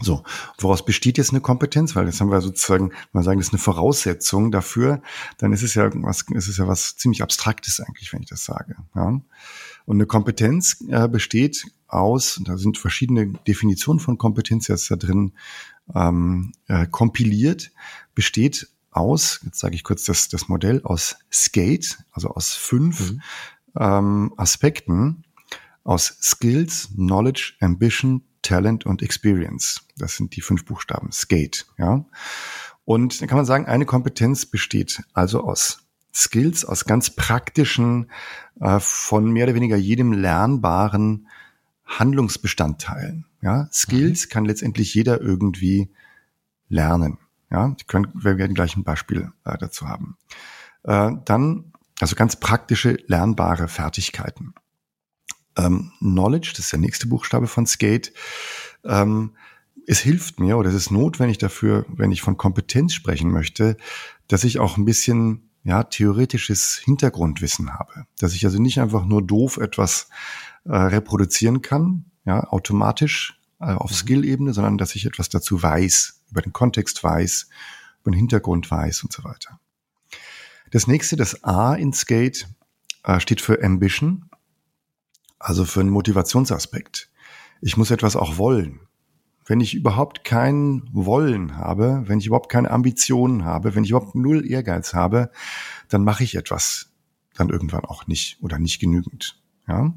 So, 0.00 0.22
woraus 0.58 0.84
besteht 0.84 1.18
jetzt 1.18 1.30
eine 1.30 1.40
Kompetenz? 1.40 1.96
Weil 1.96 2.06
das 2.06 2.20
haben 2.20 2.30
wir 2.30 2.40
sozusagen, 2.40 2.92
mal 3.12 3.24
sagen, 3.24 3.40
das 3.40 3.48
ist 3.48 3.52
eine 3.52 3.60
Voraussetzung 3.60 4.52
dafür. 4.52 5.02
Dann 5.38 5.52
ist 5.52 5.64
es 5.64 5.74
ja 5.74 5.90
was, 5.92 6.24
ist 6.30 6.48
es 6.48 6.56
ja 6.56 6.68
was 6.68 6.96
ziemlich 6.96 7.20
Abstraktes 7.20 7.80
eigentlich, 7.80 8.12
wenn 8.12 8.22
ich 8.22 8.28
das 8.28 8.44
sage. 8.44 8.76
Ja? 8.94 9.20
Und 9.86 9.96
eine 9.96 10.06
Kompetenz 10.06 10.84
äh, 10.88 11.08
besteht 11.08 11.66
aus, 11.88 12.40
da 12.44 12.56
sind 12.56 12.78
verschiedene 12.78 13.32
Definitionen 13.46 13.98
von 13.98 14.18
Kompetenz 14.18 14.68
jetzt 14.68 14.88
da 14.88 14.96
drin 14.96 15.32
ähm, 15.94 16.52
äh, 16.68 16.86
kompiliert, 16.86 17.72
besteht 18.14 18.68
aus, 18.94 19.40
jetzt 19.44 19.58
sage 19.58 19.74
ich 19.74 19.84
kurz 19.84 20.04
das, 20.04 20.28
das 20.28 20.48
Modell, 20.48 20.80
aus 20.84 21.16
Skate, 21.32 21.98
also 22.12 22.28
aus 22.28 22.52
fünf 22.54 23.12
mhm. 23.12 23.22
ähm, 23.78 24.34
Aspekten, 24.36 25.24
aus 25.82 26.16
Skills, 26.22 26.88
Knowledge, 26.94 27.54
Ambition, 27.60 28.22
Talent 28.42 28.86
und 28.86 29.02
Experience. 29.02 29.82
Das 29.96 30.16
sind 30.16 30.36
die 30.36 30.40
fünf 30.40 30.64
Buchstaben, 30.64 31.12
SCATE, 31.12 31.64
ja. 31.78 32.04
Und 32.84 33.20
dann 33.20 33.28
kann 33.28 33.36
man 33.36 33.46
sagen, 33.46 33.66
eine 33.66 33.86
Kompetenz 33.86 34.46
besteht 34.46 35.02
also 35.14 35.42
aus 35.42 35.86
Skills, 36.14 36.64
aus 36.64 36.84
ganz 36.84 37.10
praktischen, 37.10 38.10
äh, 38.60 38.78
von 38.78 39.30
mehr 39.30 39.46
oder 39.46 39.54
weniger 39.54 39.76
jedem 39.76 40.12
lernbaren 40.12 41.28
Handlungsbestandteilen. 41.86 43.26
Ja, 43.42 43.68
Skills 43.72 44.26
mhm. 44.26 44.30
kann 44.30 44.44
letztendlich 44.44 44.94
jeder 44.94 45.20
irgendwie 45.20 45.90
lernen. 46.68 47.18
Ja, 47.54 47.76
können, 47.86 48.08
wir 48.14 48.36
werden 48.36 48.52
gleich 48.52 48.76
ein 48.76 48.82
Beispiel 48.82 49.30
äh, 49.44 49.56
dazu 49.56 49.88
haben. 49.88 50.16
Äh, 50.82 51.12
dann, 51.24 51.72
also 52.00 52.16
ganz 52.16 52.34
praktische, 52.34 52.98
lernbare 53.06 53.68
Fertigkeiten. 53.68 54.54
Ähm, 55.56 55.92
Knowledge, 56.00 56.50
das 56.56 56.64
ist 56.64 56.72
der 56.72 56.80
nächste 56.80 57.06
Buchstabe 57.06 57.46
von 57.46 57.64
Skate. 57.64 58.12
Ähm, 58.84 59.36
es 59.86 60.00
hilft 60.00 60.40
mir 60.40 60.58
oder 60.58 60.70
es 60.70 60.74
ist 60.74 60.90
notwendig 60.90 61.38
dafür, 61.38 61.86
wenn 61.88 62.10
ich 62.10 62.22
von 62.22 62.36
Kompetenz 62.36 62.92
sprechen 62.92 63.30
möchte, 63.30 63.76
dass 64.26 64.42
ich 64.42 64.58
auch 64.58 64.76
ein 64.76 64.84
bisschen 64.84 65.48
ja, 65.62 65.84
theoretisches 65.84 66.80
Hintergrundwissen 66.84 67.74
habe. 67.74 68.06
Dass 68.18 68.34
ich 68.34 68.44
also 68.44 68.60
nicht 68.60 68.80
einfach 68.80 69.04
nur 69.04 69.24
doof 69.24 69.58
etwas 69.58 70.08
äh, 70.64 70.74
reproduzieren 70.74 71.62
kann, 71.62 72.06
ja, 72.24 72.48
automatisch 72.48 73.40
auf 73.58 73.90
mhm. 73.90 73.94
Skill-Ebene, 73.94 74.52
sondern 74.52 74.78
dass 74.78 74.94
ich 74.94 75.06
etwas 75.06 75.28
dazu 75.28 75.62
weiß, 75.62 76.22
über 76.30 76.42
den 76.42 76.52
Kontext 76.52 77.02
weiß, 77.02 77.48
über 78.02 78.10
den 78.10 78.18
Hintergrund 78.18 78.70
weiß 78.70 79.02
und 79.02 79.12
so 79.12 79.24
weiter. 79.24 79.60
Das 80.70 80.86
nächste, 80.86 81.16
das 81.16 81.44
A 81.44 81.74
in 81.74 81.92
Skate, 81.92 82.48
äh, 83.04 83.20
steht 83.20 83.40
für 83.40 83.62
Ambition, 83.62 84.28
also 85.38 85.64
für 85.64 85.80
einen 85.80 85.90
Motivationsaspekt. 85.90 87.10
Ich 87.60 87.76
muss 87.76 87.90
etwas 87.90 88.16
auch 88.16 88.38
wollen. 88.38 88.80
Wenn 89.46 89.60
ich 89.60 89.74
überhaupt 89.74 90.24
kein 90.24 90.88
Wollen 90.92 91.56
habe, 91.58 92.02
wenn 92.06 92.18
ich 92.18 92.26
überhaupt 92.26 92.50
keine 92.50 92.70
Ambitionen 92.70 93.44
habe, 93.44 93.74
wenn 93.74 93.84
ich 93.84 93.90
überhaupt 93.90 94.14
null 94.14 94.50
Ehrgeiz 94.50 94.94
habe, 94.94 95.30
dann 95.88 96.02
mache 96.02 96.24
ich 96.24 96.34
etwas 96.34 96.90
dann 97.34 97.50
irgendwann 97.50 97.84
auch 97.84 98.06
nicht 98.06 98.38
oder 98.42 98.58
nicht 98.58 98.80
genügend. 98.80 99.40
Ja? 99.68 99.92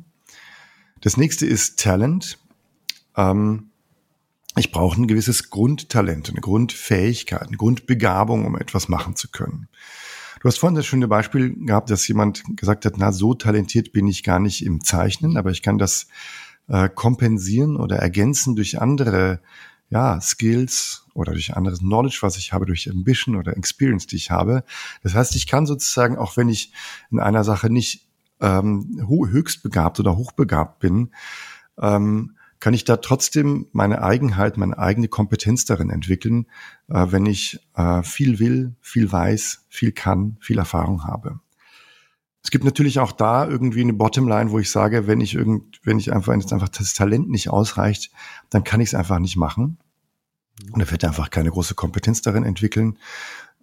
Das 1.02 1.18
nächste 1.18 1.46
ist 1.46 1.80
Talent. 1.80 2.40
Ähm, 3.18 3.72
ich 4.56 4.72
brauche 4.72 5.00
ein 5.00 5.08
gewisses 5.08 5.50
Grundtalent, 5.50 6.30
eine 6.30 6.42
Grundfähigkeit, 6.42 7.48
eine 7.48 7.58
Grundbegabung, 7.58 8.46
um 8.46 8.58
etwas 8.58 8.88
machen 8.88 9.16
zu 9.16 9.30
können. 9.30 9.68
Du 10.40 10.48
hast 10.48 10.60
vorhin 10.60 10.76
das 10.76 10.86
schöne 10.86 11.08
Beispiel 11.08 11.56
gehabt, 11.66 11.90
dass 11.90 12.08
jemand 12.08 12.44
gesagt 12.56 12.86
hat, 12.86 12.98
na, 12.98 13.12
so 13.12 13.34
talentiert 13.34 13.92
bin 13.92 14.08
ich 14.08 14.24
gar 14.24 14.40
nicht 14.40 14.66
im 14.66 14.84
Zeichnen, 14.84 15.38
aber 15.38 15.52
ich 15.52 15.62
kann 15.62 15.78
das 15.78 16.08
äh, 16.68 16.90
kompensieren 16.90 17.76
oder 17.76 17.98
ergänzen 17.98 18.56
durch 18.56 18.80
andere 18.80 19.42
ja, 19.90 20.20
Skills 20.22 21.06
oder 21.14 21.32
durch 21.32 21.56
anderes 21.56 21.80
Knowledge, 21.80 22.20
was 22.22 22.38
ich 22.38 22.54
habe, 22.54 22.66
durch 22.66 22.90
Ambition 22.90 23.36
oder 23.36 23.56
Experience, 23.56 24.06
die 24.06 24.18
ich 24.18 24.32
habe. 24.32 24.64
Das 25.02 25.14
heißt, 25.14 25.36
ich 25.36 25.48
kann 25.48 25.66
sozusagen, 25.66 26.18
auch 26.18 26.36
wenn 26.36 26.50
ich 26.50 26.74
in 27.10 27.20
einer 27.20 27.44
Sache 27.44 27.70
nicht 27.70 28.08
ähm, 28.42 29.08
höchst 29.08 29.64
begabt 29.64 30.00
oder 30.00 30.18
hochbegabt 30.18 30.80
bin, 30.80 31.12
ähm, 31.80 32.37
kann 32.60 32.74
ich 32.74 32.84
da 32.84 32.98
trotzdem 32.98 33.68
meine 33.72 34.04
Eigenheit, 34.04 34.58
meine 34.58 34.78
eigene 34.78 35.08
Kompetenz 35.08 35.66
darin 35.66 35.90
entwickeln, 35.90 36.48
äh, 36.90 37.06
wenn 37.10 37.26
ich 37.26 37.60
äh, 37.76 38.02
viel 38.04 38.40
will, 38.40 38.76
viel 38.82 39.12
weiß, 39.12 39.66
viel 39.70 39.92
kann, 39.92 40.38
viel 40.40 40.58
Erfahrung 40.58 41.04
habe. 41.04 41.40
Es 42.44 42.52
gibt 42.52 42.64
natürlich 42.64 43.00
auch 43.00 43.12
da 43.12 43.46
irgendwie 43.48 43.82
eine 43.82 43.94
Bottomline, 43.94 44.52
wo 44.52 44.60
ich 44.60 44.72
sage, 44.72 45.06
wenn 45.06 45.20
ich 45.20 45.36
irgend, 45.36 45.82
wenn 45.84 46.00
ich 46.00 46.14
einfach, 46.14 46.32
wenn 46.32 46.40
jetzt 46.40 46.54
einfach 46.54 46.70
das 46.70 46.94
Talent 46.94 47.30
nicht 47.30 47.50
ausreicht, 47.50 48.12
dann 48.50 48.64
kann 48.64 48.80
ich 48.80 48.90
es 48.90 48.96
einfach 48.96 49.20
nicht 49.20 49.36
machen. 49.36 49.78
Und 50.72 50.80
er 50.80 50.90
wird 50.90 51.04
einfach 51.04 51.30
keine 51.30 51.52
große 51.52 51.76
Kompetenz 51.76 52.22
darin 52.22 52.44
entwickeln. 52.44 52.98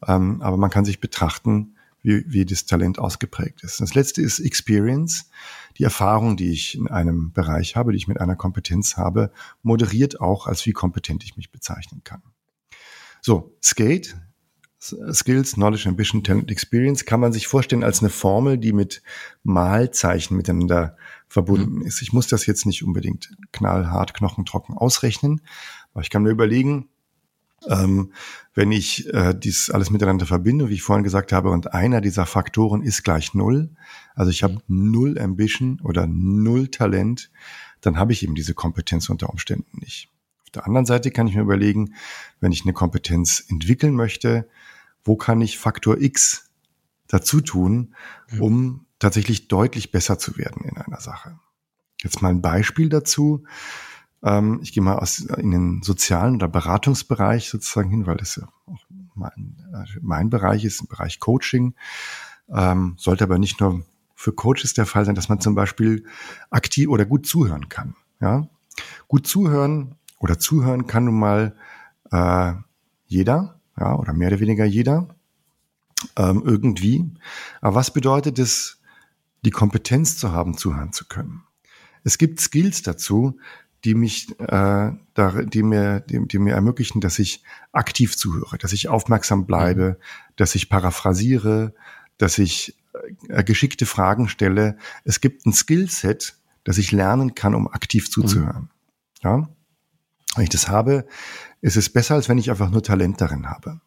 Ähm, 0.07 0.43
aber 0.43 0.57
man 0.57 0.71
kann 0.71 0.85
sich 0.85 1.01
betrachten, 1.01 1.74
wie, 2.05 2.25
wie 2.29 2.45
das 2.45 2.67
Talent 2.67 3.01
ausgeprägt 3.01 3.65
ist. 3.65 3.81
Das 3.81 3.95
letzte 3.95 4.23
ist 4.23 4.39
Experience. 4.39 5.31
Die 5.79 5.85
Erfahrung, 5.85 6.37
die 6.37 6.53
ich 6.53 6.77
in 6.77 6.87
einem 6.87 7.33
Bereich 7.33 7.75
habe, 7.75 7.91
die 7.91 7.97
ich 7.97 8.07
mit 8.07 8.21
einer 8.21 8.37
Kompetenz 8.37 8.97
habe, 8.97 9.33
moderiert 9.63 10.21
auch, 10.21 10.47
als 10.47 10.65
wie 10.67 10.73
kompetent 10.73 11.25
ich 11.25 11.37
mich 11.37 11.51
bezeichnen 11.51 12.03
kann. 12.05 12.23
So, 13.23 13.57
Skate, 13.63 14.17
Skills, 15.13 15.55
Knowledge, 15.55 15.89
Ambition, 15.89 16.23
Talent, 16.23 16.51
Experience 16.51 17.07
kann 17.07 17.21
man 17.21 17.33
sich 17.33 17.47
vorstellen 17.47 17.83
als 17.83 18.01
eine 18.01 18.11
Formel, 18.11 18.59
die 18.59 18.75
mit 18.75 19.03
Malzeichen 19.43 20.37
miteinander 20.37 20.99
verbunden 21.27 21.77
mhm. 21.77 21.87
ist. 21.87 22.03
Ich 22.03 22.13
muss 22.13 22.27
das 22.27 22.45
jetzt 22.45 22.67
nicht 22.67 22.85
unbedingt 22.85 23.35
knallhart, 23.51 24.13
knochentrocken 24.13 24.77
ausrechnen, 24.77 25.41
aber 25.95 26.03
ich 26.03 26.11
kann 26.11 26.23
mir 26.23 26.31
überlegen, 26.31 26.91
ähm, 27.69 28.13
wenn 28.55 28.73
ich 28.73 29.13
äh, 29.13 29.35
dies 29.35 29.71
alles 29.71 29.91
miteinander 29.91 30.27
verbinde, 30.27 30.69
wie 30.69 30.75
ich 30.75 30.83
vorhin 30.83 31.05
gesagt 31.05 31.33
habe, 31.33 31.51
und 31.51 31.73
einer 31.75 32.01
dieser 32.01 32.27
Faktoren 32.27 32.83
ist 32.83 33.03
gleich 33.03 33.35
null, 33.35 33.71
also 34.15 34.31
ich 34.31 34.43
habe 34.43 34.59
null 34.69 35.19
Ambition 35.19 35.81
oder 35.83 36.07
null 36.07 36.69
Talent, 36.69 37.31
dann 37.81 37.99
habe 37.99 38.13
ich 38.13 38.23
eben 38.23 38.35
diese 38.35 38.55
Kompetenz 38.55 39.09
unter 39.09 39.31
Umständen 39.31 39.79
nicht. 39.81 40.09
Auf 40.45 40.51
der 40.51 40.67
anderen 40.67 40.87
Seite 40.87 41.11
kann 41.11 41.27
ich 41.27 41.35
mir 41.35 41.43
überlegen, 41.43 41.95
wenn 42.41 42.53
ich 42.53 42.63
eine 42.63 42.73
Kompetenz 42.73 43.45
entwickeln 43.49 43.95
möchte, 43.95 44.49
wo 45.03 45.17
kann 45.17 45.41
ich 45.41 45.59
Faktor 45.59 46.01
X 46.01 46.51
dazu 47.09 47.41
tun, 47.41 47.95
um 48.39 48.87
tatsächlich 48.99 49.49
deutlich 49.49 49.93
besser 49.93 50.19
zu 50.19 50.39
werden 50.39 50.65
in 50.65 50.77
einer 50.77 51.01
Sache. 51.01 51.39
Jetzt 52.03 52.23
mal 52.23 52.29
ein 52.29 52.41
Beispiel 52.41 52.89
dazu. 52.89 53.45
Ähm, 54.25 54.61
ich 54.63 54.73
gehe 54.73 54.83
mal 54.83 54.99
aus, 54.99 55.21
in 55.21 55.51
den 55.51 55.83
sozialen 55.83 56.37
oder 56.37 56.49
Beratungsbereich 56.49 57.51
sozusagen 57.51 57.91
hin, 57.91 58.07
weil 58.07 58.17
das 58.17 58.37
ja 58.37 58.49
auch 58.67 58.81
mein, 59.15 59.57
äh, 59.73 59.99
mein 60.01 60.31
Bereich 60.31 60.65
ist, 60.65 60.81
im 60.81 60.89
Bereich 60.89 61.21
Coaching. 61.21 61.75
Ähm, 62.49 62.95
sollte 62.99 63.25
aber 63.25 63.39
nicht 63.39 63.61
nur 63.61 63.85
für 64.15 64.33
Coaches 64.33 64.75
der 64.75 64.87
Fall 64.87 65.05
sein, 65.05 65.15
dass 65.15 65.29
man 65.29 65.41
zum 65.41 65.55
Beispiel 65.55 66.05
aktiv 66.51 66.89
oder 66.89 67.05
gut 67.05 67.27
zuhören 67.27 67.69
kann. 67.69 67.95
Ja, 68.21 68.49
gut 69.07 69.27
zuhören 69.27 69.97
oder 70.19 70.39
zuhören 70.39 70.87
kann 70.87 71.05
nun 71.05 71.19
mal 71.19 71.55
äh, 72.11 72.55
jeder, 73.07 73.61
ja, 73.79 73.95
oder 73.95 74.15
mehr 74.15 74.29
oder 74.29 74.41
weniger 74.41 74.65
jeder 74.65 75.09
ähm, 76.17 76.43
irgendwie. 76.45 77.11
Aber 77.61 77.75
was 77.75 77.93
bedeutet 77.93 78.39
es, 78.39 78.81
die 79.45 79.51
Kompetenz 79.51 80.17
zu 80.17 80.33
haben, 80.33 80.57
zuhören 80.57 80.93
zu 80.93 81.07
können? 81.07 81.43
Es 82.05 82.19
gibt 82.19 82.41
Skills 82.41 82.83
dazu, 82.83 83.39
die 83.85 83.95
mich, 83.95 84.29
äh, 84.41 84.93
da, 85.15 85.43
die 85.43 85.63
mir, 85.63 86.01
die, 86.01 86.27
die 86.27 86.39
mir 86.39 86.55
ermöglichen, 86.55 87.01
dass 87.01 87.19
ich 87.19 87.43
aktiv 87.73 88.17
zuhöre, 88.17 88.57
dass 88.59 88.73
ich 88.73 88.89
aufmerksam 88.89 89.47
bleibe, 89.47 89.99
mhm. 89.99 90.05
dass 90.37 90.55
ich 90.55 90.69
paraphrasiere, 90.69 91.75
dass 92.17 92.39
ich 92.39 92.77
äh, 93.29 93.45
geschickte 93.45 93.87
Fragen 93.87 94.29
stelle. 94.29 94.79
Es 95.05 95.21
gibt 95.21 95.47
ein 95.47 95.53
Skillset, 95.53 96.37
das 96.65 96.79
ich 96.79 96.93
lernen 96.93 97.35
kann, 97.35 97.55
um 97.55 97.69
aktiv 97.69 98.11
zuzuhören. 98.11 98.63
Mhm. 98.63 98.69
Ja, 99.23 99.49
wenn 100.37 100.45
ich 100.45 100.51
das 100.51 100.69
habe, 100.69 101.07
ist 101.61 101.77
es 101.77 101.91
besser, 101.91 102.15
als 102.15 102.29
wenn 102.29 102.39
ich 102.39 102.51
einfach 102.51 102.71
nur 102.71 102.83
Talent 102.83 103.21
darin 103.21 103.49
habe. 103.49 103.81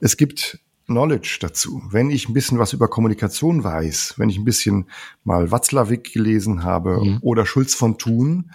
Es 0.00 0.16
gibt 0.16 0.60
Knowledge 0.90 1.38
dazu. 1.40 1.82
Wenn 1.90 2.10
ich 2.10 2.28
ein 2.28 2.34
bisschen 2.34 2.58
was 2.58 2.72
über 2.72 2.88
Kommunikation 2.88 3.64
weiß, 3.64 4.14
wenn 4.16 4.28
ich 4.28 4.38
ein 4.38 4.44
bisschen 4.44 4.86
mal 5.24 5.50
Watzlawick 5.50 6.12
gelesen 6.12 6.64
habe 6.64 7.00
mhm. 7.02 7.18
oder 7.22 7.46
Schulz 7.46 7.74
von 7.74 7.98
Thun, 7.98 8.50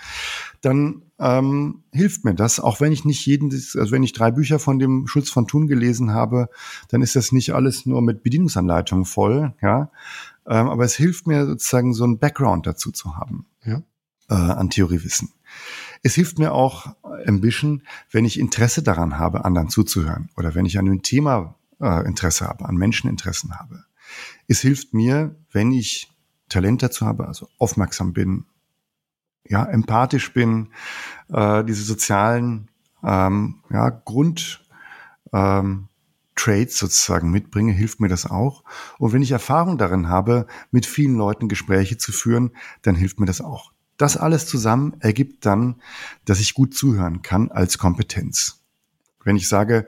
dann 0.61 1.03
ähm, 1.19 1.83
hilft 1.91 2.25
mir 2.25 2.35
das. 2.35 2.59
Auch 2.59 2.81
wenn 2.81 2.91
ich 2.91 3.05
nicht 3.05 3.25
jeden, 3.25 3.51
also 3.51 3.91
wenn 3.91 4.03
ich 4.03 4.13
drei 4.13 4.31
Bücher 4.31 4.59
von 4.59 4.79
dem 4.79 5.07
Schulz 5.07 5.29
von 5.29 5.47
Thun 5.47 5.67
gelesen 5.67 6.13
habe, 6.13 6.49
dann 6.89 7.01
ist 7.01 7.15
das 7.15 7.31
nicht 7.31 7.53
alles 7.53 7.85
nur 7.85 8.01
mit 8.01 8.23
Bedienungsanleitungen 8.23 9.05
voll, 9.05 9.53
ja. 9.61 9.89
Ähm, 10.47 10.67
aber 10.67 10.83
es 10.83 10.95
hilft 10.95 11.25
mir 11.25 11.45
sozusagen 11.45 11.93
so 11.93 12.05
ein 12.05 12.19
Background 12.19 12.67
dazu 12.67 12.91
zu 12.91 13.15
haben 13.15 13.47
ja. 13.65 13.81
äh, 14.29 14.35
an 14.35 14.69
Theoriewissen. 14.69 15.31
Es 16.03 16.13
hilft 16.13 16.37
mir 16.37 16.53
auch 16.53 16.95
Ambition, 17.25 17.81
wenn 18.11 18.25
ich 18.25 18.39
Interesse 18.39 18.83
daran 18.83 19.17
habe, 19.17 19.43
anderen 19.45 19.69
zuzuhören 19.69 20.29
oder 20.37 20.53
wenn 20.53 20.65
ich 20.65 20.77
an 20.77 20.85
einem 20.85 21.01
Thema 21.01 21.55
äh, 21.81 22.05
Interesse 22.05 22.47
habe, 22.47 22.65
an 22.65 22.75
Menscheninteressen 22.75 23.57
habe. 23.57 23.83
Es 24.47 24.61
hilft 24.61 24.93
mir, 24.93 25.35
wenn 25.51 25.71
ich 25.71 26.11
Talent 26.49 26.83
dazu 26.83 27.05
habe, 27.05 27.27
also 27.27 27.49
aufmerksam 27.57 28.13
bin, 28.13 28.45
ja, 29.47 29.65
empathisch 29.65 30.33
bin, 30.33 30.69
äh, 31.29 31.63
diese 31.63 31.83
sozialen 31.83 32.69
ähm, 33.03 33.61
ja, 33.69 33.89
Grund 33.89 34.63
ähm, 35.33 35.87
Trades 36.35 36.77
sozusagen 36.77 37.31
mitbringe, 37.31 37.71
hilft 37.71 37.99
mir 37.99 38.09
das 38.09 38.25
auch. 38.29 38.63
Und 38.97 39.13
wenn 39.13 39.21
ich 39.21 39.31
Erfahrung 39.31 39.77
darin 39.77 40.09
habe, 40.09 40.47
mit 40.71 40.85
vielen 40.85 41.15
Leuten 41.15 41.47
Gespräche 41.47 41.97
zu 41.97 42.11
führen, 42.11 42.51
dann 42.81 42.95
hilft 42.95 43.19
mir 43.19 43.25
das 43.25 43.41
auch. 43.41 43.71
Das 43.97 44.17
alles 44.17 44.45
zusammen 44.45 44.95
ergibt 44.99 45.45
dann, 45.45 45.81
dass 46.25 46.41
ich 46.41 46.53
gut 46.53 46.75
zuhören 46.75 47.21
kann 47.21 47.49
als 47.51 47.77
Kompetenz. 47.77 48.61
Wenn 49.23 49.37
ich 49.37 49.47
sage, 49.47 49.87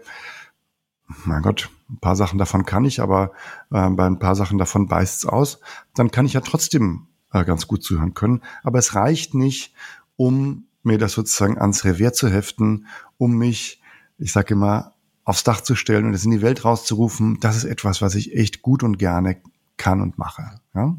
mein 1.25 1.41
Gott, 1.41 1.69
ein 1.89 1.99
paar 1.99 2.15
Sachen 2.15 2.37
davon 2.37 2.65
kann 2.65 2.85
ich, 2.85 3.01
aber 3.01 3.31
äh, 3.71 3.89
bei 3.89 4.05
ein 4.05 4.19
paar 4.19 4.35
Sachen 4.35 4.57
davon 4.57 4.87
beißt 4.87 5.23
es 5.23 5.25
aus, 5.25 5.59
dann 5.95 6.11
kann 6.11 6.25
ich 6.25 6.33
ja 6.33 6.41
trotzdem 6.41 7.07
äh, 7.31 7.45
ganz 7.45 7.67
gut 7.67 7.83
zuhören 7.83 8.13
können. 8.13 8.41
Aber 8.63 8.79
es 8.79 8.95
reicht 8.95 9.33
nicht, 9.33 9.73
um 10.15 10.65
mir 10.83 10.97
das 10.97 11.13
sozusagen 11.13 11.57
ans 11.57 11.85
Revier 11.85 12.13
zu 12.13 12.29
heften, 12.29 12.87
um 13.17 13.37
mich, 13.37 13.81
ich 14.17 14.31
sage 14.31 14.53
immer, 14.53 14.93
aufs 15.23 15.43
Dach 15.43 15.61
zu 15.61 15.75
stellen 15.75 16.05
und 16.05 16.13
es 16.13 16.25
in 16.25 16.31
die 16.31 16.41
Welt 16.41 16.63
rauszurufen, 16.63 17.39
das 17.41 17.57
ist 17.57 17.65
etwas, 17.65 18.01
was 18.01 18.15
ich 18.15 18.33
echt 18.33 18.61
gut 18.61 18.83
und 18.83 18.97
gerne 18.97 19.37
kann 19.75 20.01
und 20.01 20.17
mache. 20.17 20.59
Ja? 20.73 20.95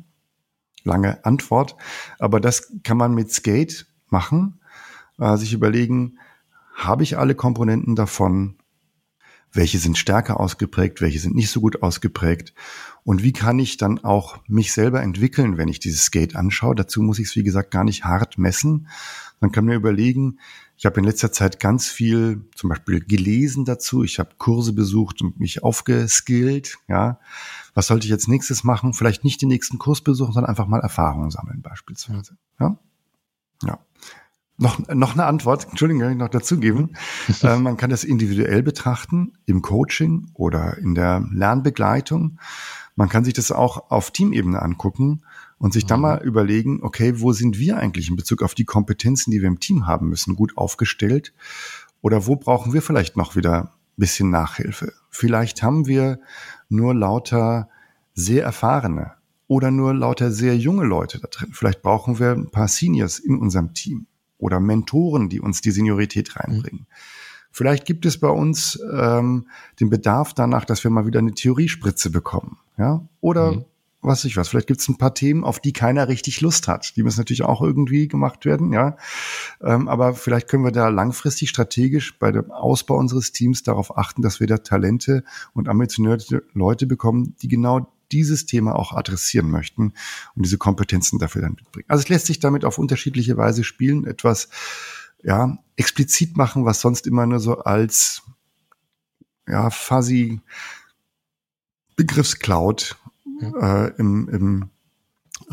Lange 0.84 1.24
Antwort, 1.24 1.76
aber 2.18 2.40
das 2.40 2.72
kann 2.82 2.96
man 2.96 3.14
mit 3.14 3.32
Skate 3.32 3.86
machen, 4.08 4.60
äh, 5.18 5.36
sich 5.36 5.52
überlegen, 5.52 6.18
habe 6.74 7.02
ich 7.02 7.18
alle 7.18 7.34
Komponenten 7.34 7.96
davon? 7.96 8.56
Welche 9.52 9.78
sind 9.78 9.96
stärker 9.96 10.40
ausgeprägt? 10.40 11.00
Welche 11.00 11.18
sind 11.18 11.34
nicht 11.34 11.50
so 11.50 11.60
gut 11.60 11.82
ausgeprägt? 11.82 12.54
Und 13.04 13.22
wie 13.22 13.32
kann 13.32 13.58
ich 13.58 13.76
dann 13.76 13.98
auch 14.04 14.38
mich 14.46 14.72
selber 14.72 15.02
entwickeln, 15.02 15.56
wenn 15.56 15.68
ich 15.68 15.80
dieses 15.80 16.02
Skate 16.02 16.36
anschaue? 16.36 16.74
Dazu 16.74 17.02
muss 17.02 17.18
ich 17.18 17.28
es, 17.28 17.36
wie 17.36 17.42
gesagt, 17.42 17.70
gar 17.70 17.84
nicht 17.84 18.04
hart 18.04 18.38
messen. 18.38 18.88
Man 19.40 19.52
kann 19.52 19.64
mir 19.64 19.74
überlegen, 19.74 20.38
ich 20.76 20.86
habe 20.86 21.00
in 21.00 21.04
letzter 21.04 21.32
Zeit 21.32 21.58
ganz 21.58 21.88
viel 21.88 22.44
zum 22.54 22.68
Beispiel 22.68 23.00
gelesen 23.00 23.64
dazu. 23.64 24.04
Ich 24.04 24.18
habe 24.18 24.30
Kurse 24.38 24.72
besucht 24.72 25.22
und 25.22 25.40
mich 25.40 25.64
aufgeskillt. 25.64 26.76
Ja, 26.86 27.18
was 27.74 27.88
sollte 27.88 28.04
ich 28.04 28.10
jetzt 28.10 28.28
nächstes 28.28 28.62
machen? 28.62 28.92
Vielleicht 28.92 29.24
nicht 29.24 29.42
den 29.42 29.48
nächsten 29.48 29.78
Kurs 29.78 30.02
besuchen, 30.02 30.32
sondern 30.32 30.50
einfach 30.50 30.68
mal 30.68 30.80
Erfahrungen 30.80 31.30
sammeln 31.30 31.62
beispielsweise. 31.62 32.36
Ja, 32.60 32.78
ja. 33.64 33.80
Noch, 34.60 34.80
noch 34.88 35.12
eine 35.12 35.24
Antwort, 35.24 35.68
Entschuldigung, 35.70 36.02
kann 36.02 36.12
ich 36.12 36.18
noch 36.18 36.28
dazugeben. 36.28 36.96
äh, 37.42 37.56
man 37.56 37.76
kann 37.76 37.90
das 37.90 38.02
individuell 38.02 38.64
betrachten, 38.64 39.32
im 39.46 39.62
Coaching 39.62 40.30
oder 40.34 40.76
in 40.78 40.96
der 40.96 41.24
Lernbegleitung. 41.32 42.40
Man 42.96 43.08
kann 43.08 43.24
sich 43.24 43.34
das 43.34 43.52
auch 43.52 43.88
auf 43.92 44.10
Teamebene 44.10 44.60
angucken 44.60 45.22
und 45.58 45.72
sich 45.72 45.84
mhm. 45.84 45.88
dann 45.88 46.00
mal 46.00 46.22
überlegen, 46.24 46.80
okay, 46.82 47.20
wo 47.20 47.32
sind 47.32 47.60
wir 47.60 47.76
eigentlich 47.76 48.10
in 48.10 48.16
Bezug 48.16 48.42
auf 48.42 48.56
die 48.56 48.64
Kompetenzen, 48.64 49.30
die 49.30 49.40
wir 49.40 49.46
im 49.46 49.60
Team 49.60 49.86
haben 49.86 50.08
müssen, 50.08 50.34
gut 50.34 50.56
aufgestellt? 50.58 51.32
Oder 52.00 52.26
wo 52.26 52.34
brauchen 52.34 52.72
wir 52.72 52.82
vielleicht 52.82 53.16
noch 53.16 53.36
wieder 53.36 53.60
ein 53.62 53.68
bisschen 53.96 54.30
Nachhilfe? 54.30 54.92
Vielleicht 55.08 55.62
haben 55.62 55.86
wir 55.86 56.18
nur 56.68 56.96
lauter 56.96 57.68
sehr 58.12 58.42
erfahrene 58.42 59.12
oder 59.46 59.70
nur 59.70 59.94
lauter 59.94 60.32
sehr 60.32 60.56
junge 60.56 60.84
Leute 60.84 61.20
da 61.20 61.28
drin. 61.28 61.52
Vielleicht 61.52 61.80
brauchen 61.80 62.18
wir 62.18 62.32
ein 62.32 62.50
paar 62.50 62.66
Seniors 62.66 63.20
in 63.20 63.38
unserem 63.38 63.72
Team 63.72 64.07
oder 64.38 64.60
Mentoren, 64.60 65.28
die 65.28 65.40
uns 65.40 65.60
die 65.60 65.70
Seniorität 65.70 66.36
reinbringen. 66.36 66.82
Mhm. 66.82 66.94
Vielleicht 67.50 67.86
gibt 67.86 68.06
es 68.06 68.18
bei 68.18 68.28
uns 68.28 68.78
ähm, 68.92 69.48
den 69.80 69.90
Bedarf 69.90 70.34
danach, 70.34 70.64
dass 70.64 70.84
wir 70.84 70.90
mal 70.90 71.06
wieder 71.06 71.18
eine 71.18 71.34
Theoriespritze 71.34 72.10
bekommen. 72.10 72.58
Ja? 72.76 73.06
Oder 73.20 73.52
mhm 73.52 73.64
was 74.00 74.24
ich 74.24 74.36
was. 74.36 74.48
Vielleicht 74.48 74.68
gibt 74.68 74.80
es 74.80 74.88
ein 74.88 74.98
paar 74.98 75.14
Themen, 75.14 75.44
auf 75.44 75.60
die 75.60 75.72
keiner 75.72 76.08
richtig 76.08 76.40
Lust 76.40 76.68
hat. 76.68 76.96
Die 76.96 77.02
müssen 77.02 77.20
natürlich 77.20 77.42
auch 77.42 77.62
irgendwie 77.62 78.08
gemacht 78.08 78.44
werden, 78.44 78.72
ja. 78.72 78.96
Ähm, 79.60 79.88
aber 79.88 80.14
vielleicht 80.14 80.48
können 80.48 80.64
wir 80.64 80.72
da 80.72 80.88
langfristig 80.88 81.48
strategisch 81.48 82.18
bei 82.18 82.30
dem 82.30 82.50
Ausbau 82.50 82.96
unseres 82.96 83.32
Teams 83.32 83.62
darauf 83.62 83.96
achten, 83.96 84.22
dass 84.22 84.40
wir 84.40 84.46
da 84.46 84.58
Talente 84.58 85.24
und 85.52 85.68
ambitionierte 85.68 86.44
Leute 86.52 86.86
bekommen, 86.86 87.34
die 87.42 87.48
genau 87.48 87.92
dieses 88.12 88.46
Thema 88.46 88.74
auch 88.76 88.92
adressieren 88.92 89.50
möchten 89.50 89.92
und 90.34 90.44
diese 90.44 90.58
Kompetenzen 90.58 91.18
dafür 91.18 91.42
dann 91.42 91.54
mitbringen. 91.54 91.86
Also 91.88 92.02
es 92.02 92.08
lässt 92.08 92.26
sich 92.26 92.40
damit 92.40 92.64
auf 92.64 92.78
unterschiedliche 92.78 93.36
Weise 93.36 93.64
spielen, 93.64 94.06
etwas 94.06 94.48
ja 95.22 95.58
explizit 95.76 96.36
machen, 96.36 96.64
was 96.64 96.80
sonst 96.80 97.06
immer 97.06 97.26
nur 97.26 97.40
so 97.40 97.58
als 97.58 98.22
ja 99.46 99.70
fuzzy 99.70 100.40
Begriffscloud 101.96 102.96
ja. 103.40 103.86
äh, 103.86 103.92
im, 103.98 104.28
im 104.28 104.70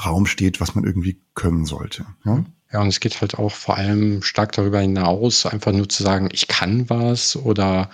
Raum 0.03 0.25
steht, 0.25 0.61
was 0.61 0.75
man 0.75 0.83
irgendwie 0.83 1.19
können 1.33 1.65
sollte. 1.65 2.05
Ja? 2.23 2.45
Ja, 2.71 2.81
und 2.81 2.87
es 2.87 2.99
geht 2.99 3.21
halt 3.21 3.35
auch 3.35 3.51
vor 3.51 3.77
allem 3.77 4.21
stark 4.21 4.51
darüber 4.51 4.79
hinaus, 4.79 5.45
einfach 5.45 5.71
nur 5.71 5.87
zu 5.87 6.03
sagen, 6.03 6.29
ich 6.31 6.47
kann 6.47 6.89
was 6.89 7.35
oder 7.35 7.89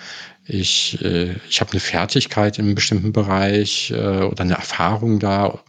ich, 0.45 1.01
äh, 1.01 1.35
ich 1.49 1.61
habe 1.61 1.71
eine 1.71 1.79
Fertigkeit 1.79 2.57
in 2.57 2.65
einem 2.65 2.75
bestimmten 2.75 3.13
Bereich 3.13 3.91
äh, 3.91 4.23
oder 4.23 4.41
eine 4.41 4.55
Erfahrung 4.55 5.19
da 5.19 5.59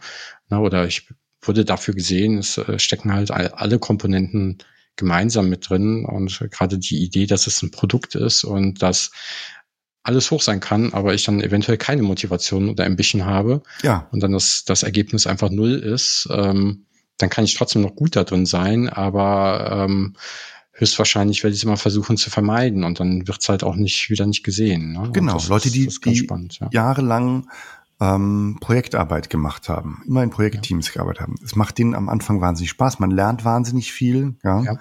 ne, 0.49 0.59
oder 0.59 0.87
ich 0.87 1.07
wurde 1.41 1.65
dafür 1.65 1.93
gesehen, 1.93 2.37
es 2.37 2.57
äh, 2.57 2.79
stecken 2.79 3.13
halt 3.13 3.31
alle 3.31 3.77
Komponenten 3.79 4.59
gemeinsam 4.95 5.49
mit 5.49 5.69
drin 5.69 6.05
und 6.05 6.39
gerade 6.51 6.77
die 6.77 7.03
Idee, 7.03 7.25
dass 7.25 7.47
es 7.47 7.61
ein 7.61 7.71
Produkt 7.71 8.15
ist 8.15 8.43
und 8.43 8.81
dass 8.81 9.11
alles 10.03 10.31
hoch 10.31 10.41
sein 10.41 10.59
kann, 10.59 10.93
aber 10.93 11.13
ich 11.13 11.23
dann 11.23 11.41
eventuell 11.41 11.77
keine 11.77 12.03
Motivation 12.03 12.69
oder 12.69 12.85
Ambition 12.85 13.25
habe 13.25 13.63
ja. 13.83 14.07
und 14.11 14.21
dann 14.21 14.33
das, 14.33 14.65
das 14.65 14.83
Ergebnis 14.83 15.25
einfach 15.27 15.49
null 15.49 15.73
ist, 15.73 16.27
ähm, 16.31 16.85
dann 17.17 17.29
kann 17.29 17.45
ich 17.45 17.55
trotzdem 17.55 17.81
noch 17.81 17.95
gut 17.95 18.15
da 18.15 18.23
drin 18.23 18.45
sein, 18.45 18.89
aber 18.89 19.85
ähm, 19.85 20.15
höchstwahrscheinlich 20.71 21.43
werde 21.43 21.53
ich 21.53 21.61
es 21.61 21.63
immer 21.63 21.77
versuchen 21.77 22.17
zu 22.17 22.29
vermeiden 22.29 22.83
und 22.83 22.99
dann 22.99 23.27
wird 23.27 23.41
es 23.41 23.49
halt 23.49 23.63
auch 23.63 23.75
nicht 23.75 24.09
wieder 24.09 24.25
nicht 24.25 24.43
gesehen. 24.43 24.93
Ne? 24.93 25.11
Genau, 25.13 25.39
Leute, 25.47 25.71
die, 25.71 25.87
die 25.87 26.15
spannend, 26.15 26.59
ja. 26.59 26.69
jahrelang 26.71 27.49
ähm, 28.01 28.57
Projektarbeit 28.59 29.29
gemacht 29.29 29.69
haben, 29.69 30.01
immer 30.07 30.23
in 30.23 30.31
Projektteams 30.31 30.87
ja. 30.87 30.93
gearbeitet 30.93 31.21
haben. 31.21 31.35
Es 31.43 31.55
macht 31.55 31.77
denen 31.77 31.93
am 31.93 32.09
Anfang 32.09 32.41
wahnsinnig 32.41 32.71
Spaß, 32.71 32.99
man 32.99 33.11
lernt 33.11 33.45
wahnsinnig 33.45 33.93
viel, 33.93 34.35
ja. 34.43 34.61
ja. 34.63 34.77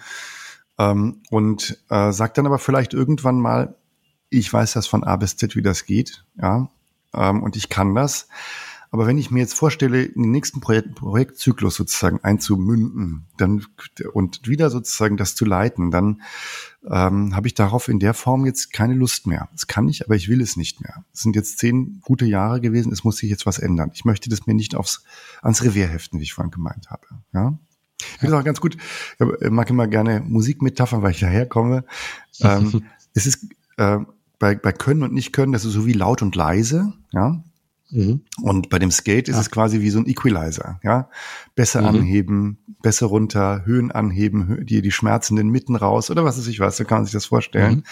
Ähm, 0.79 1.21
und 1.31 1.79
äh, 1.91 2.13
sagt 2.13 2.39
dann 2.39 2.47
aber 2.47 2.59
vielleicht 2.59 2.95
irgendwann 2.95 3.39
mal, 3.39 3.77
ich 4.31 4.51
weiß 4.51 4.73
das 4.73 4.87
von 4.87 5.05
A 5.05 5.17
bis 5.17 5.37
Z, 5.37 5.55
wie 5.57 5.63
das 5.63 5.85
geht, 5.85 6.25
ja, 6.41 6.71
ähm, 7.15 7.43
und 7.43 7.57
ich 7.57 7.69
kann 7.69 7.95
das. 7.95 8.29
Aber 8.93 9.07
wenn 9.07 9.17
ich 9.17 9.31
mir 9.31 9.41
jetzt 9.41 9.55
vorstelle, 9.55 10.11
den 10.11 10.31
nächsten 10.31 10.61
Projekt, 10.61 10.95
Projektzyklus 10.97 11.77
sozusagen 11.77 12.21
einzumünden, 12.23 13.27
dann 13.39 13.65
und 14.13 14.47
wieder 14.47 14.69
sozusagen 14.69 15.17
das 15.17 15.35
zu 15.35 15.47
leiten, 15.47 15.91
dann 15.91 16.21
ähm, 16.89 17.35
habe 17.35 17.47
ich 17.47 17.55
darauf 17.55 17.89
in 17.89 18.01
der 18.01 18.13
Form 18.13 18.45
jetzt 18.45 18.71
keine 18.71 18.93
Lust 18.93 19.27
mehr. 19.27 19.49
Das 19.53 19.67
kann 19.67 19.89
ich, 19.89 20.05
aber 20.05 20.15
ich 20.15 20.29
will 20.29 20.43
es 20.43 20.59
nicht 20.59 20.83
mehr. 20.83 21.07
Es 21.11 21.21
sind 21.21 21.35
jetzt 21.37 21.59
zehn 21.59 22.03
gute 22.03 22.27
Jahre 22.27 22.61
gewesen, 22.61 22.93
es 22.93 23.03
muss 23.03 23.17
sich 23.17 23.31
jetzt 23.31 23.47
was 23.47 23.59
ändern. 23.59 23.91
Ich 23.95 24.05
möchte 24.05 24.29
das 24.29 24.47
mir 24.47 24.53
nicht 24.53 24.75
aufs 24.75 25.05
ans 25.41 25.65
Revier 25.65 25.87
heften, 25.87 26.21
wie 26.21 26.25
ich 26.25 26.35
vorhin 26.35 26.51
gemeint 26.51 26.91
habe. 26.91 27.07
Ja. 27.33 27.59
Ich 27.99 28.19
finde 28.19 28.35
es 28.35 28.41
auch 28.41 28.45
ganz 28.45 28.61
gut. 28.61 28.77
Ich 29.41 29.51
mag 29.51 29.71
immer 29.71 29.87
gerne 29.87 30.21
Musikmetaphern, 30.21 31.01
weil 31.01 31.13
ich 31.13 31.21
daherkomme. 31.21 31.87
ähm, 32.41 32.83
es 33.15 33.27
ist 33.27 33.47
äh, 33.79 34.01
bei, 34.39 34.55
bei 34.55 34.73
Können 34.73 35.03
und 35.03 35.15
Nicht-Können, 35.15 35.53
das 35.53 35.65
ist 35.65 35.73
so 35.73 35.87
wie 35.87 35.95
laut 35.95 36.21
und 36.21 36.37
leise, 36.37 36.93
ja. 37.13 37.43
Mhm. 37.93 38.23
Und 38.41 38.71
bei 38.71 38.79
dem 38.79 38.91
Skate 38.91 39.29
ist 39.29 39.37
ja. 39.37 39.41
es 39.43 39.51
quasi 39.51 39.81
wie 39.81 39.91
so 39.91 39.99
ein 39.99 40.07
Equalizer, 40.07 40.81
ja. 40.83 41.11
Besser 41.55 41.83
mhm. 41.83 41.89
anheben, 41.89 42.59
besser 42.83 43.07
runter, 43.07 43.67
Höhen 43.67 43.93
anheben, 43.93 44.65
die, 44.65 44.81
die 44.81 44.91
schmerzenden 44.91 45.51
Mitten 45.51 45.77
raus 45.77 46.11
oder 46.11 46.25
was 46.25 46.39
weiß 46.39 46.47
ich 46.47 46.59
was, 46.59 46.79
so 46.79 46.85
kann 46.85 46.99
man 46.99 47.05
sich 47.05 47.13
das 47.13 47.27
vorstellen, 47.27 47.77
mhm. 47.77 47.85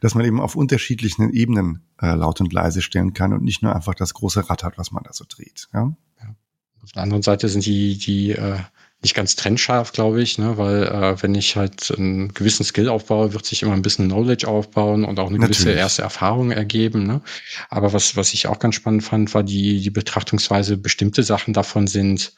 dass 0.00 0.14
man 0.14 0.24
eben 0.24 0.40
auf 0.40 0.56
unterschiedlichen 0.56 1.30
Ebenen 1.30 1.82
äh, 2.00 2.14
laut 2.14 2.40
und 2.40 2.52
leise 2.52 2.80
stellen 2.80 3.12
kann 3.12 3.34
und 3.34 3.44
nicht 3.44 3.62
nur 3.62 3.76
einfach 3.76 3.94
das 3.94 4.14
große 4.14 4.48
Rad 4.48 4.64
hat, 4.64 4.78
was 4.78 4.90
man 4.90 5.04
da 5.04 5.12
so 5.12 5.24
dreht, 5.28 5.68
ja. 5.74 5.94
ja. 6.20 6.34
Auf 6.82 6.92
der 6.92 7.02
anderen 7.02 7.22
Seite 7.22 7.48
sind 7.48 7.66
die, 7.66 7.98
die 7.98 8.32
äh, 8.32 8.58
nicht 9.02 9.14
ganz 9.14 9.34
trennscharf, 9.34 9.92
glaube 9.92 10.22
ich, 10.22 10.38
ne? 10.38 10.56
weil 10.56 10.84
äh, 10.84 11.22
wenn 11.22 11.34
ich 11.34 11.56
halt 11.56 11.92
einen 11.96 12.32
gewissen 12.32 12.64
Skill 12.64 12.88
aufbaue, 12.88 13.32
wird 13.32 13.44
sich 13.44 13.62
immer 13.62 13.72
ein 13.72 13.82
bisschen 13.82 14.06
Knowledge 14.06 14.46
aufbauen 14.46 15.04
und 15.04 15.18
auch 15.18 15.28
eine 15.28 15.38
Natürlich. 15.38 15.58
gewisse 15.58 15.78
erste 15.78 16.02
Erfahrung 16.02 16.52
ergeben. 16.52 17.04
Ne? 17.04 17.20
Aber 17.68 17.92
was, 17.92 18.16
was 18.16 18.32
ich 18.32 18.46
auch 18.46 18.60
ganz 18.60 18.76
spannend 18.76 19.02
fand, 19.02 19.34
war 19.34 19.42
die, 19.42 19.80
die 19.80 19.90
Betrachtungsweise, 19.90 20.76
bestimmte 20.76 21.24
Sachen 21.24 21.52
davon 21.52 21.88
sind 21.88 22.32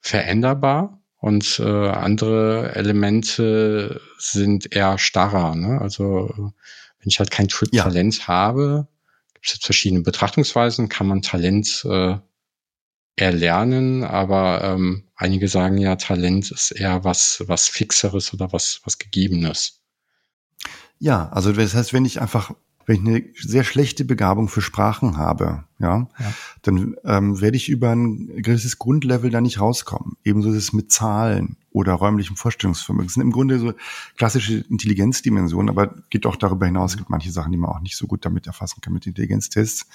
veränderbar 0.00 0.98
und 1.18 1.60
äh, 1.60 1.88
andere 1.88 2.74
Elemente 2.74 4.00
sind 4.18 4.74
eher 4.74 4.96
starrer. 4.96 5.54
Ne? 5.54 5.78
Also 5.78 6.32
wenn 6.34 7.08
ich 7.08 7.18
halt 7.18 7.30
kein 7.30 7.48
ja. 7.70 7.84
Talent 7.84 8.26
habe, 8.28 8.88
gibt 9.34 9.46
es 9.46 9.52
jetzt 9.54 9.64
verschiedene 9.66 10.00
Betrachtungsweisen, 10.00 10.88
kann 10.88 11.06
man 11.06 11.20
Talent 11.20 11.84
äh, 11.84 12.16
erlernen, 13.16 14.04
aber 14.04 14.62
ähm, 14.64 15.04
einige 15.16 15.48
sagen 15.48 15.78
ja, 15.78 15.96
Talent 15.96 16.50
ist 16.50 16.70
eher 16.70 17.04
was, 17.04 17.42
was 17.46 17.68
Fixeres 17.68 18.32
oder 18.32 18.52
was, 18.52 18.80
was 18.84 18.98
Gegebenes. 18.98 19.80
Ja, 20.98 21.28
also 21.30 21.52
das 21.52 21.74
heißt, 21.74 21.92
wenn 21.92 22.04
ich 22.04 22.20
einfach, 22.20 22.54
wenn 22.86 22.96
ich 22.96 23.06
eine 23.06 23.24
sehr 23.36 23.64
schlechte 23.64 24.04
Begabung 24.04 24.48
für 24.48 24.62
Sprachen 24.62 25.16
habe, 25.16 25.64
ja, 25.78 26.08
ja. 26.18 26.34
dann 26.62 26.96
ähm, 27.04 27.40
werde 27.40 27.56
ich 27.56 27.68
über 27.68 27.90
ein 27.90 28.28
gewisses 28.42 28.78
Grundlevel 28.78 29.30
da 29.30 29.40
nicht 29.40 29.60
rauskommen. 29.60 30.16
Ebenso 30.24 30.50
ist 30.50 30.56
es 30.56 30.72
mit 30.72 30.92
Zahlen 30.92 31.56
oder 31.70 31.94
räumlichem 31.94 32.36
Vorstellungsvermögen. 32.36 33.08
Das 33.08 33.14
sind 33.14 33.22
im 33.22 33.32
Grunde 33.32 33.58
so 33.58 33.74
klassische 34.16 34.64
Intelligenzdimensionen, 34.70 35.68
aber 35.68 35.94
geht 36.08 36.24
auch 36.24 36.36
darüber 36.36 36.66
hinaus. 36.66 36.92
Es 36.92 36.98
gibt 36.98 37.10
manche 37.10 37.32
Sachen, 37.32 37.52
die 37.52 37.58
man 37.58 37.70
auch 37.70 37.80
nicht 37.80 37.96
so 37.96 38.06
gut 38.06 38.24
damit 38.24 38.46
erfassen 38.46 38.80
kann 38.80 38.92
mit 38.92 39.06
Intelligenztests. 39.06 39.86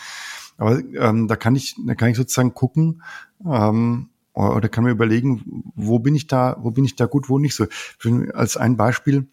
Aber 0.57 0.79
ähm, 0.79 1.27
da 1.27 1.35
kann 1.35 1.55
ich, 1.55 1.75
da 1.85 1.95
kann 1.95 2.09
ich 2.09 2.17
sozusagen 2.17 2.53
gucken 2.53 3.03
ähm, 3.45 4.09
oder 4.33 4.69
kann 4.69 4.83
mir 4.83 4.91
überlegen, 4.91 5.63
wo 5.75 5.99
bin 5.99 6.15
ich 6.15 6.27
da, 6.27 6.57
wo 6.59 6.71
bin 6.71 6.85
ich 6.85 6.95
da 6.95 7.05
gut, 7.05 7.29
wo 7.29 7.39
nicht 7.39 7.55
so. 7.55 7.65
Als 8.33 8.57
ein 8.57 8.77
Beispiel, 8.77 9.27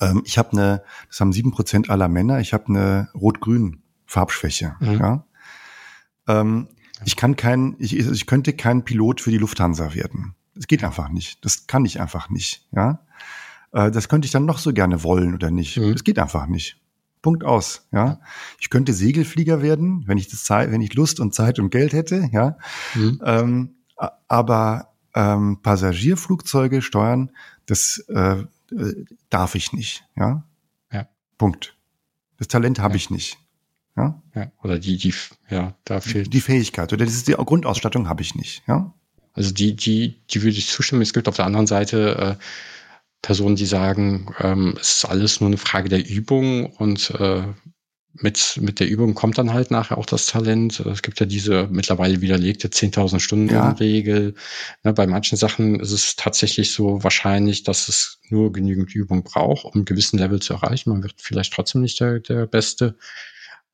ähm, 0.00 0.22
ich 0.24 0.38
habe 0.38 0.52
eine, 0.52 0.82
das 1.08 1.20
haben 1.20 1.32
sieben 1.32 1.52
Prozent 1.52 1.90
aller 1.90 2.08
Männer, 2.08 2.40
ich 2.40 2.52
habe 2.52 2.66
eine 2.68 3.08
rot-grün 3.14 3.82
Farbschwäche. 4.06 4.76
Mhm. 4.80 4.92
Ja? 4.92 5.24
Ähm, 6.28 6.68
ich 7.04 7.16
kann 7.16 7.36
kein, 7.36 7.76
ich, 7.78 7.96
ich 7.96 8.26
könnte 8.26 8.52
kein 8.52 8.84
Pilot 8.84 9.20
für 9.20 9.30
die 9.30 9.38
Lufthansa 9.38 9.94
werden. 9.94 10.34
Das 10.54 10.66
geht 10.66 10.84
einfach 10.84 11.08
nicht. 11.08 11.44
Das 11.44 11.66
kann 11.66 11.84
ich 11.84 12.00
einfach 12.00 12.30
nicht. 12.30 12.66
Ja. 12.72 13.00
Äh, 13.72 13.90
das 13.90 14.08
könnte 14.08 14.26
ich 14.26 14.32
dann 14.32 14.44
noch 14.44 14.58
so 14.58 14.72
gerne 14.72 15.02
wollen 15.02 15.34
oder 15.34 15.50
nicht. 15.50 15.76
Es 15.76 16.00
mhm. 16.00 16.04
geht 16.04 16.18
einfach 16.18 16.46
nicht. 16.46 16.78
Punkt 17.24 17.42
aus. 17.42 17.88
Ja, 17.90 18.20
ich 18.60 18.68
könnte 18.68 18.92
Segelflieger 18.92 19.62
werden, 19.62 20.04
wenn 20.06 20.18
ich 20.18 20.28
das 20.28 20.44
Zeit, 20.44 20.70
wenn 20.70 20.82
ich 20.82 20.92
Lust 20.92 21.20
und 21.20 21.34
Zeit 21.34 21.58
und 21.58 21.70
Geld 21.70 21.94
hätte. 21.94 22.28
Ja, 22.32 22.58
mhm. 22.94 23.18
ähm, 23.24 23.74
aber 24.28 24.92
ähm, 25.14 25.62
Passagierflugzeuge 25.62 26.82
steuern, 26.82 27.30
das 27.64 28.04
äh, 28.08 28.42
äh, 28.72 29.04
darf 29.30 29.54
ich 29.54 29.72
nicht. 29.72 30.04
Ja, 30.16 30.44
ja. 30.92 31.08
Punkt. 31.38 31.78
Das 32.36 32.48
Talent 32.48 32.78
habe 32.78 32.92
ja. 32.92 32.96
ich 32.96 33.08
nicht. 33.08 33.38
Ja? 33.96 34.22
ja, 34.34 34.52
oder 34.62 34.78
die, 34.78 34.98
die, 34.98 35.14
ja, 35.48 35.74
da 35.84 36.00
fehlt. 36.00 36.30
Die 36.30 36.42
Fähigkeit 36.42 36.92
oder 36.92 37.06
das 37.06 37.14
ist 37.14 37.26
die 37.26 37.32
Grundausstattung 37.32 38.06
habe 38.06 38.20
ich 38.20 38.34
nicht, 38.34 38.62
ja. 38.66 38.92
Also 39.32 39.50
die, 39.50 39.74
die, 39.74 40.20
die 40.30 40.42
würde 40.42 40.58
ich 40.58 40.68
zustimmen. 40.68 41.00
Es 41.00 41.14
gibt 41.14 41.26
auf 41.26 41.36
der 41.36 41.46
anderen 41.46 41.66
Seite 41.66 42.38
äh, 42.38 42.44
Personen, 43.24 43.56
die 43.56 43.64
sagen, 43.64 44.34
ähm, 44.38 44.76
es 44.78 44.96
ist 44.96 45.04
alles 45.06 45.40
nur 45.40 45.48
eine 45.48 45.56
Frage 45.56 45.88
der 45.88 46.06
Übung 46.06 46.66
und 46.66 47.10
äh, 47.18 47.44
mit, 48.12 48.58
mit 48.60 48.80
der 48.80 48.88
Übung 48.88 49.14
kommt 49.14 49.38
dann 49.38 49.54
halt 49.54 49.70
nachher 49.70 49.96
auch 49.96 50.04
das 50.04 50.26
Talent. 50.26 50.78
Es 50.80 51.00
gibt 51.00 51.18
ja 51.20 51.26
diese 51.26 51.66
mittlerweile 51.70 52.20
widerlegte 52.20 52.68
10.000 52.68 53.18
Stunden 53.20 53.48
ja. 53.48 53.70
Regel. 53.70 54.34
Ne, 54.84 54.92
bei 54.92 55.06
manchen 55.06 55.38
Sachen 55.38 55.80
ist 55.80 55.90
es 55.90 56.16
tatsächlich 56.16 56.72
so 56.72 57.02
wahrscheinlich, 57.02 57.62
dass 57.62 57.88
es 57.88 58.20
nur 58.28 58.52
genügend 58.52 58.94
Übung 58.94 59.24
braucht, 59.24 59.64
um 59.64 59.72
einen 59.72 59.84
gewissen 59.86 60.18
Level 60.18 60.40
zu 60.40 60.52
erreichen. 60.52 60.90
Man 60.90 61.02
wird 61.02 61.14
vielleicht 61.16 61.54
trotzdem 61.54 61.80
nicht 61.80 61.98
der, 62.00 62.20
der 62.20 62.46
Beste. 62.46 62.98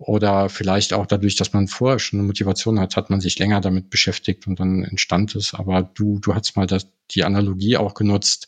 Oder 0.01 0.49
vielleicht 0.49 0.95
auch 0.95 1.05
dadurch, 1.05 1.37
dass 1.37 1.53
man 1.53 1.69
vorher 1.69 1.99
schon 1.99 2.19
eine 2.19 2.27
Motivation 2.27 2.81
hat, 2.81 2.97
hat 2.97 3.11
man 3.11 3.21
sich 3.21 3.39
länger 3.39 3.61
damit 3.61 3.91
beschäftigt 3.91 4.47
und 4.47 4.59
dann 4.59 4.83
entstand 4.83 5.35
es. 5.37 5.53
Aber 5.53 5.83
du, 5.83 6.19
du 6.21 6.35
hast 6.35 6.57
mal 6.57 6.67
das, 6.67 6.89
die 7.11 7.23
Analogie 7.23 7.77
auch 7.77 7.93
genutzt. 7.93 8.47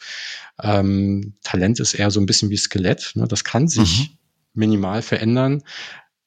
Ähm, 0.62 1.34
Talent 1.44 1.78
ist 1.78 1.92
eher 1.92 2.10
so 2.10 2.20
ein 2.20 2.26
bisschen 2.26 2.48
wie 2.48 2.56
Skelett. 2.56 3.12
Ne? 3.16 3.28
Das 3.28 3.44
kann 3.44 3.68
sich 3.68 4.08
mhm 4.08 4.18
minimal 4.54 5.02
verändern, 5.02 5.62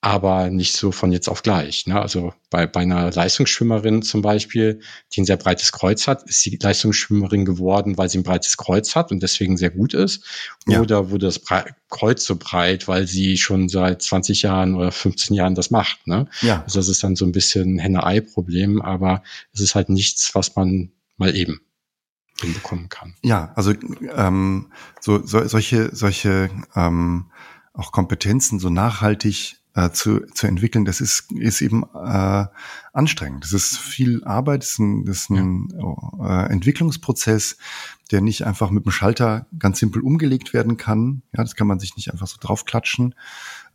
aber 0.05 0.51
nicht 0.51 0.75
so 0.75 0.91
von 0.91 1.11
jetzt 1.11 1.27
auf 1.27 1.41
gleich. 1.41 1.87
Ne? 1.87 1.99
Also 1.99 2.31
bei, 2.51 2.67
bei 2.67 2.81
einer 2.81 3.11
Leistungsschwimmerin 3.11 4.03
zum 4.03 4.21
Beispiel, 4.21 4.79
die 5.11 5.21
ein 5.21 5.25
sehr 5.25 5.35
breites 5.35 5.71
Kreuz 5.71 6.05
hat, 6.05 6.29
ist 6.29 6.41
sie 6.41 6.59
Leistungsschwimmerin 6.61 7.43
geworden, 7.43 7.97
weil 7.97 8.07
sie 8.07 8.19
ein 8.19 8.23
breites 8.23 8.55
Kreuz 8.55 8.95
hat 8.95 9.11
und 9.11 9.23
deswegen 9.23 9.57
sehr 9.57 9.71
gut 9.71 9.95
ist. 9.95 10.23
Ja. 10.67 10.79
Oder 10.79 11.09
wurde 11.09 11.25
das 11.25 11.39
Bre 11.39 11.65
Kreuz 11.89 12.23
so 12.23 12.35
breit, 12.35 12.87
weil 12.87 13.07
sie 13.07 13.35
schon 13.37 13.67
seit 13.67 14.03
20 14.03 14.43
Jahren 14.43 14.75
oder 14.75 14.91
15 14.91 15.35
Jahren 15.35 15.55
das 15.55 15.71
macht. 15.71 16.05
Ne? 16.05 16.27
Ja. 16.41 16.61
Also 16.61 16.77
das 16.77 16.87
ist 16.87 17.03
dann 17.03 17.15
so 17.15 17.25
ein 17.25 17.31
bisschen 17.31 17.79
Henne-Ei-Problem, 17.79 18.83
aber 18.83 19.23
es 19.53 19.61
ist 19.61 19.73
halt 19.73 19.89
nichts, 19.89 20.35
was 20.35 20.55
man 20.55 20.91
mal 21.17 21.35
eben 21.35 21.61
hinbekommen 22.41 22.89
kann. 22.89 23.15
Ja, 23.23 23.53
also 23.55 23.73
ähm, 24.15 24.71
so, 25.01 25.25
so 25.25 25.47
solche 25.47 25.95
solche 25.95 26.51
ähm, 26.75 27.31
auch 27.73 27.91
Kompetenzen 27.91 28.59
so 28.59 28.69
nachhaltig 28.69 29.57
äh, 29.75 29.91
zu, 29.91 30.21
zu 30.33 30.47
entwickeln, 30.47 30.85
das 30.85 31.01
ist, 31.01 31.31
ist 31.33 31.61
eben 31.61 31.83
äh, 31.93 32.45
anstrengend. 32.93 33.43
Das 33.43 33.51
ist 33.51 33.77
viel 33.77 34.23
Arbeit, 34.23 34.61
das 34.61 34.71
ist 34.71 34.79
ein, 34.79 35.05
das 35.05 35.17
ist 35.17 35.29
ein 35.29 35.67
ja. 35.77 36.45
äh, 36.45 36.51
Entwicklungsprozess, 36.51 37.57
der 38.11 38.21
nicht 38.21 38.45
einfach 38.45 38.71
mit 38.71 38.85
dem 38.85 38.91
Schalter 38.91 39.47
ganz 39.59 39.79
simpel 39.79 40.01
umgelegt 40.01 40.53
werden 40.53 40.77
kann. 40.77 41.23
Ja, 41.35 41.43
das 41.43 41.55
kann 41.55 41.67
man 41.67 41.79
sich 41.79 41.97
nicht 41.97 42.11
einfach 42.11 42.27
so 42.27 42.37
draufklatschen. 42.39 43.15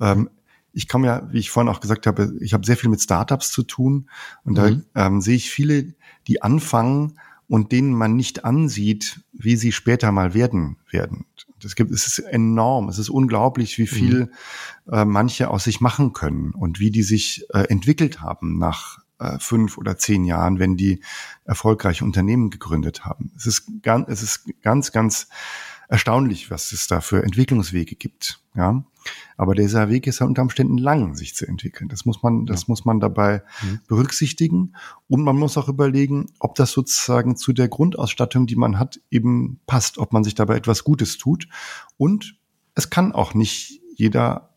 Ähm, 0.00 0.30
ich 0.72 0.88
komme 0.88 1.06
ja, 1.06 1.28
wie 1.32 1.38
ich 1.38 1.50
vorhin 1.50 1.70
auch 1.70 1.80
gesagt 1.80 2.06
habe, 2.06 2.32
ich 2.40 2.54
habe 2.54 2.64
sehr 2.64 2.76
viel 2.76 2.90
mit 2.90 3.02
Startups 3.02 3.50
zu 3.50 3.62
tun 3.62 4.08
und 4.44 4.52
mhm. 4.52 4.84
da 4.94 5.06
ähm, 5.06 5.20
sehe 5.20 5.36
ich 5.36 5.50
viele, 5.50 5.94
die 6.28 6.42
anfangen 6.42 7.18
und 7.50 7.72
denen 7.72 7.92
man 7.92 8.14
nicht 8.14 8.44
ansieht, 8.44 9.22
wie 9.32 9.56
sie 9.56 9.72
später 9.72 10.12
mal 10.12 10.34
werden 10.34 10.76
werden. 10.88 11.26
Es 11.64 11.74
gibt, 11.74 11.90
es 11.90 12.06
ist 12.06 12.20
enorm, 12.20 12.88
es 12.88 12.98
ist 12.98 13.08
unglaublich, 13.08 13.76
wie 13.76 13.88
viel 13.88 14.30
mhm. 14.86 14.92
äh, 14.92 15.04
manche 15.04 15.50
aus 15.50 15.64
sich 15.64 15.80
machen 15.80 16.12
können 16.12 16.52
und 16.52 16.78
wie 16.78 16.92
die 16.92 17.02
sich 17.02 17.44
äh, 17.52 17.64
entwickelt 17.64 18.20
haben 18.20 18.56
nach 18.56 18.98
äh, 19.18 19.36
fünf 19.40 19.78
oder 19.78 19.98
zehn 19.98 20.24
Jahren, 20.24 20.60
wenn 20.60 20.76
die 20.76 21.00
erfolgreiche 21.44 22.04
Unternehmen 22.04 22.50
gegründet 22.50 23.04
haben. 23.04 23.32
Es 23.36 23.46
ist 23.46 23.82
ganz, 23.82 24.08
es 24.08 24.22
ist 24.22 24.62
ganz, 24.62 24.92
ganz 24.92 25.26
erstaunlich, 25.90 26.50
was 26.50 26.70
es 26.72 26.86
da 26.86 27.00
für 27.00 27.22
Entwicklungswege 27.24 27.96
gibt. 27.96 28.40
Ja, 28.54 28.84
aber 29.36 29.54
dieser 29.54 29.88
Weg 29.88 30.06
ist 30.06 30.20
ja 30.20 30.26
unter 30.26 30.42
Umständen 30.42 30.78
lang, 30.78 31.14
sich 31.16 31.34
zu 31.34 31.46
entwickeln. 31.46 31.88
Das 31.88 32.04
muss 32.04 32.22
man, 32.22 32.46
das 32.46 32.62
ja. 32.62 32.64
muss 32.68 32.84
man 32.84 33.00
dabei 33.00 33.42
mhm. 33.62 33.80
berücksichtigen. 33.88 34.76
Und 35.08 35.22
man 35.24 35.36
muss 35.36 35.58
auch 35.58 35.68
überlegen, 35.68 36.26
ob 36.38 36.54
das 36.54 36.70
sozusagen 36.72 37.36
zu 37.36 37.52
der 37.52 37.68
Grundausstattung, 37.68 38.46
die 38.46 38.56
man 38.56 38.78
hat, 38.78 39.00
eben 39.10 39.60
passt, 39.66 39.98
ob 39.98 40.12
man 40.12 40.22
sich 40.22 40.34
dabei 40.34 40.56
etwas 40.56 40.84
Gutes 40.84 41.18
tut. 41.18 41.48
Und 41.96 42.38
es 42.74 42.88
kann 42.90 43.12
auch 43.12 43.34
nicht 43.34 43.80
jeder 43.96 44.54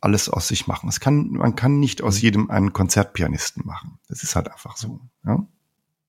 alles 0.00 0.28
aus 0.28 0.48
sich 0.48 0.66
machen. 0.66 0.88
Es 0.88 1.00
kann, 1.00 1.30
man 1.30 1.56
kann 1.56 1.78
nicht 1.78 2.02
aus 2.02 2.16
mhm. 2.16 2.20
jedem 2.22 2.50
einen 2.50 2.72
Konzertpianisten 2.72 3.66
machen. 3.66 3.98
Das 4.08 4.22
ist 4.22 4.34
halt 4.34 4.50
einfach 4.50 4.76
so. 4.78 5.00
Ja? 5.26 5.46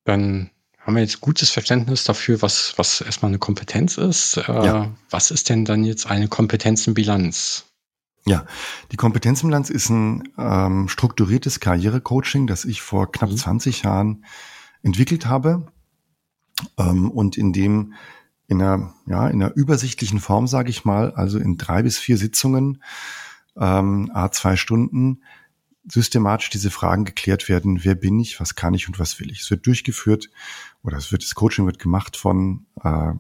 Dann 0.06 0.52
haben 0.86 0.96
wir 0.96 1.02
jetzt 1.02 1.20
gutes 1.20 1.50
Verständnis 1.50 2.04
dafür, 2.04 2.44
was, 2.44 2.74
was 2.78 3.02
erstmal 3.02 3.30
eine 3.30 3.40
Kompetenz 3.40 3.98
ist. 3.98 4.38
Äh, 4.38 4.66
ja. 4.66 4.92
Was 5.10 5.32
ist 5.32 5.50
denn 5.50 5.66
dann 5.66 5.84
jetzt 5.84 6.06
eine 6.06 6.28
Kompetenzenbilanz? 6.28 7.66
Ja, 8.28 8.46
die 8.92 8.96
Kompetenzbilanz 8.96 9.70
ist 9.70 9.90
ein 9.90 10.30
ähm, 10.38 10.88
strukturiertes 10.88 11.60
Karrierecoaching, 11.60 12.48
das 12.48 12.66
ich 12.66 12.82
vor 12.82 13.12
knapp 13.12 13.32
mhm. 13.32 13.38
20 13.38 13.84
Jahren 13.84 14.26
entwickelt 14.82 15.26
habe 15.26 15.68
ähm, 16.78 17.12
und 17.12 17.38
in 17.38 17.54
dem 17.54 17.94
in 18.48 18.62
einer, 18.62 18.94
ja, 19.08 19.28
in 19.28 19.42
einer 19.42 19.56
übersichtlichen 19.56 20.20
Form, 20.20 20.46
sage 20.46 20.70
ich 20.70 20.86
mal, 20.86 21.12
also 21.12 21.40
in 21.40 21.58
drei 21.58 21.82
bis 21.82 21.98
vier 21.98 22.18
Sitzungen, 22.18 22.84
ähm, 23.58 24.12
a 24.14 24.32
zwei 24.32 24.56
Stunden, 24.56 25.24
systematisch 25.88 26.50
diese 26.50 26.72
Fragen 26.72 27.06
geklärt 27.06 27.50
werden, 27.50 27.84
wer 27.84 27.96
bin 27.96 28.20
ich, 28.20 28.40
was 28.40 28.56
kann 28.56 28.74
ich 28.74 28.88
und 28.88 29.00
was 29.00 29.20
will 29.20 29.32
ich. 29.32 29.42
Es 29.42 29.52
wird 29.52 29.66
durchgeführt 29.66 30.30
oder 30.86 30.98
es 30.98 31.12
wird 31.12 31.24
das 31.24 31.36
Coaching 31.36 31.66
wird 31.66 31.80
gemacht 31.80 32.16
von 32.16 32.66
äh, 32.84 33.14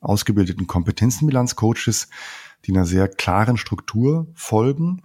ausgebildeten 0.00 0.66
Kompetenzenbilanzcoaches, 0.66 2.08
die 2.64 2.72
einer 2.72 2.84
sehr 2.84 3.08
klaren 3.08 3.56
Struktur 3.56 4.28
folgen. 4.34 5.02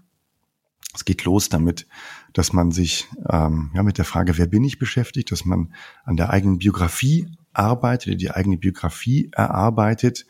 Es 0.93 1.05
geht 1.05 1.23
los 1.23 1.47
damit, 1.47 1.87
dass 2.33 2.51
man 2.51 2.71
sich 2.71 3.07
ähm, 3.29 3.71
ja 3.73 3.81
mit 3.81 3.97
der 3.97 4.05
Frage, 4.05 4.37
wer 4.37 4.47
bin 4.47 4.63
ich 4.65 4.77
beschäftigt, 4.77 5.31
dass 5.31 5.45
man 5.45 5.73
an 6.03 6.17
der 6.17 6.31
eigenen 6.31 6.57
Biografie 6.57 7.29
arbeitet, 7.53 8.19
die 8.19 8.31
eigene 8.31 8.57
Biografie 8.57 9.31
erarbeitet. 9.33 10.25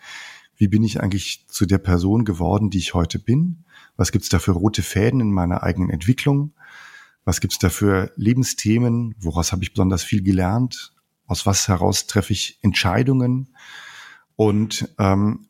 Wie 0.56 0.68
bin 0.68 0.84
ich 0.84 1.02
eigentlich 1.02 1.48
zu 1.48 1.66
der 1.66 1.80
Person 1.80 2.26
geworden, 2.26 2.70
die 2.70 2.78
ich 2.78 2.94
heute 2.94 3.18
bin? 3.18 3.64
Was 3.98 4.12
gibt 4.12 4.24
es 4.24 4.30
da 4.30 4.38
für 4.38 4.52
rote 4.52 4.84
Fäden 4.84 5.20
in 5.20 5.32
meiner 5.32 5.64
eigenen 5.64 5.90
Entwicklung? 5.90 6.54
Was 7.26 7.42
gibt 7.42 7.54
es 7.54 7.60
da 7.60 7.70
für 7.70 8.12
Lebensthemen? 8.16 9.16
Woraus 9.18 9.52
habe 9.52 9.64
ich 9.64 9.74
besonders 9.74 10.04
viel 10.04 10.22
gelernt? 10.22 10.94
Aus 11.28 11.46
was 11.46 11.68
heraus 11.68 12.08
treffe 12.08 12.34
ich 12.34 12.60
Entscheidungen? 12.62 13.56
Und, 14.36 14.94
ähm, 15.00 15.48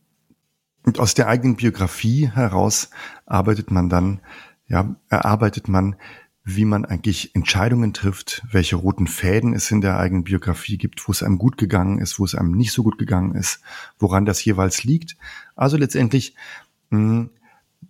und 0.84 1.00
aus 1.00 1.14
der 1.14 1.28
eigenen 1.28 1.56
Biografie 1.56 2.30
heraus 2.30 2.90
arbeitet 3.26 3.72
man 3.72 3.90
dann, 3.90 4.20
ja, 4.68 4.96
erarbeitet 5.10 5.68
man, 5.68 5.96
wie 6.44 6.66
man 6.66 6.86
eigentlich 6.86 7.36
Entscheidungen 7.36 7.94
trifft, 7.94 8.44
welche 8.52 8.76
roten 8.76 9.06
Fäden 9.08 9.54
es 9.54 9.70
in 9.70 9.82
der 9.82 10.00
eigenen 10.00 10.24
Biografie 10.24 10.78
gibt, 10.78 11.08
wo 11.08 11.12
es 11.12 11.22
einem 11.22 11.38
gut 11.38 11.58
gegangen 11.58 12.00
ist, 12.00 12.20
wo 12.20 12.26
es 12.26 12.34
einem 12.34 12.52
nicht 12.52 12.72
so 12.72 12.82
gut 12.84 12.98
gegangen 12.98 13.36
ist, 13.36 13.62
woran 14.00 14.26
das 14.26 14.44
jeweils 14.44 14.84
liegt. 14.84 15.18
Also 15.56 15.78
letztendlich 15.78 16.36
mh, 16.90 17.00
hm, 17.00 17.30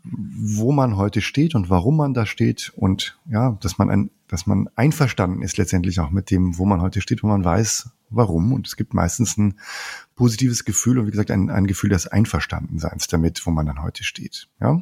wo 0.03 0.71
man 0.71 0.97
heute 0.97 1.21
steht 1.21 1.55
und 1.55 1.69
warum 1.69 1.97
man 1.97 2.13
da 2.13 2.25
steht 2.25 2.71
und 2.75 3.19
ja, 3.29 3.57
dass 3.61 3.77
man 3.77 3.89
ein, 3.89 4.09
dass 4.31 4.47
man 4.47 4.69
einverstanden 4.75 5.41
ist 5.41 5.57
letztendlich 5.57 5.99
auch 5.99 6.09
mit 6.09 6.31
dem, 6.31 6.57
wo 6.57 6.65
man 6.65 6.81
heute 6.81 7.01
steht, 7.01 7.21
wo 7.21 7.27
man 7.27 7.43
weiß, 7.43 7.89
warum. 8.09 8.53
Und 8.53 8.65
es 8.65 8.77
gibt 8.77 8.93
meistens 8.93 9.37
ein 9.37 9.59
positives 10.15 10.63
Gefühl 10.63 10.99
und 10.99 11.07
wie 11.07 11.11
gesagt 11.11 11.31
ein, 11.31 11.49
ein 11.49 11.67
Gefühl 11.67 11.89
des 11.89 12.07
Einverstandenseins 12.07 13.07
damit, 13.07 13.45
wo 13.45 13.51
man 13.51 13.65
dann 13.65 13.83
heute 13.83 14.05
steht. 14.05 14.47
Ja. 14.61 14.81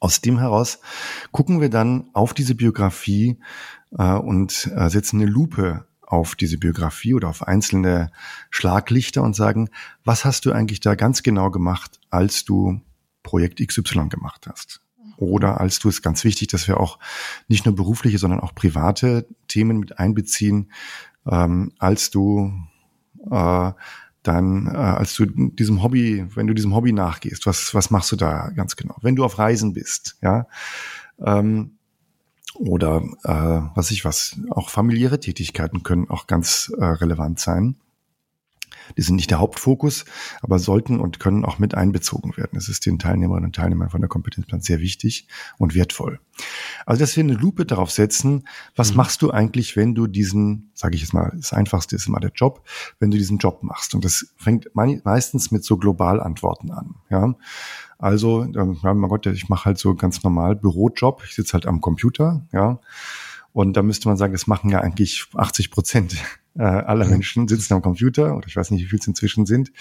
Aus 0.00 0.20
dem 0.20 0.40
heraus 0.40 0.80
gucken 1.30 1.60
wir 1.60 1.70
dann 1.70 2.10
auf 2.12 2.34
diese 2.34 2.56
Biografie 2.56 3.38
äh, 3.96 4.14
und 4.14 4.68
äh, 4.74 4.90
setzen 4.90 5.20
eine 5.20 5.30
Lupe 5.30 5.86
auf 6.00 6.34
diese 6.34 6.58
Biografie 6.58 7.14
oder 7.14 7.28
auf 7.28 7.46
einzelne 7.46 8.10
Schlaglichter 8.50 9.22
und 9.22 9.36
sagen, 9.36 9.70
was 10.02 10.24
hast 10.24 10.44
du 10.44 10.50
eigentlich 10.50 10.80
da 10.80 10.96
ganz 10.96 11.22
genau 11.22 11.52
gemacht, 11.52 12.00
als 12.10 12.44
du 12.44 12.80
Projekt 13.22 13.64
XY 13.64 14.08
gemacht 14.08 14.48
hast. 14.48 14.80
Oder 15.16 15.60
als 15.60 15.78
du 15.78 15.88
es 15.88 16.02
ganz 16.02 16.24
wichtig, 16.24 16.48
dass 16.48 16.66
wir 16.66 16.80
auch 16.80 16.98
nicht 17.48 17.66
nur 17.66 17.74
berufliche, 17.74 18.18
sondern 18.18 18.40
auch 18.40 18.54
private 18.54 19.26
Themen 19.48 19.78
mit 19.78 19.98
einbeziehen, 19.98 20.72
ähm, 21.30 21.72
als 21.78 22.10
du 22.10 22.52
äh, 23.30 23.72
dann, 24.22 24.66
äh, 24.66 24.76
als 24.76 25.14
du 25.14 25.26
diesem 25.26 25.82
Hobby, 25.82 26.26
wenn 26.34 26.46
du 26.46 26.54
diesem 26.54 26.74
Hobby 26.74 26.92
nachgehst, 26.92 27.46
was, 27.46 27.74
was 27.74 27.90
machst 27.90 28.12
du 28.12 28.16
da 28.16 28.50
ganz 28.50 28.76
genau? 28.76 28.96
Wenn 29.02 29.16
du 29.16 29.24
auf 29.24 29.38
Reisen 29.38 29.72
bist, 29.72 30.16
ja, 30.22 30.46
ähm, 31.24 31.72
oder 32.54 33.02
äh, 33.24 33.76
was 33.76 33.90
ich 33.90 34.04
was, 34.04 34.38
auch 34.50 34.70
familiäre 34.70 35.20
Tätigkeiten 35.20 35.82
können 35.82 36.10
auch 36.10 36.26
ganz 36.26 36.72
äh, 36.78 36.84
relevant 36.84 37.38
sein. 37.38 37.76
Die 38.96 39.02
sind 39.02 39.16
nicht 39.16 39.30
der 39.30 39.38
Hauptfokus, 39.38 40.04
aber 40.42 40.58
sollten 40.58 41.00
und 41.00 41.20
können 41.20 41.44
auch 41.44 41.58
mit 41.58 41.74
einbezogen 41.74 42.36
werden. 42.36 42.52
Das 42.54 42.68
ist 42.68 42.86
den 42.86 42.98
Teilnehmerinnen 42.98 43.46
und 43.46 43.56
Teilnehmern 43.56 43.90
von 43.90 44.00
der 44.00 44.08
Kompetenzplan 44.08 44.60
sehr 44.60 44.80
wichtig 44.80 45.26
und 45.58 45.74
wertvoll. 45.74 46.20
Also, 46.86 47.00
dass 47.00 47.16
wir 47.16 47.24
eine 47.24 47.34
Lupe 47.34 47.66
darauf 47.66 47.90
setzen, 47.90 48.44
was 48.74 48.90
mhm. 48.90 48.96
machst 48.96 49.22
du 49.22 49.30
eigentlich, 49.30 49.76
wenn 49.76 49.94
du 49.94 50.06
diesen, 50.06 50.70
sage 50.74 50.94
ich 50.94 51.02
jetzt 51.02 51.12
mal, 51.12 51.32
das 51.36 51.52
Einfachste 51.52 51.96
ist 51.96 52.06
immer 52.06 52.20
der 52.20 52.32
Job, 52.34 52.66
wenn 52.98 53.10
du 53.10 53.18
diesen 53.18 53.38
Job 53.38 53.62
machst. 53.62 53.94
Und 53.94 54.04
das 54.04 54.32
fängt 54.36 54.68
meistens 54.74 55.50
mit 55.50 55.64
so 55.64 55.76
Globalantworten 55.76 56.70
an. 56.70 56.94
Ja, 57.10 57.34
also, 57.98 58.44
ja, 58.44 58.64
mein 58.64 59.10
Gott, 59.10 59.26
ich 59.26 59.48
mache 59.48 59.66
halt 59.66 59.78
so 59.78 59.94
ganz 59.94 60.22
normal 60.22 60.56
Bürojob. 60.56 61.22
Ich 61.24 61.34
sitze 61.34 61.52
halt 61.52 61.66
am 61.66 61.80
Computer, 61.80 62.46
ja. 62.52 62.80
Und 63.52 63.76
da 63.76 63.82
müsste 63.82 64.08
man 64.08 64.16
sagen, 64.16 64.32
das 64.32 64.46
machen 64.46 64.70
ja 64.70 64.80
eigentlich 64.80 65.26
80 65.34 65.70
Prozent 65.70 66.16
äh, 66.56 66.62
aller 66.62 67.06
Menschen 67.06 67.48
sitzen 67.48 67.74
am 67.74 67.82
Computer 67.82 68.36
oder 68.36 68.46
ich 68.46 68.56
weiß 68.56 68.70
nicht, 68.70 68.84
wie 68.84 68.88
viel 68.88 68.98
es 68.98 69.06
inzwischen 69.06 69.46
sind. 69.46 69.72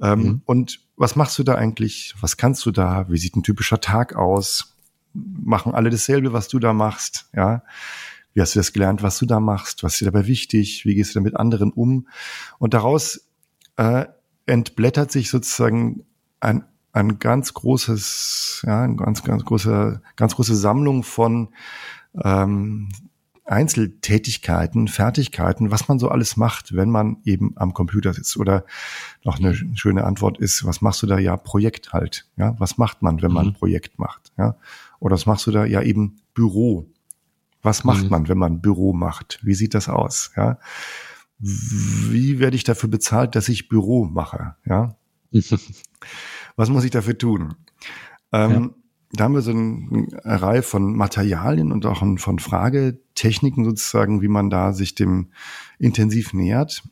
Ähm, 0.00 0.20
mhm. 0.20 0.42
Und 0.44 0.80
was 0.96 1.16
machst 1.16 1.38
du 1.38 1.42
da 1.42 1.54
eigentlich? 1.54 2.14
Was 2.20 2.36
kannst 2.36 2.64
du 2.66 2.70
da? 2.70 3.06
Wie 3.08 3.18
sieht 3.18 3.36
ein 3.36 3.42
typischer 3.42 3.80
Tag 3.80 4.16
aus? 4.16 4.76
Machen 5.12 5.74
alle 5.74 5.90
dasselbe, 5.90 6.32
was 6.32 6.48
du 6.48 6.58
da 6.58 6.72
machst? 6.72 7.28
Ja. 7.34 7.62
Wie 8.32 8.40
hast 8.40 8.54
du 8.54 8.60
das 8.60 8.72
gelernt, 8.72 9.02
was 9.02 9.18
du 9.18 9.26
da 9.26 9.40
machst? 9.40 9.82
Was 9.82 9.94
ist 9.94 10.00
dir 10.00 10.06
dabei 10.06 10.26
wichtig? 10.26 10.84
Wie 10.84 10.94
gehst 10.94 11.14
du 11.14 11.18
da 11.18 11.22
mit 11.22 11.36
anderen 11.36 11.72
um? 11.72 12.06
Und 12.58 12.74
daraus 12.74 13.28
äh, 13.76 14.06
entblättert 14.46 15.10
sich 15.10 15.30
sozusagen 15.30 16.04
ein, 16.38 16.64
ein 16.92 17.18
ganz 17.18 17.54
großes, 17.54 18.62
ja, 18.66 18.82
ein 18.82 18.96
ganz, 18.96 19.24
ganz 19.24 19.44
große, 19.44 20.00
ganz 20.16 20.36
große 20.36 20.54
Sammlung 20.54 21.02
von 21.02 21.48
ähm, 22.22 22.88
Einzeltätigkeiten, 23.50 24.86
Fertigkeiten, 24.86 25.72
was 25.72 25.88
man 25.88 25.98
so 25.98 26.08
alles 26.08 26.36
macht, 26.36 26.76
wenn 26.76 26.88
man 26.88 27.16
eben 27.24 27.52
am 27.56 27.74
Computer 27.74 28.12
sitzt. 28.12 28.36
Oder 28.36 28.64
noch 29.24 29.38
eine 29.38 29.54
schöne 29.54 30.04
Antwort 30.04 30.38
ist, 30.38 30.64
was 30.64 30.80
machst 30.80 31.02
du 31.02 31.08
da? 31.08 31.18
Ja, 31.18 31.36
Projekt 31.36 31.92
halt. 31.92 32.28
Ja, 32.36 32.54
was 32.58 32.78
macht 32.78 33.02
man, 33.02 33.22
wenn 33.22 33.32
man 33.32 33.46
ein 33.46 33.52
mhm. 33.52 33.54
Projekt 33.54 33.98
macht? 33.98 34.32
Ja, 34.38 34.56
oder 35.00 35.14
was 35.14 35.26
machst 35.26 35.46
du 35.48 35.50
da? 35.50 35.64
Ja, 35.64 35.82
eben 35.82 36.20
Büro. 36.32 36.86
Was 37.62 37.82
macht 37.82 38.04
mhm. 38.04 38.10
man, 38.10 38.28
wenn 38.28 38.38
man 38.38 38.60
Büro 38.60 38.92
macht? 38.92 39.40
Wie 39.42 39.54
sieht 39.54 39.74
das 39.74 39.88
aus? 39.88 40.30
Ja, 40.36 40.58
wie 41.38 42.38
werde 42.38 42.54
ich 42.54 42.64
dafür 42.64 42.88
bezahlt, 42.88 43.34
dass 43.34 43.48
ich 43.48 43.68
Büro 43.68 44.04
mache? 44.04 44.54
Ja, 44.64 44.94
was 46.56 46.68
muss 46.68 46.84
ich 46.84 46.92
dafür 46.92 47.18
tun? 47.18 47.54
Ähm, 48.32 48.50
ja 48.50 48.79
da 49.12 49.24
haben 49.24 49.34
wir 49.34 49.42
so 49.42 49.50
eine 49.50 50.06
Reihe 50.24 50.62
von 50.62 50.94
Materialien 50.96 51.72
und 51.72 51.84
auch 51.84 52.04
von 52.18 52.38
Fragetechniken 52.38 53.64
sozusagen, 53.64 54.22
wie 54.22 54.28
man 54.28 54.50
da 54.50 54.72
sich 54.72 54.94
dem 54.94 55.32
intensiv 55.78 56.32
nähert. 56.32 56.84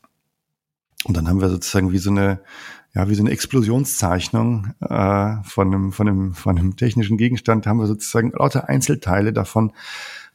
Und 1.05 1.17
dann 1.17 1.29
haben 1.29 1.41
wir 1.41 1.49
sozusagen 1.49 1.93
wie 1.93 1.99
so 1.99 2.11
eine, 2.11 2.41
ja, 2.93 3.09
wie 3.09 3.15
so 3.15 3.23
eine 3.23 3.31
Explosionszeichnung 3.31 4.75
äh, 4.81 5.37
von, 5.45 5.69
einem, 5.69 5.93
von, 5.93 6.09
einem, 6.09 6.35
von 6.35 6.59
einem 6.59 6.77
technischen 6.77 7.19
Gegenstand, 7.19 7.67
haben 7.67 7.79
wir 7.79 7.87
sozusagen 7.87 8.33
lauter 8.33 8.69
Einzelteile 8.69 9.33
davon, 9.33 9.73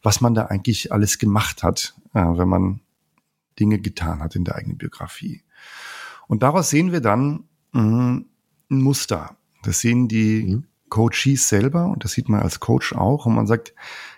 was 0.02 0.22
man 0.22 0.34
da 0.34 0.46
eigentlich 0.46 0.93
alles 0.93 1.19
gemacht 1.19 1.63
hat, 1.63 1.96
äh, 2.13 2.22
wenn 2.22 2.48
man 2.48 2.80
Dinge 3.60 3.80
getan 3.80 4.19
hat 4.19 4.36
in 4.36 4.46
der 4.46 4.56
eigenen 4.56 4.78
Biografie. 4.78 5.43
Und 6.28 6.43
daraus 6.43 6.69
sehen 6.69 6.93
wir 6.93 7.02
dann 7.02 7.43
mh, 7.74 8.22
ein 8.72 8.82
Muster. 8.82 9.36
Das 9.63 9.82
sehen 9.82 10.08
die 10.08 10.43
mhm. 10.43 10.63
Coaches 10.93 11.49
selber, 11.49 11.88
und 11.88 12.03
das 12.03 12.12
sieht 12.12 12.29
man 12.29 12.41
als 12.41 12.60
Coach 12.60 12.93
auch, 12.93 13.25
und 13.25 13.34
man 13.34 13.47
sagt, 13.47 13.73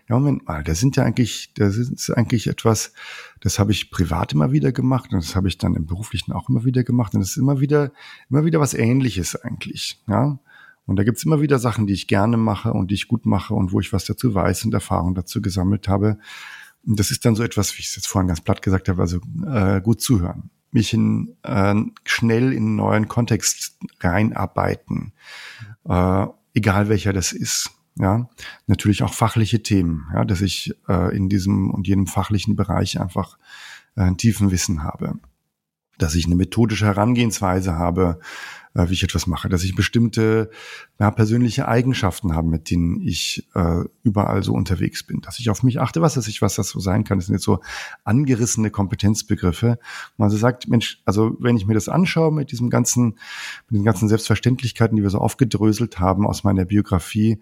ja, 0.09 0.19
Moment 0.19 0.45
mal, 0.45 0.61
das 0.61 0.81
sind 0.81 0.97
ja 0.97 1.03
eigentlich, 1.03 1.53
das 1.53 1.77
ist 1.77 2.09
eigentlich 2.09 2.47
etwas, 2.47 2.91
das 3.39 3.59
habe 3.59 3.71
ich 3.71 3.91
privat 3.91 4.33
immer 4.33 4.51
wieder 4.51 4.73
gemacht 4.73 5.13
und 5.13 5.23
das 5.23 5.38
habe 5.38 5.47
ich 5.47 5.57
dann 5.57 5.75
im 5.75 5.85
Beruflichen 5.85 6.33
auch 6.33 6.49
immer 6.49 6.65
wieder 6.65 6.83
gemacht 6.83 7.13
und 7.13 7.21
das 7.21 7.29
ist 7.31 7.38
immer 7.38 7.61
wieder, 7.61 7.93
immer 8.29 8.43
wieder 8.43 8.59
was 8.59 8.73
ähnliches 8.73 9.38
eigentlich, 9.38 10.01
ja. 10.07 10.38
Und 10.85 10.97
da 10.97 11.03
gibt's 11.05 11.23
immer 11.23 11.39
wieder 11.39 11.59
Sachen, 11.59 11.88
die 11.88 11.93
ich 11.93 12.07
gerne 12.07 12.35
mache 12.35 12.73
und 12.73 12.91
die 12.91 12.95
ich 12.95 13.07
gut 13.07 13.25
mache 13.25 13.53
und 13.53 13.71
wo 13.71 13.79
ich 13.79 13.93
was 13.93 14.03
dazu 14.03 14.35
weiß 14.35 14.65
und 14.65 14.73
Erfahrung 14.73 15.15
dazu 15.15 15.41
gesammelt 15.41 15.88
habe. 15.88 16.19
Und 16.85 16.99
das 16.99 17.09
ist 17.09 17.25
dann 17.25 17.35
so 17.35 17.41
etwas, 17.41 17.73
wie 17.75 17.79
ich 17.79 17.88
es 17.88 17.95
jetzt 17.95 18.07
vorhin 18.07 18.27
ganz 18.27 18.41
platt 18.41 18.61
gesagt 18.61 18.89
habe, 18.89 19.01
also 19.01 19.19
äh, 19.47 19.81
gut 19.81 20.01
zuhören, 20.01 20.51
mich 20.71 20.93
in, 20.93 21.38
äh, 21.41 21.73
schnell 22.03 22.51
in 22.51 22.65
einen 22.65 22.75
neuen 22.75 23.07
Kontext 23.07 23.79
reinarbeiten, 24.01 25.13
äh, 25.85 26.27
egal 26.55 26.89
welcher 26.89 27.13
das 27.13 27.31
ist. 27.31 27.71
Ja, 27.97 28.29
natürlich 28.67 29.03
auch 29.03 29.13
fachliche 29.13 29.63
Themen, 29.63 30.07
ja, 30.13 30.25
dass 30.25 30.41
ich 30.41 30.73
äh, 30.89 31.15
in 31.15 31.29
diesem 31.29 31.69
und 31.71 31.87
jenem 31.87 32.07
fachlichen 32.07 32.57
Bereich 32.57 32.99
einfach 32.99 33.37
äh, 33.95 34.01
einen 34.01 34.17
tiefen 34.17 34.51
Wissen 34.51 34.83
habe, 34.83 35.13
dass 35.97 36.15
ich 36.15 36.25
eine 36.25 36.35
methodische 36.35 36.87
Herangehensweise 36.87 37.75
habe, 37.75 38.19
äh, 38.75 38.89
wie 38.89 38.93
ich 38.93 39.03
etwas 39.03 39.25
mache, 39.25 39.49
dass 39.49 39.63
ich 39.63 39.75
bestimmte 39.75 40.51
ja, 40.99 41.09
persönliche 41.09 41.67
Eigenschaften 41.67 42.35
habe, 42.35 42.47
mit 42.47 42.69
denen 42.69 43.01
ich 43.01 43.47
äh, 43.55 43.83
überall 44.03 44.43
so 44.43 44.53
unterwegs 44.53 45.03
bin, 45.03 45.21
dass 45.21 45.39
ich 45.39 45.49
auf 45.49 45.63
mich 45.63 45.79
achte, 45.79 46.01
was 46.01 46.15
das 46.15 46.27
ich, 46.27 46.41
was 46.41 46.55
das 46.55 46.69
so 46.69 46.79
sein 46.79 47.03
kann. 47.03 47.17
Das 47.17 47.27
sind 47.27 47.35
jetzt 47.35 47.45
so 47.45 47.61
angerissene 48.03 48.69
Kompetenzbegriffe. 48.69 49.79
Man 50.17 50.29
so 50.29 50.38
sagt, 50.38 50.67
Mensch, 50.67 51.01
also 51.05 51.35
wenn 51.39 51.57
ich 51.57 51.65
mir 51.65 51.73
das 51.73 51.89
anschaue 51.89 52.31
mit 52.31 52.51
diesem 52.51 52.69
ganzen, 52.69 53.17
mit 53.69 53.79
den 53.79 53.85
ganzen 53.85 54.09
Selbstverständlichkeiten, 54.09 54.95
die 54.95 55.03
wir 55.03 55.09
so 55.09 55.19
aufgedröselt 55.19 55.99
haben 55.99 56.27
aus 56.27 56.43
meiner 56.43 56.65
Biografie, 56.65 57.39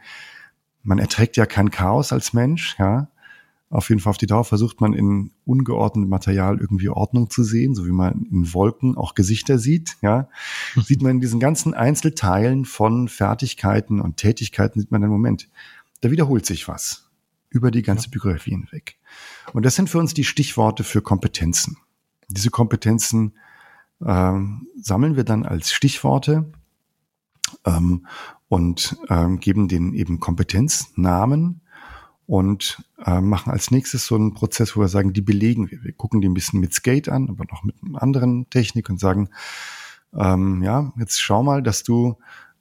man 0.84 1.00
erträgt 1.00 1.38
ja 1.38 1.46
kein 1.46 1.72
Chaos 1.72 2.12
als 2.12 2.34
Mensch, 2.34 2.76
ja 2.78 3.10
auf 3.74 3.90
jeden 3.90 4.02
Fall 4.02 4.12
auf 4.12 4.18
die 4.18 4.28
Dauer 4.28 4.46
versucht 4.46 4.82
man 4.82 4.94
in 4.94 5.32
ungeordnetem 5.46 6.08
Material 6.08 6.60
irgendwie 6.60 6.90
Ordnung 6.90 7.32
zu 7.32 7.44
sehen, 7.44 7.74
so 7.74 7.88
wie 7.88 7.92
man 7.92 8.28
in 8.32 8.54
Wolken 8.54 8.96
auch 8.96 9.16
Gesichter 9.16 9.58
sieht, 9.58 9.98
ja. 10.02 10.30
sieht 10.76 11.02
man 11.02 11.14
in 11.14 11.22
diesen 11.22 11.40
ganzen 11.40 11.74
Einzelteilen 11.74 12.66
von 12.66 13.08
Fertigkeiten 13.08 14.00
und 14.00 14.18
Tätigkeiten, 14.18 14.80
sieht 14.80 14.92
man 14.92 15.02
einen 15.02 15.12
Moment, 15.12 15.50
da 16.02 16.12
wiederholt 16.12 16.46
sich 16.46 16.68
was 16.68 17.10
über 17.50 17.72
die 17.72 17.82
ganze 17.82 18.10
Biografie 18.12 18.52
hinweg. 18.52 18.98
Und 19.54 19.66
das 19.66 19.76
sind 19.76 19.90
für 19.90 19.98
uns 19.98 20.14
die 20.14 20.24
Stichworte 20.24 20.84
für 20.84 21.02
Kompetenzen. 21.02 21.78
Diese 22.30 22.52
Kompetenzen 22.52 23.34
ähm, 24.06 24.68
sammeln 24.80 25.16
wir 25.16 25.24
dann 25.24 25.46
als 25.46 25.72
Stichworte 25.72 26.52
ähm, 27.66 28.06
und 28.50 28.98
ähm, 29.10 29.40
geben 29.40 29.68
denen 29.68 29.94
eben 29.94 30.20
Kompetenznamen 30.20 31.62
und 32.26 32.84
äh, 33.06 33.22
machen 33.22 33.52
als 33.52 33.72
nächstes 33.72 34.06
so 34.06 34.16
einen 34.16 34.34
Prozess, 34.34 34.76
wo 34.76 34.82
wir 34.82 34.88
sagen, 34.88 35.14
die 35.14 35.22
belegen 35.22 35.70
wir. 35.70 35.84
Wir 35.84 35.94
gucken 35.94 36.22
die 36.22 36.30
ein 36.30 36.34
bisschen 36.34 36.60
mit 36.60 36.74
Skate 36.74 37.10
an, 37.10 37.30
aber 37.30 37.46
noch 37.52 37.64
mit 37.64 37.76
einer 37.84 38.02
anderen 38.02 38.50
Technik 38.50 38.90
und 38.90 39.00
sagen, 39.00 39.30
ähm, 40.14 40.64
ja, 40.64 40.94
jetzt 40.98 41.20
schau 41.20 41.44
mal, 41.44 41.62
dass 41.62 41.84
du, 41.84 42.18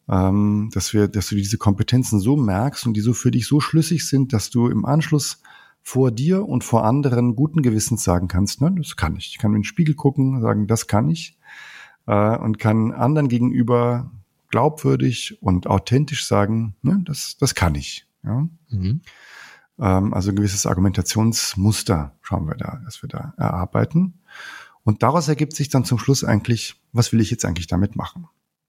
ähm, 0.09 0.70
dass 0.72 0.92
wir, 0.92 1.09
dass 1.09 1.29
du 1.29 1.37
diese 1.37 1.59
Kompetenzen 1.59 2.18
so 2.18 2.37
merkst 2.37 2.87
und 2.87 2.94
die 2.94 3.01
so 3.01 3.12
für 3.12 3.31
dich 3.31 3.46
so 3.46 3.61
schlüssig 3.61 4.09
sind, 4.09 4.33
dass 4.33 4.51
du 4.51 4.68
im 4.68 4.85
Anschluss 4.85 5.40
vor 5.83 6.11
dir 6.11 6.48
und 6.48 6.64
vor 6.64 6.85
anderen 6.85 7.35
guten 7.35 7.62
Gewissens 7.62 8.05
sagen 8.05 8.29
kannst, 8.29 8.61
ne, 8.61 8.72
das 8.77 8.96
kann 8.96 9.16
ich. 9.16 9.29
Ich 9.29 9.38
kann 9.38 9.53
in 9.53 9.59
den 9.59 9.64
Spiegel 9.64 9.94
gucken, 9.94 10.40
sagen, 10.40 10.66
das 10.66 10.87
kann 10.87 11.09
ich 11.09 11.37
äh, 12.07 12.37
und 12.37 12.59
kann 12.59 12.92
anderen 12.92 13.29
gegenüber 13.29 14.11
glaubwürdig 14.48 15.38
und 15.40 15.66
authentisch 15.66 16.27
sagen, 16.27 16.75
ne, 16.83 17.01
das, 17.05 17.37
das 17.38 17.55
kann 17.55 17.75
ich. 17.75 18.07
Ja. 18.25 18.48
Mhm. 18.70 19.01
Ähm, 19.78 20.14
also 20.14 20.30
ein 20.30 20.37
gewisses 20.37 20.66
Argumentationsmuster 20.66 22.16
schauen 22.22 22.46
wir 22.46 22.56
da, 22.56 22.80
dass 22.85 23.02
wir 23.02 23.08
da 23.08 23.35
erarbeiten. 23.37 24.20
Und 24.85 25.02
daraus 25.02 25.28
ergibt 25.28 25.54
sich 25.54 25.68
dann 25.68 25.85
zum 25.85 25.98
Schluss 25.98 26.24
eigentlich, 26.24 26.80
was 26.92 27.12
will 27.12 27.20
ich 27.20 27.30
jetzt 27.30 27.44
eigentlich 27.44 27.68
damit 27.68 27.96
machen? 27.96 28.28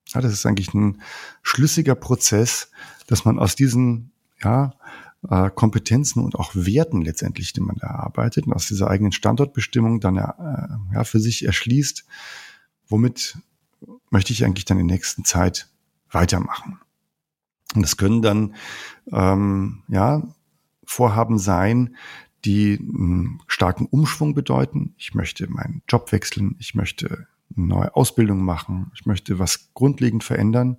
Ja, 0.10 0.22
das 0.22 0.34
ist 0.34 0.46
eigentlich 0.46 0.74
ein 0.74 1.02
schlüssiger 1.42 1.96
Prozess, 1.96 2.70
dass 3.08 3.26
man 3.26 3.40
aus 3.40 3.56
diesen 3.56 4.12
ja, 4.44 4.74
äh, 5.30 5.50
Kompetenzen 5.50 6.24
und 6.24 6.36
auch 6.36 6.52
Werten 6.54 7.02
letztendlich, 7.02 7.54
die 7.54 7.62
man 7.62 7.78
da 7.78 7.88
erarbeitet, 7.88 8.46
und 8.46 8.54
aus 8.54 8.68
dieser 8.68 8.90
eigenen 8.90 9.12
Standortbestimmung 9.12 10.00
dann 10.00 10.18
äh, 10.18 10.94
ja, 10.94 11.04
für 11.04 11.20
sich 11.20 11.46
erschließt, 11.46 12.06
womit 12.88 13.38
möchte 14.10 14.34
ich 14.34 14.46
eigentlich 14.46 14.66
dann 14.66 14.80
in 14.80 14.88
der 14.88 14.96
nächsten 14.96 15.26
Zeit 15.26 15.70
weitermachen. 16.12 16.80
Und 17.74 17.82
das 17.82 17.98
können 17.98 18.22
dann 18.22 18.56
ähm, 19.12 19.84
ja 19.88 20.22
Vorhaben 20.86 21.38
sein, 21.38 21.96
die 22.46 22.78
einen 22.78 23.42
starken 23.48 23.86
Umschwung 23.86 24.34
bedeuten. 24.34 24.96
Ich 24.98 25.14
möchte 25.14 25.50
meinen 25.50 25.82
Job 25.88 26.12
wechseln, 26.12 26.56
ich 26.60 26.76
möchte 26.76 27.28
eine 27.56 27.68
neue 27.68 27.96
Ausbildung 27.96 28.44
machen, 28.44 28.92
ich 28.96 29.06
möchte 29.06 29.40
was 29.40 29.74
grundlegend 29.74 30.24
verändern. 30.24 30.78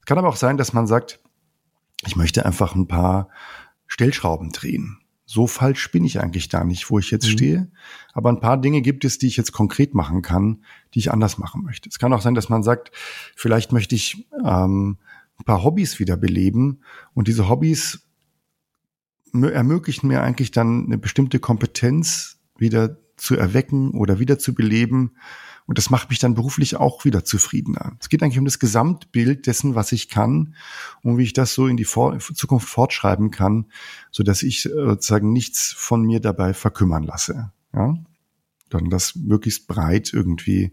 Es 0.00 0.06
kann 0.06 0.18
aber 0.18 0.28
auch 0.28 0.36
sein, 0.36 0.56
dass 0.56 0.72
man 0.72 0.86
sagt, 0.86 1.20
ich 2.06 2.16
möchte 2.16 2.46
einfach 2.46 2.74
ein 2.74 2.86
paar 2.86 3.28
Stellschrauben 3.86 4.50
drehen. 4.50 4.98
So 5.24 5.48
falsch 5.48 5.90
bin 5.90 6.04
ich 6.04 6.20
eigentlich 6.20 6.48
da 6.48 6.62
nicht, 6.62 6.88
wo 6.88 7.00
ich 7.00 7.10
jetzt 7.10 7.26
mhm. 7.26 7.30
stehe. 7.30 7.70
Aber 8.12 8.30
ein 8.30 8.38
paar 8.38 8.60
Dinge 8.60 8.80
gibt 8.80 9.04
es, 9.04 9.18
die 9.18 9.26
ich 9.26 9.36
jetzt 9.36 9.52
konkret 9.52 9.92
machen 9.92 10.22
kann, 10.22 10.64
die 10.94 11.00
ich 11.00 11.12
anders 11.12 11.36
machen 11.38 11.64
möchte. 11.64 11.88
Es 11.88 11.98
kann 11.98 12.12
auch 12.12 12.22
sein, 12.22 12.36
dass 12.36 12.48
man 12.48 12.62
sagt, 12.62 12.92
vielleicht 13.34 13.72
möchte 13.72 13.96
ich 13.96 14.28
ähm, 14.44 14.98
ein 15.38 15.44
paar 15.44 15.64
Hobbys 15.64 15.98
wieder 15.98 16.16
beleben 16.16 16.80
und 17.12 17.26
diese 17.26 17.48
Hobbys 17.48 18.05
ermöglichen 19.44 20.08
mir 20.08 20.22
eigentlich 20.22 20.50
dann 20.50 20.86
eine 20.86 20.98
bestimmte 20.98 21.38
Kompetenz 21.38 22.38
wieder 22.56 22.98
zu 23.16 23.36
erwecken 23.36 23.92
oder 23.92 24.18
wieder 24.18 24.38
zu 24.38 24.54
beleben 24.54 25.12
Und 25.66 25.78
das 25.78 25.90
macht 25.90 26.10
mich 26.10 26.20
dann 26.20 26.34
beruflich 26.34 26.76
auch 26.76 27.04
wieder 27.04 27.24
zufriedener. 27.24 27.96
Es 28.00 28.08
geht 28.08 28.22
eigentlich 28.22 28.38
um 28.38 28.44
das 28.44 28.60
Gesamtbild 28.60 29.46
dessen, 29.46 29.74
was 29.74 29.90
ich 29.90 30.08
kann 30.08 30.54
und 31.02 31.18
wie 31.18 31.24
ich 31.24 31.32
das 31.32 31.54
so 31.54 31.66
in 31.66 31.76
die 31.76 31.84
Vor 31.84 32.18
Zukunft 32.18 32.68
fortschreiben 32.68 33.32
kann, 33.32 33.66
so 34.12 34.22
dass 34.22 34.42
ich 34.42 34.66
äh, 34.66 34.68
sozusagen 34.68 35.32
nichts 35.32 35.74
von 35.76 36.02
mir 36.02 36.20
dabei 36.20 36.54
verkümmern 36.54 37.02
lasse. 37.02 37.52
Ja? 37.74 37.94
Dann 38.70 38.90
das 38.90 39.16
möglichst 39.16 39.66
breit 39.66 40.12
irgendwie 40.12 40.72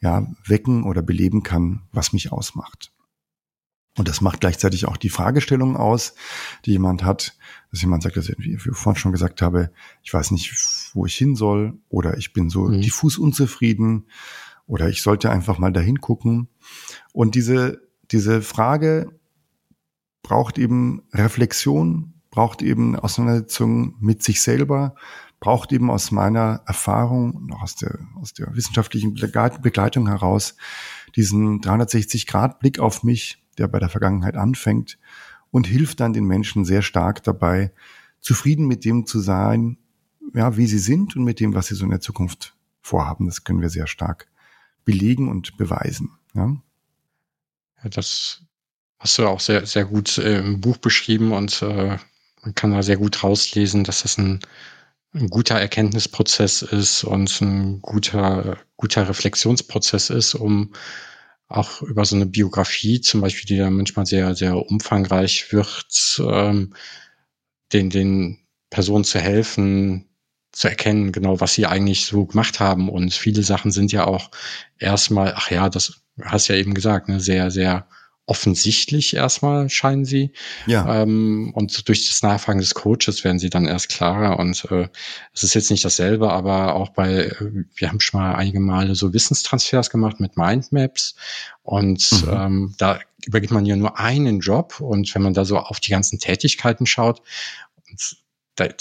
ja, 0.00 0.26
wecken 0.44 0.82
oder 0.84 1.02
beleben 1.02 1.42
kann, 1.42 1.82
was 1.92 2.12
mich 2.12 2.32
ausmacht. 2.32 2.92
Und 3.98 4.08
das 4.08 4.20
macht 4.20 4.40
gleichzeitig 4.40 4.86
auch 4.86 4.96
die 4.96 5.08
Fragestellung 5.08 5.76
aus, 5.76 6.14
die 6.64 6.72
jemand 6.72 7.04
hat, 7.04 7.36
dass 7.70 7.82
jemand 7.82 8.02
sagt, 8.02 8.16
dass 8.16 8.28
ich, 8.28 8.38
wie 8.38 8.54
ich 8.54 8.62
vorhin 8.62 8.98
schon 8.98 9.12
gesagt 9.12 9.42
habe, 9.42 9.70
ich 10.02 10.14
weiß 10.14 10.30
nicht, 10.30 10.54
wo 10.94 11.04
ich 11.04 11.14
hin 11.16 11.34
soll 11.34 11.78
oder 11.88 12.16
ich 12.16 12.32
bin 12.32 12.48
so 12.48 12.64
mhm. 12.64 12.80
diffus 12.80 13.18
unzufrieden 13.18 14.06
oder 14.66 14.88
ich 14.88 15.02
sollte 15.02 15.30
einfach 15.30 15.58
mal 15.58 15.72
dahin 15.72 16.00
gucken. 16.00 16.48
Und 17.12 17.34
diese, 17.34 17.82
diese 18.10 18.42
Frage 18.42 19.18
braucht 20.22 20.58
eben 20.58 21.02
Reflexion, 21.12 22.14
braucht 22.30 22.62
eben 22.62 22.94
Auseinandersetzung 22.96 23.96
mit 23.98 24.22
sich 24.22 24.42
selber, 24.42 24.94
braucht 25.40 25.72
eben 25.72 25.90
aus 25.90 26.10
meiner 26.10 26.62
Erfahrung, 26.66 27.46
noch 27.46 27.62
aus 27.62 27.76
der, 27.76 27.98
aus 28.20 28.34
der 28.34 28.54
wissenschaftlichen 28.54 29.14
Begleitung 29.14 30.08
heraus, 30.08 30.56
diesen 31.16 31.60
360-Grad-Blick 31.60 32.78
auf 32.78 33.02
mich, 33.02 33.42
der 33.58 33.68
bei 33.68 33.78
der 33.78 33.88
Vergangenheit 33.88 34.36
anfängt 34.36 34.98
und 35.50 35.66
hilft 35.66 36.00
dann 36.00 36.12
den 36.12 36.24
Menschen 36.24 36.64
sehr 36.64 36.82
stark 36.82 37.22
dabei, 37.22 37.72
zufrieden 38.20 38.66
mit 38.66 38.84
dem 38.84 39.06
zu 39.06 39.20
sein, 39.20 39.78
ja, 40.34 40.56
wie 40.56 40.66
sie 40.66 40.78
sind 40.78 41.16
und 41.16 41.24
mit 41.24 41.40
dem, 41.40 41.54
was 41.54 41.68
sie 41.68 41.74
so 41.74 41.84
in 41.84 41.90
der 41.90 42.00
Zukunft 42.00 42.54
vorhaben. 42.80 43.26
Das 43.26 43.44
können 43.44 43.60
wir 43.60 43.70
sehr 43.70 43.86
stark 43.86 44.28
belegen 44.84 45.28
und 45.28 45.56
beweisen. 45.56 46.10
Ja, 46.34 46.56
ja 47.82 47.90
das 47.90 48.42
hast 48.98 49.18
du 49.18 49.26
auch 49.26 49.40
sehr, 49.40 49.66
sehr 49.66 49.84
gut 49.84 50.18
äh, 50.18 50.38
im 50.38 50.60
Buch 50.60 50.76
beschrieben 50.76 51.32
und 51.32 51.62
äh, 51.62 51.98
man 52.42 52.54
kann 52.54 52.72
da 52.72 52.82
sehr 52.82 52.96
gut 52.96 53.22
rauslesen, 53.22 53.84
dass 53.84 54.02
das 54.02 54.18
ein, 54.18 54.40
ein 55.14 55.28
guter 55.28 55.58
Erkenntnisprozess 55.58 56.62
ist 56.62 57.04
und 57.04 57.40
ein 57.40 57.80
guter, 57.80 58.58
guter 58.76 59.08
Reflexionsprozess 59.08 60.10
ist, 60.10 60.34
um 60.34 60.72
auch 61.48 61.82
über 61.82 62.04
so 62.04 62.16
eine 62.16 62.26
Biografie 62.26 63.00
zum 63.00 63.20
Beispiel, 63.22 63.46
die 63.46 63.56
ja 63.56 63.70
manchmal 63.70 64.06
sehr, 64.06 64.34
sehr 64.34 64.56
umfangreich 64.56 65.52
wird, 65.52 66.20
ähm, 66.20 66.74
den, 67.72 67.90
den 67.90 68.38
Personen 68.70 69.04
zu 69.04 69.18
helfen, 69.18 70.08
zu 70.52 70.68
erkennen, 70.68 71.12
genau, 71.12 71.40
was 71.40 71.54
sie 71.54 71.66
eigentlich 71.66 72.06
so 72.06 72.26
gemacht 72.26 72.60
haben. 72.60 72.88
Und 72.88 73.14
viele 73.14 73.42
Sachen 73.42 73.70
sind 73.70 73.92
ja 73.92 74.06
auch 74.06 74.30
erstmal, 74.78 75.32
ach 75.36 75.50
ja, 75.50 75.68
das 75.68 76.02
hast 76.22 76.48
ja 76.48 76.56
eben 76.56 76.74
gesagt, 76.74 77.08
ne, 77.08 77.20
sehr, 77.20 77.50
sehr 77.50 77.88
offensichtlich 78.28 79.16
erstmal 79.16 79.70
scheinen 79.70 80.04
sie. 80.04 80.32
Ja. 80.66 81.02
Ähm, 81.02 81.50
und 81.54 81.88
durch 81.88 82.06
das 82.06 82.22
Nachfragen 82.22 82.60
des 82.60 82.74
Coaches 82.74 83.24
werden 83.24 83.38
sie 83.38 83.48
dann 83.48 83.66
erst 83.66 83.88
klarer. 83.88 84.38
Und 84.38 84.66
äh, 84.70 84.88
es 85.32 85.42
ist 85.42 85.54
jetzt 85.54 85.70
nicht 85.70 85.84
dasselbe, 85.84 86.30
aber 86.30 86.74
auch 86.74 86.90
bei, 86.90 87.24
äh, 87.24 87.64
wir 87.74 87.88
haben 87.88 88.00
schon 88.00 88.20
mal 88.20 88.34
einige 88.34 88.60
Male 88.60 88.94
so 88.94 89.12
Wissenstransfers 89.12 89.88
gemacht 89.88 90.20
mit 90.20 90.36
Mindmaps. 90.36 91.16
Und 91.62 92.12
mhm. 92.22 92.32
ähm, 92.32 92.74
da 92.76 93.00
übergibt 93.24 93.52
man 93.52 93.66
ja 93.66 93.76
nur 93.76 93.98
einen 93.98 94.40
Job. 94.40 94.80
Und 94.80 95.12
wenn 95.14 95.22
man 95.22 95.34
da 95.34 95.46
so 95.46 95.58
auf 95.58 95.80
die 95.80 95.90
ganzen 95.90 96.18
Tätigkeiten 96.18 96.86
schaut, 96.86 97.22
und 97.90 98.16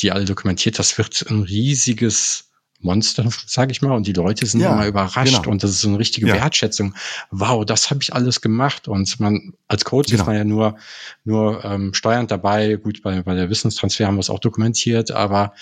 die 0.02 0.12
alle 0.12 0.26
dokumentiert, 0.26 0.78
das 0.80 0.98
wird 0.98 1.26
ein 1.30 1.44
riesiges 1.44 2.47
Monster, 2.80 3.28
sage 3.48 3.72
ich 3.72 3.82
mal, 3.82 3.94
und 3.94 4.06
die 4.06 4.14
Leute 4.14 4.46
sind 4.46 4.62
ja, 4.62 4.74
immer 4.74 4.88
überrascht 4.88 5.38
genau. 5.38 5.50
und 5.50 5.64
das 5.64 5.72
ist 5.72 5.82
so 5.82 5.88
eine 5.88 6.00
richtige 6.00 6.28
ja. 6.28 6.36
Wertschätzung. 6.36 6.94
Wow, 7.32 7.66
das 7.66 7.90
habe 7.90 8.02
ich 8.04 8.14
alles 8.14 8.42
gemacht 8.42 8.88
und 8.88 9.20
man 9.20 9.54
als 9.68 9.84
Coach 9.84 10.10
genau. 10.10 10.24
ist 10.24 10.28
man 10.28 10.36
ja 10.36 10.44
nur 10.44 10.78
nur 11.24 11.66
ähm, 11.66 11.94
steuernd 11.94 12.30
dabei. 12.30 12.76
Gut, 12.76 13.02
bei, 13.02 13.24
bei 13.24 13.34
der 13.34 13.50
Wissenstransfer 13.50 14.06
haben 14.06 14.16
wir 14.16 14.22
es 14.22 14.30
auch 14.30 14.40
dokumentiert, 14.40 15.12
aber 15.12 15.54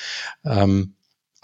ähm, 0.44 0.95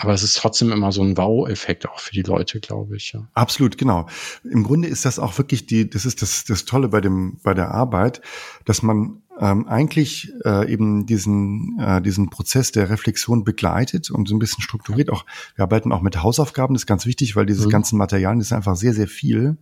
aber 0.02 0.14
es 0.14 0.24
ist 0.24 0.36
trotzdem 0.38 0.72
immer 0.72 0.91
so 0.91 1.04
ein 1.04 1.16
Wow-Effekt 1.16 1.88
auch 1.88 1.99
für 1.99 2.12
die 2.12 2.24
Leute, 2.24 2.60
glaube 2.60 2.95
ich. 2.95 3.14
Ja. 3.14 3.28
Absolut, 3.34 3.78
genau. 3.78 4.08
Im 4.43 4.64
Grunde 4.64 4.88
ist 4.88 5.06
das 5.06 5.20
auch 5.20 5.38
wirklich 5.38 5.68
die, 5.68 5.88
das 5.88 6.06
ist 6.06 6.24
das, 6.24 6.43
das 6.43 6.66
Tolle 6.66 6.88
bei 6.88 7.02
dem, 7.02 7.38
bei 7.43 7.54
der 7.54 7.70
Arbeit, 7.70 8.22
dass 8.66 8.82
man 8.82 9.22
ähm, 9.39 9.68
eigentlich 9.68 10.34
äh, 10.43 10.72
eben 10.72 11.06
diesen, 11.06 11.78
äh, 11.80 12.02
diesen 12.02 12.32
Prozess 12.32 12.72
der 12.72 12.89
Reflexion 12.89 13.43
begleitet 13.43 14.10
und 14.10 14.28
so 14.28 14.36
ein 14.36 14.39
bisschen 14.39 14.64
strukturiert 14.64 15.12
auch. 15.12 15.24
Wir 15.56 15.64
arbeiten 15.64 15.91
auch 15.91 16.02
mit 16.02 16.22
Hausaufgaben, 16.24 16.74
das 16.74 16.84
ist 16.84 16.88
ganz 16.88 17.06
wichtig, 17.06 17.36
weil 17.36 17.45
diese 17.45 17.68
mhm. 17.68 17.72
ganzen 17.72 17.97
Materialien, 17.97 18.41
ist 18.41 18.54
einfach 18.54 18.76
sehr, 18.76 18.95
sehr 18.95 19.08
viel. 19.08 19.58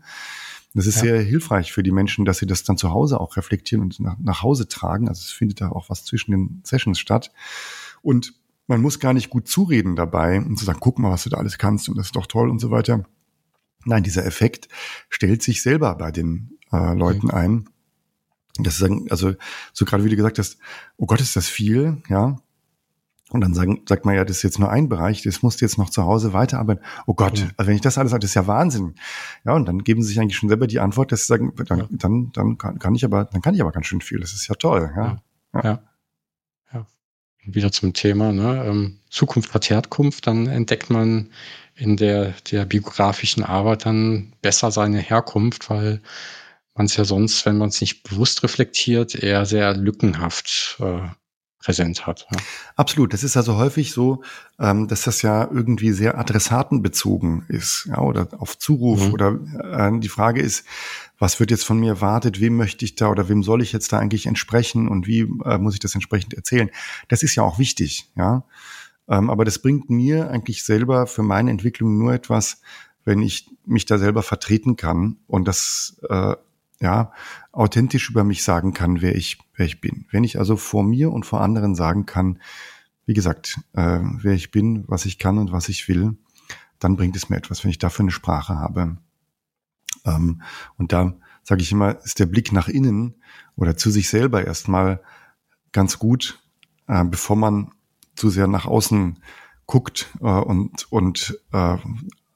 Das 0.73 0.85
ist 0.85 0.97
ja. 0.97 1.01
sehr 1.01 1.21
hilfreich 1.21 1.73
für 1.73 1.83
die 1.83 1.91
Menschen, 1.91 2.23
dass 2.23 2.37
sie 2.37 2.45
das 2.45 2.63
dann 2.63 2.77
zu 2.77 2.91
Hause 2.91 3.19
auch 3.19 3.35
reflektieren 3.35 3.83
und 3.83 3.99
nach, 3.99 4.17
nach 4.19 4.41
Hause 4.41 4.69
tragen. 4.69 5.09
Also 5.09 5.21
es 5.21 5.31
findet 5.31 5.59
da 5.59 5.69
auch 5.69 5.89
was 5.89 6.05
zwischen 6.05 6.31
den 6.31 6.61
Sessions 6.63 6.97
statt. 6.97 7.31
Und 8.01 8.33
man 8.69 8.81
muss 8.81 8.99
gar 8.99 9.13
nicht 9.13 9.31
gut 9.31 9.47
zureden 9.47 9.95
dabei 9.95 10.37
und 10.37 10.57
zu 10.57 10.63
sagen, 10.63 10.79
guck 10.79 10.99
mal, 10.99 11.09
was 11.09 11.23
du 11.23 11.31
da 11.31 11.37
alles 11.37 11.57
kannst 11.57 11.89
und 11.89 11.97
das 11.97 12.07
ist 12.07 12.15
doch 12.15 12.27
toll 12.27 12.49
und 12.49 12.59
so 12.59 12.69
weiter. 12.69 13.03
Nein, 13.83 14.03
dieser 14.03 14.25
Effekt 14.25 14.69
stellt 15.09 15.41
sich 15.41 15.63
selber 15.63 15.95
bei 15.95 16.11
den 16.11 16.57
äh, 16.71 16.93
Leuten 16.93 17.27
mhm. 17.27 17.33
ein. 17.33 17.69
Das 18.59 18.79
ist, 18.79 18.89
also 19.09 19.33
so 19.73 19.85
gerade 19.85 20.03
wie 20.03 20.09
du 20.09 20.15
gesagt 20.15 20.37
hast, 20.37 20.59
oh 20.97 21.07
Gott, 21.07 21.19
ist 21.19 21.35
das 21.35 21.47
viel, 21.47 22.03
ja. 22.09 22.37
Und 23.31 23.41
dann 23.41 23.53
sagen, 23.53 23.81
sagt 23.87 24.05
man 24.05 24.15
ja, 24.15 24.25
das 24.25 24.37
ist 24.37 24.43
jetzt 24.43 24.59
nur 24.59 24.69
ein 24.69 24.89
Bereich, 24.89 25.23
das 25.23 25.41
musst 25.41 25.61
du 25.61 25.65
jetzt 25.65 25.77
noch 25.77 25.89
zu 25.89 26.03
Hause 26.03 26.33
weiterarbeiten. 26.33 26.83
Oh 27.07 27.15
Gott, 27.15 27.39
mhm. 27.39 27.51
also 27.57 27.69
wenn 27.69 27.75
ich 27.75 27.81
das 27.81 27.97
alles 27.97 28.11
sage, 28.11 28.21
das 28.21 28.31
ist 28.31 28.35
ja 28.35 28.45
Wahnsinn. 28.45 28.95
Ja, 29.45 29.53
und 29.53 29.65
dann 29.65 29.83
geben 29.83 30.03
sie 30.03 30.09
sich 30.09 30.19
eigentlich 30.19 30.37
schon 30.37 30.49
selber 30.49 30.67
die 30.67 30.79
Antwort, 30.79 31.11
dass 31.11 31.21
sie 31.21 31.27
sagen, 31.27 31.53
dann, 31.55 31.79
ja. 31.79 31.87
dann, 31.89 32.31
dann 32.33 32.57
kann, 32.59 32.77
kann, 32.77 32.93
ich 32.93 33.03
aber, 33.03 33.25
dann 33.25 33.41
kann 33.41 33.55
ich 33.55 33.61
aber 33.61 33.71
ganz 33.71 33.87
schön 33.87 34.01
viel. 34.01 34.19
Das 34.19 34.33
ist 34.33 34.47
ja 34.47 34.55
toll, 34.55 34.91
ja. 34.95 35.03
ja. 35.03 35.21
ja. 35.53 35.63
ja. 35.63 35.88
Wieder 37.53 37.71
zum 37.71 37.93
Thema, 37.93 38.31
ne? 38.31 38.65
Ähm, 38.65 38.99
Zukunft 39.09 39.53
hat 39.53 39.69
Herkunft, 39.69 40.27
dann 40.27 40.47
entdeckt 40.47 40.89
man 40.89 41.31
in 41.75 41.97
der, 41.97 42.33
der 42.51 42.65
biografischen 42.65 43.43
Arbeit 43.43 43.85
dann 43.85 44.33
besser 44.41 44.71
seine 44.71 44.99
Herkunft, 44.99 45.69
weil 45.69 46.01
man 46.75 46.85
es 46.85 46.95
ja 46.97 47.05
sonst, 47.05 47.45
wenn 47.45 47.57
man 47.57 47.69
es 47.69 47.81
nicht 47.81 48.03
bewusst 48.03 48.43
reflektiert, 48.43 49.15
eher 49.15 49.45
sehr 49.45 49.75
lückenhaft 49.75 50.77
äh, 50.79 51.07
präsent 51.59 52.07
hat. 52.07 52.25
Ja. 52.31 52.37
Absolut. 52.77 53.13
Das 53.13 53.23
ist 53.23 53.35
also 53.37 53.57
häufig 53.57 53.91
so, 53.91 54.23
ähm, 54.59 54.87
dass 54.87 55.03
das 55.03 55.21
ja 55.21 55.49
irgendwie 55.51 55.91
sehr 55.91 56.17
adressatenbezogen 56.17 57.45
ist, 57.49 57.87
ja, 57.89 57.99
oder 57.99 58.27
auf 58.39 58.57
Zuruf. 58.57 59.07
Mhm. 59.07 59.13
Oder 59.13 59.39
äh, 59.71 59.99
die 59.99 60.09
Frage 60.09 60.41
ist, 60.41 60.65
was 61.17 61.39
wird 61.39 61.51
jetzt 61.51 61.65
von 61.65 61.79
mir 61.79 61.93
erwartet? 61.93 62.39
Wem 62.39 62.55
möchte 62.55 62.85
ich 62.85 62.95
da 62.95 63.09
oder 63.09 63.27
wem 63.27 63.43
soll 63.43 63.61
ich 63.61 63.73
jetzt 63.73 63.91
da 63.91 63.99
eigentlich 63.99 64.25
entsprechen 64.25 64.87
und 64.87 65.05
wie 65.05 65.21
äh, 65.43 65.57
muss 65.57 65.73
ich 65.73 65.81
das 65.81 65.95
entsprechend 65.95 66.33
erzählen? 66.33 66.69
Das 67.09 67.23
ist 67.23 67.35
ja 67.35 67.43
auch 67.43 67.59
wichtig, 67.59 68.09
ja. 68.15 68.45
Ähm, 69.09 69.29
aber 69.29 69.43
das 69.43 69.59
bringt 69.59 69.89
mir 69.89 70.29
eigentlich 70.29 70.63
selber 70.63 71.07
für 71.07 71.23
meine 71.23 71.51
Entwicklung 71.51 71.97
nur 71.97 72.13
etwas, 72.13 72.61
wenn 73.03 73.21
ich 73.21 73.49
mich 73.65 73.85
da 73.85 73.97
selber 73.97 74.23
vertreten 74.23 74.75
kann 74.75 75.17
und 75.27 75.47
das 75.47 75.99
äh, 76.09 76.35
ja, 76.81 77.11
authentisch 77.59 78.09
über 78.09 78.23
mich 78.23 78.43
sagen 78.43 78.73
kann, 78.73 79.01
wer 79.01 79.15
ich, 79.15 79.37
wer 79.53 79.65
ich 79.65 79.81
bin. 79.81 80.05
Wenn 80.11 80.23
ich 80.23 80.39
also 80.39 80.55
vor 80.55 80.83
mir 80.83 81.11
und 81.11 81.25
vor 81.25 81.41
anderen 81.41 81.75
sagen 81.75 82.05
kann, 82.05 82.39
wie 83.05 83.13
gesagt, 83.13 83.59
äh, 83.73 83.99
wer 84.01 84.33
ich 84.33 84.51
bin, 84.51 84.85
was 84.87 85.05
ich 85.05 85.19
kann 85.19 85.37
und 85.37 85.51
was 85.51 85.67
ich 85.67 85.87
will, 85.89 86.17
dann 86.79 86.95
bringt 86.95 87.17
es 87.17 87.29
mir 87.29 87.35
etwas, 87.35 87.63
wenn 87.63 87.71
ich 87.71 87.77
dafür 87.77 88.03
eine 88.03 88.11
Sprache 88.11 88.55
habe. 88.55 88.97
Ähm, 90.05 90.41
und 90.77 90.93
da 90.93 91.17
sage 91.43 91.61
ich 91.61 91.71
immer, 91.71 92.01
ist 92.03 92.19
der 92.19 92.27
Blick 92.27 92.53
nach 92.53 92.69
innen 92.69 93.15
oder 93.55 93.75
zu 93.75 93.91
sich 93.91 94.07
selber 94.07 94.45
erstmal 94.45 95.01
ganz 95.73 95.99
gut, 95.99 96.41
äh, 96.87 97.03
bevor 97.03 97.35
man 97.35 97.71
zu 98.15 98.29
sehr 98.29 98.47
nach 98.47 98.67
außen 98.67 99.19
guckt 99.65 100.15
äh, 100.21 100.25
und, 100.25 100.89
und 100.91 101.37
äh, 101.51 101.77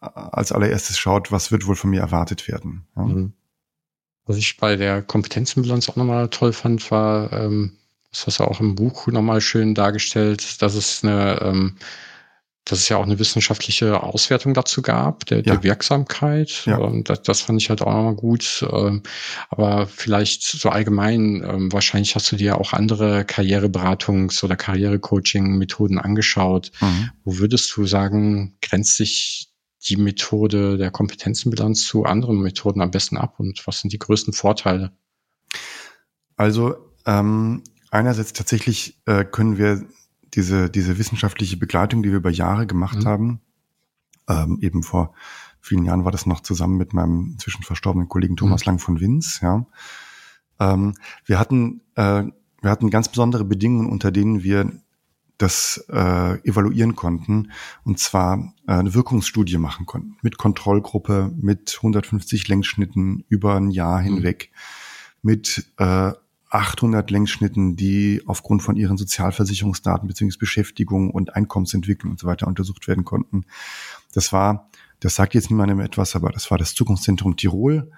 als 0.02 0.52
allererstes 0.52 0.98
schaut, 0.98 1.32
was 1.32 1.52
wird 1.52 1.66
wohl 1.66 1.78
von 1.78 1.92
mir 1.92 2.02
erwartet 2.02 2.50
werden. 2.50 2.88
Ja. 2.98 3.04
Mhm. 3.04 3.34
Was 4.26 4.38
ich 4.38 4.58
bei 4.58 4.76
der 4.76 5.02
Kompetenzbilanz 5.02 5.90
auch 5.90 5.96
nochmal 5.96 6.30
toll 6.30 6.54
fand, 6.54 6.90
war, 6.92 7.32
ähm, 7.34 7.74
das 8.12 8.28
hast 8.28 8.40
du 8.40 8.44
auch 8.46 8.60
im 8.60 8.76
Buch 8.76 9.08
nochmal 9.08 9.42
schön 9.42 9.76
dargestellt, 9.76 10.62
dass 10.62 10.76
es 10.76 11.04
eine, 11.04 11.42
ähm, 11.42 11.78
dass 12.64 12.80
es 12.80 12.88
ja 12.88 12.96
auch 12.96 13.04
eine 13.04 13.20
wissenschaftliche 13.20 14.02
Auswertung 14.02 14.54
dazu 14.54 14.82
gab, 14.82 15.26
der, 15.26 15.40
ja. 15.40 15.44
der 15.44 15.64
Wirksamkeit. 15.64 16.64
Ja. 16.66 16.78
Und 16.78 17.10
das, 17.10 17.24
das 17.24 17.42
fand 17.42 17.62
ich 17.62 17.70
halt 17.70 17.82
auch 17.82 17.92
nochmal 17.92 18.16
gut. 18.16 18.66
Ähm, 18.72 19.04
aber 19.50 19.88
vielleicht 19.88 20.44
so 20.44 20.70
allgemein, 20.70 21.44
ähm, 21.46 21.74
wahrscheinlich 21.74 22.16
hast 22.16 22.32
du 22.32 22.38
dir 22.38 22.58
auch 22.60 22.72
andere 22.72 23.22
Karriereberatungs- 23.24 24.44
oder 24.46 24.56
Karrierecoaching-Methoden 24.56 25.98
angeschaut. 25.98 26.72
Mhm. 26.80 27.10
Wo 27.26 27.40
würdest 27.40 27.76
du 27.76 27.86
sagen, 27.86 28.58
grenzt 28.62 28.96
sich 28.96 29.53
die 29.90 29.98
Methode 29.98 30.78
der 30.78 30.92
Kompetenzenbilanz 30.92 31.84
zu 31.84 32.06
anderen 32.06 32.42
Methoden 32.42 32.82
am 32.82 32.92
besten 32.92 33.18
ab 33.18 33.40
und 33.40 33.66
was 33.68 33.80
sind 33.80 33.94
die 33.94 34.00
größten 34.00 34.34
Vorteile? 34.34 34.92
Also 36.36 36.76
ähm, 37.06 37.64
einerseits 37.92 38.34
tatsächlich 38.34 39.02
äh, 39.06 39.26
können 39.26 39.58
wir 39.58 39.86
diese, 40.34 40.70
diese 40.70 40.98
wissenschaftliche 40.98 41.58
Begleitung, 41.58 42.02
die 42.02 42.10
wir 42.10 42.18
über 42.18 42.32
Jahre 42.32 42.66
gemacht 42.66 43.00
mhm. 43.00 43.06
haben, 43.06 43.42
ähm, 44.28 44.60
eben 44.62 44.84
vor 44.84 45.14
vielen 45.60 45.86
Jahren 45.86 46.06
war 46.06 46.12
das 46.12 46.26
noch 46.26 46.42
zusammen 46.42 46.78
mit 46.78 46.94
meinem 46.94 47.32
inzwischen 47.34 47.64
verstorbenen 47.64 48.10
Kollegen 48.10 48.36
Thomas 48.36 48.62
mhm. 48.62 48.72
Lang 48.72 48.80
von 48.80 49.00
Winz, 49.00 49.40
ja. 49.42 49.66
Ähm, 50.60 50.96
wir 51.26 51.40
hatten, 51.40 51.82
äh, 51.96 52.24
wir 52.62 52.72
hatten 52.72 52.90
ganz 52.90 53.10
besondere 53.10 53.46
Bedingungen, 53.46 53.90
unter 53.90 54.12
denen 54.12 54.44
wir 54.44 54.72
das 55.38 55.84
äh, 55.90 56.48
evaluieren 56.48 56.96
konnten 56.96 57.52
und 57.84 58.00
zwar 58.00 58.54
äh, 58.68 58.74
eine 58.74 58.94
Wirkungsstudie 58.94 59.58
machen 59.58 59.86
konnten 59.86 60.18
mit 60.22 60.38
Kontrollgruppe, 60.38 61.32
mit 61.36 61.74
150 61.78 62.48
Längsschnitten 62.48 63.24
über 63.30 63.56
ein 63.56 63.72
Jahr 63.72 64.00
mhm. 64.00 64.06
hinweg, 64.06 64.52
mit 65.22 65.66
äh, 65.78 66.12
800 66.54 67.10
Längsschnitten, 67.10 67.76
die 67.76 68.22
aufgrund 68.28 68.62
von 68.62 68.76
ihren 68.76 68.96
Sozialversicherungsdaten 68.96 70.08
beziehungsweise 70.08 70.40
Beschäftigung 70.40 71.10
und 71.10 71.36
Einkommensentwicklung 71.36 72.12
und 72.12 72.20
so 72.20 72.28
weiter 72.28 72.46
untersucht 72.46 72.88
werden 72.88 73.04
konnten. 73.04 73.46
Das 74.14 74.32
war, 74.32 74.70
das 75.00 75.16
sagt 75.16 75.34
jetzt 75.34 75.50
niemandem 75.50 75.80
etwas, 75.80 76.16
aber 76.16 76.30
das 76.30 76.52
war 76.52 76.60
das 76.60 76.76
Zukunftszentrum 76.76 77.38
Tirol 77.38 77.92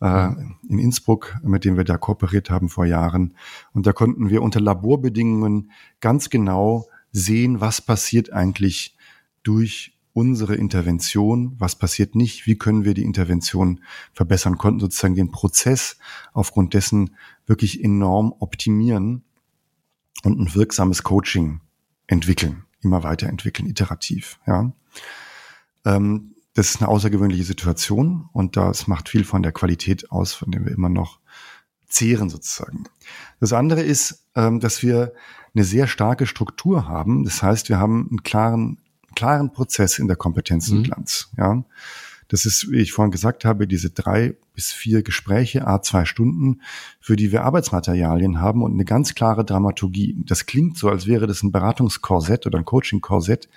äh, 0.00 0.28
in 0.68 0.78
Innsbruck, 0.78 1.36
mit 1.42 1.64
dem 1.64 1.76
wir 1.76 1.84
da 1.84 1.96
kooperiert 1.96 2.50
haben 2.50 2.68
vor 2.68 2.86
Jahren. 2.86 3.34
Und 3.72 3.86
da 3.86 3.92
konnten 3.92 4.30
wir 4.30 4.42
unter 4.42 4.60
Laborbedingungen 4.60 5.70
ganz 6.00 6.30
genau 6.30 6.86
sehen, 7.12 7.60
was 7.60 7.80
passiert 7.80 8.32
eigentlich 8.32 8.96
durch 9.42 9.96
unsere 10.12 10.54
Intervention, 10.54 11.54
was 11.58 11.76
passiert 11.76 12.14
nicht, 12.14 12.46
wie 12.46 12.56
können 12.56 12.84
wir 12.84 12.94
die 12.94 13.04
Intervention 13.04 13.80
verbessern, 14.14 14.56
konnten 14.56 14.80
sozusagen 14.80 15.14
den 15.14 15.30
Prozess 15.30 15.98
aufgrund 16.32 16.72
dessen 16.72 17.14
wirklich 17.44 17.84
enorm 17.84 18.34
optimieren 18.38 19.24
und 20.22 20.40
ein 20.40 20.54
wirksames 20.54 21.02
Coaching 21.02 21.60
entwickeln, 22.06 22.64
immer 22.80 23.02
weiterentwickeln, 23.02 23.68
iterativ. 23.68 24.40
Ja. 24.46 24.72
Ähm, 25.84 26.35
das 26.56 26.70
ist 26.70 26.80
eine 26.80 26.88
außergewöhnliche 26.88 27.44
Situation 27.44 28.30
und 28.32 28.56
das 28.56 28.86
macht 28.86 29.10
viel 29.10 29.24
von 29.24 29.42
der 29.42 29.52
Qualität 29.52 30.10
aus, 30.10 30.32
von 30.32 30.50
der 30.50 30.64
wir 30.64 30.72
immer 30.72 30.88
noch 30.88 31.20
zehren 31.86 32.30
sozusagen. 32.30 32.84
Das 33.40 33.52
andere 33.52 33.82
ist, 33.82 34.24
ähm, 34.34 34.58
dass 34.58 34.82
wir 34.82 35.12
eine 35.54 35.64
sehr 35.64 35.86
starke 35.86 36.26
Struktur 36.26 36.88
haben. 36.88 37.24
Das 37.24 37.42
heißt, 37.42 37.68
wir 37.68 37.78
haben 37.78 38.08
einen 38.08 38.22
klaren, 38.22 38.78
klaren 39.14 39.52
Prozess 39.52 39.98
in 39.98 40.08
der 40.08 40.16
Kompetenzbilanz. 40.16 41.28
Mhm. 41.36 41.42
Ja, 41.42 41.64
das 42.28 42.46
ist, 42.46 42.70
wie 42.70 42.78
ich 42.78 42.92
vorhin 42.92 43.12
gesagt 43.12 43.44
habe, 43.44 43.66
diese 43.66 43.90
drei 43.90 44.34
bis 44.54 44.72
vier 44.72 45.02
Gespräche, 45.02 45.66
a 45.66 45.82
zwei 45.82 46.06
Stunden, 46.06 46.62
für 47.00 47.16
die 47.16 47.32
wir 47.32 47.44
Arbeitsmaterialien 47.44 48.40
haben 48.40 48.62
und 48.62 48.72
eine 48.72 48.86
ganz 48.86 49.14
klare 49.14 49.44
Dramaturgie. 49.44 50.16
Das 50.26 50.46
klingt 50.46 50.78
so, 50.78 50.88
als 50.88 51.06
wäre 51.06 51.26
das 51.26 51.42
ein 51.42 51.52
Beratungskorsett 51.52 52.46
oder 52.46 52.58
ein 52.58 52.64
Coaching-Korsett. 52.64 53.48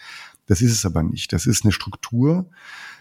Das 0.50 0.62
ist 0.62 0.74
es 0.74 0.86
aber 0.86 1.04
nicht. 1.04 1.32
Das 1.32 1.46
ist 1.46 1.64
eine 1.64 1.72
Struktur, 1.72 2.50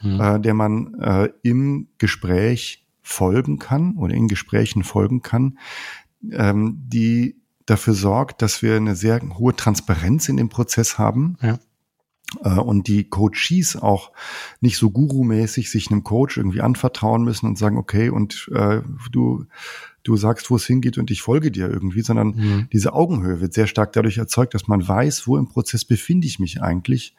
mhm. 0.03 0.20
äh, 0.20 0.38
der 0.38 0.53
man 0.53 0.94
äh, 1.01 1.30
im 1.42 1.88
Gespräch 1.96 2.86
folgen 3.01 3.59
kann 3.59 3.96
oder 3.96 4.14
in 4.14 4.28
Gesprächen 4.28 4.84
folgen 4.84 5.22
kann, 5.22 5.59
ähm, 6.30 6.76
die 6.86 7.40
dafür 7.64 7.94
sorgt, 7.94 8.42
dass 8.42 8.61
wir 8.62 8.76
eine 8.76 8.94
sehr 8.94 9.20
hohe 9.38 9.57
Transparenz 9.57 10.28
in 10.28 10.36
dem 10.36 10.51
Prozess 10.51 10.99
haben. 10.99 11.38
Ja. 11.40 11.59
Äh, 12.44 12.61
und 12.61 12.86
die 12.86 13.09
Coaches 13.09 13.76
auch 13.76 14.12
nicht 14.61 14.76
so 14.76 14.90
gurumäßig 14.90 15.70
sich 15.70 15.90
einem 15.90 16.05
Coach 16.05 16.36
irgendwie 16.36 16.61
anvertrauen 16.61 17.24
müssen 17.24 17.46
und 17.46 17.57
sagen, 17.57 17.78
okay, 17.78 18.11
und 18.11 18.51
äh, 18.55 18.82
du, 19.11 19.46
du 20.09 20.16
sagst, 20.16 20.50
wo 20.50 20.56
es 20.56 20.66
hingeht 20.66 20.98
und 20.98 21.11
ich 21.11 21.22
folge 21.22 21.50
dir 21.50 21.68
irgendwie, 21.68 22.00
sondern 22.00 22.28
mhm. 22.28 22.68
diese 22.72 22.94
Augenhöhe 22.94 23.40
wird 23.40 23.52
sehr 23.52 23.66
stark 23.66 23.92
dadurch 23.92 24.16
erzeugt, 24.18 24.54
dass 24.54 24.66
man 24.66 24.86
weiß, 24.86 25.26
wo 25.26 25.36
im 25.36 25.48
Prozess 25.48 25.84
befinde 25.84 26.26
ich 26.26 26.38
mich 26.38 26.62
eigentlich 26.62 27.14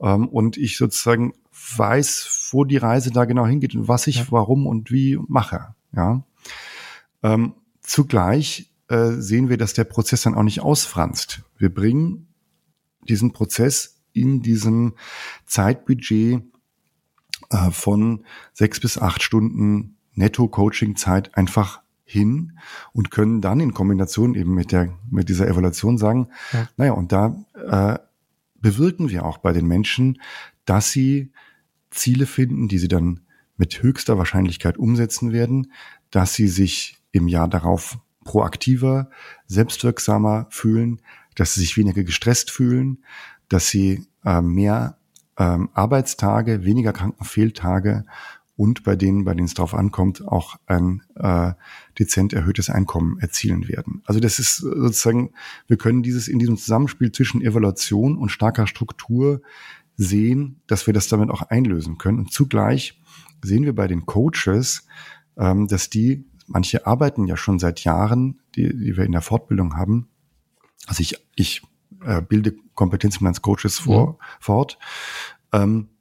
ähm, 0.00 0.28
und 0.28 0.56
ich 0.58 0.76
sozusagen 0.76 1.32
weiß, 1.76 2.50
wo 2.52 2.64
die 2.64 2.76
Reise 2.76 3.10
da 3.10 3.24
genau 3.24 3.46
hingeht 3.46 3.74
und 3.74 3.88
was 3.88 4.06
ich 4.06 4.16
ja. 4.16 4.26
warum 4.30 4.66
und 4.66 4.90
wie 4.92 5.18
mache. 5.26 5.74
Ja. 5.94 6.22
Ähm, 7.22 7.54
zugleich 7.80 8.70
äh, 8.88 9.12
sehen 9.12 9.48
wir, 9.48 9.56
dass 9.56 9.72
der 9.72 9.84
Prozess 9.84 10.22
dann 10.22 10.34
auch 10.34 10.42
nicht 10.42 10.60
ausfranst. 10.60 11.42
Wir 11.56 11.72
bringen 11.72 12.28
diesen 13.08 13.32
Prozess 13.32 14.02
in 14.12 14.42
diesem 14.42 14.94
Zeitbudget 15.46 16.42
äh, 17.50 17.70
von 17.70 18.24
sechs 18.52 18.78
bis 18.80 18.98
acht 18.98 19.22
Stunden 19.22 19.96
Netto-Coaching-Zeit 20.12 21.36
einfach 21.36 21.80
hin 22.06 22.52
und 22.92 23.10
können 23.10 23.40
dann 23.40 23.58
in 23.60 23.74
Kombination 23.74 24.34
eben 24.36 24.54
mit 24.54 24.72
der 24.72 24.96
mit 25.10 25.28
dieser 25.28 25.48
Evaluation 25.48 25.98
sagen, 25.98 26.28
ja. 26.52 26.68
naja, 26.76 26.92
und 26.92 27.12
da 27.12 27.36
äh, 27.54 27.98
bewirken 28.54 29.10
wir 29.10 29.24
auch 29.26 29.38
bei 29.38 29.52
den 29.52 29.66
Menschen, 29.66 30.20
dass 30.64 30.92
sie 30.92 31.32
Ziele 31.90 32.26
finden, 32.26 32.68
die 32.68 32.78
sie 32.78 32.88
dann 32.88 33.20
mit 33.56 33.82
höchster 33.82 34.18
Wahrscheinlichkeit 34.18 34.78
umsetzen 34.78 35.32
werden, 35.32 35.72
dass 36.10 36.34
sie 36.34 36.48
sich 36.48 36.98
im 37.10 37.26
Jahr 37.26 37.48
darauf 37.48 37.98
proaktiver, 38.24 39.10
selbstwirksamer 39.46 40.46
fühlen, 40.50 41.00
dass 41.34 41.54
sie 41.54 41.60
sich 41.60 41.76
weniger 41.76 42.04
gestresst 42.04 42.50
fühlen, 42.50 42.98
dass 43.48 43.68
sie 43.68 44.06
äh, 44.24 44.40
mehr 44.40 44.98
ähm, 45.38 45.70
Arbeitstage, 45.74 46.64
weniger 46.64 46.92
Krankenfehltage 46.92 48.04
und 48.56 48.84
bei 48.84 48.96
denen, 48.96 49.24
bei 49.24 49.34
denen 49.34 49.46
es 49.46 49.54
darauf 49.54 49.74
ankommt, 49.74 50.26
auch 50.26 50.56
ein 50.66 51.02
äh, 51.14 51.52
dezent 51.98 52.32
erhöhtes 52.32 52.70
Einkommen 52.70 53.18
erzielen 53.18 53.68
werden. 53.68 54.02
Also 54.06 54.18
das 54.18 54.38
ist 54.38 54.56
sozusagen, 54.56 55.32
wir 55.66 55.76
können 55.76 56.02
dieses 56.02 56.26
in 56.26 56.38
diesem 56.38 56.56
Zusammenspiel 56.56 57.12
zwischen 57.12 57.42
Evaluation 57.42 58.16
und 58.16 58.30
starker 58.30 58.66
Struktur 58.66 59.42
sehen, 59.96 60.60
dass 60.66 60.86
wir 60.86 60.94
das 60.94 61.08
damit 61.08 61.30
auch 61.30 61.42
einlösen 61.42 61.98
können. 61.98 62.18
Und 62.18 62.32
zugleich 62.32 63.00
sehen 63.42 63.64
wir 63.64 63.74
bei 63.74 63.86
den 63.86 64.06
Coaches, 64.06 64.86
ähm, 65.36 65.68
dass 65.68 65.90
die, 65.90 66.24
manche 66.46 66.86
arbeiten 66.86 67.26
ja 67.26 67.36
schon 67.36 67.58
seit 67.58 67.84
Jahren, 67.84 68.40
die, 68.54 68.68
die 68.68 68.96
wir 68.96 69.04
in 69.04 69.12
der 69.12 69.22
Fortbildung 69.22 69.76
haben. 69.76 70.08
Also 70.86 71.02
ich, 71.02 71.16
ich 71.34 71.62
äh, 72.04 72.22
bilde 72.22 72.54
Kompetenzfinanzcoaches 72.74 73.78
vor, 73.78 74.12
mhm. 74.12 74.16
fort. 74.40 74.78
Ähm, 75.52 75.88
äh, 75.88 75.95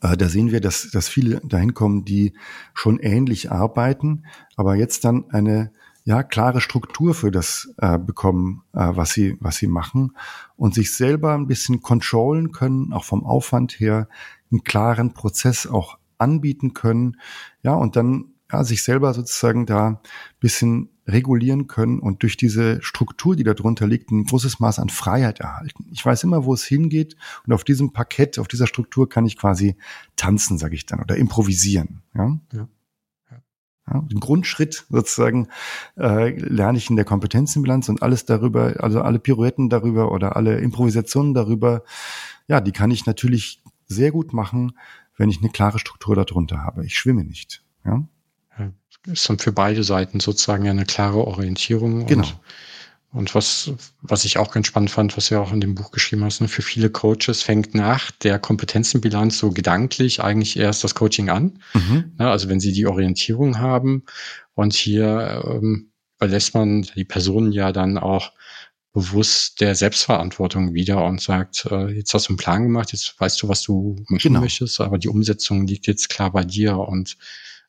da 0.00 0.28
sehen 0.28 0.50
wir, 0.50 0.60
dass, 0.60 0.90
dass 0.90 1.08
viele 1.08 1.40
dahin 1.40 1.74
kommen, 1.74 2.04
die 2.04 2.34
schon 2.74 2.98
ähnlich 2.98 3.50
arbeiten, 3.50 4.24
aber 4.56 4.74
jetzt 4.74 5.04
dann 5.04 5.30
eine 5.30 5.72
ja 6.04 6.22
klare 6.22 6.60
Struktur 6.60 7.14
für 7.14 7.30
das 7.30 7.72
äh, 7.78 7.98
bekommen, 7.98 8.62
äh, 8.74 8.90
was 8.92 9.12
sie 9.12 9.36
was 9.40 9.56
sie 9.56 9.66
machen 9.66 10.12
und 10.56 10.74
sich 10.74 10.94
selber 10.94 11.34
ein 11.34 11.46
bisschen 11.46 11.80
controllen 11.80 12.52
können, 12.52 12.92
auch 12.92 13.04
vom 13.04 13.24
Aufwand 13.24 13.80
her 13.80 14.08
einen 14.50 14.64
klaren 14.64 15.14
Prozess 15.14 15.66
auch 15.66 15.98
anbieten 16.18 16.74
können, 16.74 17.16
ja 17.62 17.74
und 17.74 17.96
dann 17.96 18.34
ja, 18.52 18.64
sich 18.64 18.82
selber 18.82 19.14
sozusagen 19.14 19.64
da 19.66 20.02
bisschen 20.40 20.90
regulieren 21.06 21.66
können 21.66 21.98
und 21.98 22.22
durch 22.22 22.36
diese 22.36 22.82
Struktur, 22.82 23.36
die 23.36 23.44
darunter 23.44 23.86
liegt, 23.86 24.10
ein 24.10 24.24
großes 24.24 24.60
Maß 24.60 24.78
an 24.78 24.88
Freiheit 24.88 25.40
erhalten. 25.40 25.86
Ich 25.90 26.04
weiß 26.04 26.24
immer, 26.24 26.44
wo 26.44 26.54
es 26.54 26.64
hingeht 26.64 27.16
und 27.46 27.52
auf 27.52 27.64
diesem 27.64 27.92
Parkett, 27.92 28.38
auf 28.38 28.48
dieser 28.48 28.66
Struktur 28.66 29.08
kann 29.08 29.26
ich 29.26 29.36
quasi 29.36 29.76
tanzen, 30.16 30.58
sage 30.58 30.74
ich 30.74 30.86
dann, 30.86 31.00
oder 31.00 31.16
improvisieren. 31.16 32.02
Ja? 32.14 32.38
ja. 32.52 32.68
Ja, 33.86 34.00
den 34.00 34.18
Grundschritt 34.18 34.86
sozusagen 34.88 35.48
äh, 35.98 36.30
lerne 36.38 36.78
ich 36.78 36.88
in 36.88 36.96
der 36.96 37.04
Kompetenzenbilanz 37.04 37.90
und 37.90 38.02
alles 38.02 38.24
darüber, 38.24 38.82
also 38.82 39.02
alle 39.02 39.18
Pirouetten 39.18 39.68
darüber 39.68 40.10
oder 40.10 40.36
alle 40.36 40.56
Improvisationen 40.56 41.34
darüber, 41.34 41.84
ja, 42.48 42.62
die 42.62 42.72
kann 42.72 42.90
ich 42.90 43.04
natürlich 43.04 43.62
sehr 43.84 44.10
gut 44.10 44.32
machen, 44.32 44.78
wenn 45.18 45.28
ich 45.28 45.40
eine 45.40 45.50
klare 45.50 45.78
Struktur 45.78 46.16
darunter 46.16 46.62
habe. 46.62 46.86
Ich 46.86 46.96
schwimme 46.96 47.24
nicht. 47.24 47.62
Ja 47.84 48.08
ist 49.06 49.28
dann 49.28 49.38
für 49.38 49.52
beide 49.52 49.84
Seiten 49.84 50.20
sozusagen 50.20 50.68
eine 50.68 50.84
klare 50.84 51.26
Orientierung. 51.26 52.06
Genau. 52.06 52.22
Und, 52.22 52.40
und 53.12 53.34
was, 53.34 53.72
was 54.02 54.24
ich 54.24 54.38
auch 54.38 54.50
ganz 54.50 54.66
spannend 54.66 54.90
fand, 54.90 55.16
was 55.16 55.28
du 55.28 55.34
ja 55.34 55.40
auch 55.40 55.52
in 55.52 55.60
dem 55.60 55.74
Buch 55.74 55.90
geschrieben 55.90 56.24
hast, 56.24 56.40
ne, 56.40 56.48
für 56.48 56.62
viele 56.62 56.90
Coaches 56.90 57.42
fängt 57.42 57.74
nach 57.74 58.10
der 58.10 58.38
Kompetenzenbilanz 58.38 59.38
so 59.38 59.50
gedanklich 59.50 60.22
eigentlich 60.22 60.58
erst 60.58 60.84
das 60.84 60.94
Coaching 60.94 61.30
an. 61.30 61.60
Mhm. 61.74 62.12
Ne, 62.18 62.30
also 62.30 62.48
wenn 62.48 62.60
sie 62.60 62.72
die 62.72 62.86
Orientierung 62.86 63.58
haben 63.58 64.04
und 64.54 64.74
hier 64.74 65.42
ähm, 65.46 65.90
überlässt 66.16 66.54
man 66.54 66.82
die 66.82 67.04
Personen 67.04 67.52
ja 67.52 67.72
dann 67.72 67.98
auch 67.98 68.32
bewusst 68.92 69.60
der 69.60 69.74
Selbstverantwortung 69.74 70.72
wieder 70.72 71.04
und 71.04 71.20
sagt, 71.20 71.66
äh, 71.70 71.88
jetzt 71.88 72.14
hast 72.14 72.28
du 72.28 72.30
einen 72.30 72.36
Plan 72.36 72.62
gemacht, 72.62 72.92
jetzt 72.92 73.18
weißt 73.18 73.42
du, 73.42 73.48
was 73.48 73.62
du 73.62 73.96
machen 74.08 74.20
genau. 74.22 74.40
möchtest, 74.40 74.80
aber 74.80 74.98
die 74.98 75.08
Umsetzung 75.08 75.66
liegt 75.66 75.88
jetzt 75.88 76.08
klar 76.08 76.30
bei 76.30 76.44
dir 76.44 76.78
und 76.78 77.16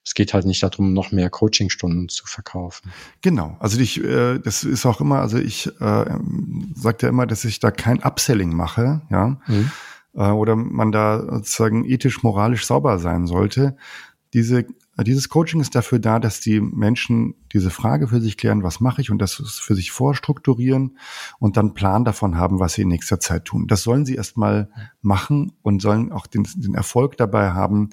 es 0.05 0.13
geht 0.13 0.35
halt 0.35 0.45
nicht 0.45 0.61
darum, 0.61 0.93
noch 0.93 1.11
mehr 1.11 1.31
Coachingstunden 1.31 2.09
zu 2.09 2.27
verkaufen. 2.27 2.91
Genau. 3.21 3.57
Also 3.59 3.79
ich, 3.79 4.01
äh, 4.03 4.37
das 4.37 4.63
ist 4.63 4.85
auch 4.85 5.01
immer, 5.01 5.19
also 5.19 5.37
ich 5.37 5.67
äh, 5.81 6.05
sage 6.75 6.97
ja 7.01 7.09
immer, 7.09 7.25
dass 7.25 7.43
ich 7.43 7.59
da 7.59 7.71
kein 7.71 8.03
Upselling 8.03 8.55
mache, 8.55 9.01
ja. 9.09 9.37
Mhm. 9.47 9.71
Äh, 10.13 10.29
oder 10.29 10.55
man 10.55 10.91
da 10.91 11.21
sozusagen 11.21 11.85
ethisch, 11.85 12.21
moralisch 12.21 12.67
sauber 12.67 12.99
sein 12.99 13.25
sollte. 13.25 13.75
Diese 14.33 14.65
dieses 15.03 15.29
Coaching 15.29 15.59
ist 15.59 15.75
dafür 15.75 15.99
da, 15.99 16.19
dass 16.19 16.39
die 16.39 16.61
Menschen 16.61 17.35
diese 17.51 17.69
Frage 17.69 18.07
für 18.07 18.21
sich 18.21 18.37
klären, 18.37 18.63
was 18.63 18.79
mache 18.79 19.01
ich 19.01 19.11
und 19.11 19.19
das 19.19 19.33
für 19.33 19.75
sich 19.75 19.91
vorstrukturieren 19.91 20.97
und 21.39 21.57
dann 21.57 21.73
Plan 21.73 22.05
davon 22.05 22.37
haben, 22.37 22.59
was 22.59 22.73
sie 22.73 22.83
in 22.83 22.87
nächster 22.87 23.19
Zeit 23.19 23.45
tun. 23.45 23.67
Das 23.67 23.83
sollen 23.83 24.05
sie 24.05 24.15
erstmal 24.15 24.69
machen 25.01 25.51
und 25.61 25.81
sollen 25.81 26.11
auch 26.11 26.27
den, 26.27 26.47
den 26.55 26.75
Erfolg 26.75 27.17
dabei 27.17 27.51
haben 27.51 27.89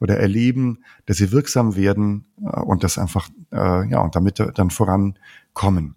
oder 0.00 0.18
erleben, 0.18 0.78
dass 1.04 1.18
sie 1.18 1.30
wirksam 1.30 1.76
werden 1.76 2.24
äh, 2.40 2.60
und 2.60 2.84
das 2.84 2.96
einfach, 2.98 3.28
äh, 3.52 3.88
ja, 3.90 4.00
und 4.00 4.16
damit 4.16 4.42
dann 4.54 4.70
vorankommen. 4.70 5.96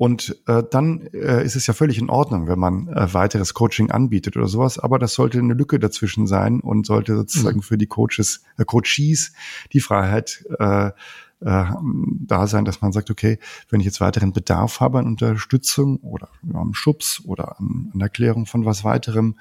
Und 0.00 0.34
äh, 0.46 0.62
dann 0.70 1.08
äh, 1.12 1.44
ist 1.44 1.56
es 1.56 1.66
ja 1.66 1.74
völlig 1.74 1.98
in 1.98 2.08
Ordnung, 2.08 2.48
wenn 2.48 2.58
man 2.58 2.88
äh, 2.88 3.12
weiteres 3.12 3.52
Coaching 3.52 3.90
anbietet 3.90 4.34
oder 4.34 4.48
sowas, 4.48 4.78
aber 4.78 4.98
das 4.98 5.12
sollte 5.12 5.38
eine 5.38 5.52
Lücke 5.52 5.78
dazwischen 5.78 6.26
sein 6.26 6.60
und 6.60 6.86
sollte 6.86 7.14
sozusagen 7.16 7.58
mhm. 7.58 7.62
für 7.62 7.76
die 7.76 7.86
Coaches, 7.86 8.42
äh, 8.56 8.64
Coaches 8.64 9.34
die 9.74 9.80
Freiheit 9.80 10.42
äh, 10.58 10.86
äh, 10.86 10.92
da 11.40 12.46
sein, 12.46 12.64
dass 12.64 12.80
man 12.80 12.92
sagt, 12.92 13.10
okay, 13.10 13.38
wenn 13.68 13.80
ich 13.80 13.84
jetzt 13.84 14.00
weiteren 14.00 14.32
Bedarf 14.32 14.80
habe 14.80 15.00
an 15.00 15.06
Unterstützung 15.06 15.98
oder 15.98 16.30
ja, 16.50 16.58
am 16.58 16.72
Schubs 16.72 17.20
oder 17.26 17.60
an, 17.60 17.90
an 17.92 18.00
Erklärung 18.00 18.46
von 18.46 18.64
was 18.64 18.84
weiterem, 18.84 19.38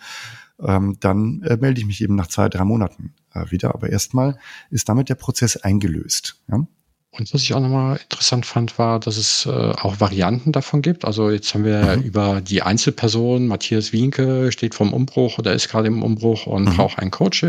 ähm, 0.60 0.98
dann 1.00 1.42
äh, 1.44 1.56
melde 1.56 1.80
ich 1.80 1.88
mich 1.88 2.02
eben 2.02 2.16
nach 2.16 2.28
zwei, 2.28 2.50
drei 2.50 2.66
Monaten 2.66 3.14
äh, 3.34 3.50
wieder. 3.50 3.74
Aber 3.76 3.90
erstmal 3.90 4.38
ist 4.72 4.90
damit 4.90 5.08
der 5.08 5.16
Prozess 5.16 5.56
eingelöst. 5.56 6.44
Ja? 6.50 6.68
Und 7.12 7.34
was 7.34 7.42
ich 7.42 7.54
auch 7.54 7.60
nochmal 7.60 7.98
interessant 7.98 8.46
fand, 8.46 8.78
war, 8.78 9.00
dass 9.00 9.18
es 9.18 9.46
äh, 9.48 9.50
auch 9.50 10.00
Varianten 10.00 10.52
davon 10.52 10.82
gibt. 10.82 11.06
Also 11.06 11.32
jetzt 11.32 11.54
haben 11.54 11.66
wir 11.66 11.98
mhm. 11.98 12.04
über 12.04 12.42
die 12.42 12.62
Einzelperson, 12.62 13.48
Matthias 13.48 13.92
Wienke 13.92 14.52
steht 14.52 14.76
vom 14.76 14.94
Umbruch 14.94 15.40
oder 15.40 15.54
ist 15.54 15.70
gerade 15.70 15.88
im 15.88 16.04
Umbruch 16.04 16.46
und 16.46 16.66
mhm. 16.66 16.76
braucht 16.76 17.00
ein 17.00 17.10
Coach, 17.10 17.46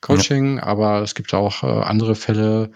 Coaching, 0.00 0.56
ja. 0.56 0.64
aber 0.64 1.02
es 1.02 1.14
gibt 1.14 1.32
auch 1.32 1.62
äh, 1.62 1.66
andere 1.66 2.16
Fälle, 2.16 2.72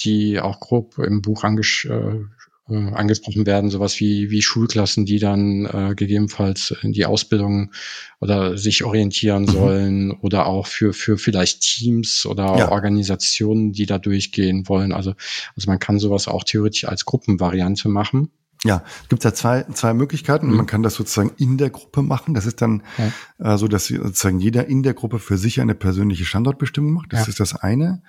die 0.00 0.38
auch 0.38 0.60
grob 0.60 0.98
im 0.98 1.22
Buch 1.22 1.44
angesch 1.44 1.86
äh, 1.86 2.24
äh, 2.68 2.76
angesprochen 2.76 3.46
werden, 3.46 3.70
sowas 3.70 4.00
wie, 4.00 4.30
wie 4.30 4.42
Schulklassen, 4.42 5.04
die 5.04 5.18
dann 5.18 5.66
äh, 5.66 5.94
gegebenenfalls 5.94 6.74
in 6.82 6.92
die 6.92 7.06
Ausbildung 7.06 7.72
oder 8.20 8.56
sich 8.56 8.84
orientieren 8.84 9.42
mhm. 9.42 9.48
sollen 9.48 10.10
oder 10.12 10.46
auch 10.46 10.66
für, 10.66 10.92
für 10.92 11.18
vielleicht 11.18 11.60
Teams 11.60 12.24
oder 12.26 12.56
ja. 12.56 12.70
Organisationen, 12.70 13.72
die 13.72 13.86
da 13.86 13.98
durchgehen 13.98 14.68
wollen. 14.68 14.92
Also, 14.92 15.14
also 15.56 15.70
man 15.70 15.78
kann 15.78 15.98
sowas 15.98 16.26
auch 16.26 16.44
theoretisch 16.44 16.86
als 16.86 17.04
Gruppenvariante 17.04 17.88
machen. 17.88 18.30
Ja, 18.64 18.82
es 19.02 19.08
gibt 19.10 19.22
ja 19.24 19.34
zwei, 19.34 19.64
zwei 19.74 19.92
Möglichkeiten. 19.92 20.48
Mhm. 20.48 20.56
Man 20.56 20.66
kann 20.66 20.82
das 20.82 20.94
sozusagen 20.94 21.32
in 21.36 21.58
der 21.58 21.68
Gruppe 21.68 22.00
machen. 22.00 22.32
Das 22.32 22.46
ist 22.46 22.62
dann 22.62 22.82
ja. 22.96 23.54
äh, 23.54 23.58
so, 23.58 23.68
dass 23.68 23.88
sozusagen 23.88 24.40
jeder 24.40 24.66
in 24.66 24.82
der 24.82 24.94
Gruppe 24.94 25.18
für 25.18 25.36
sich 25.36 25.60
eine 25.60 25.74
persönliche 25.74 26.24
Standortbestimmung 26.24 26.92
macht. 26.92 27.12
Das 27.12 27.26
ja. 27.26 27.28
ist 27.28 27.40
das 27.40 27.54
eine. 27.54 28.02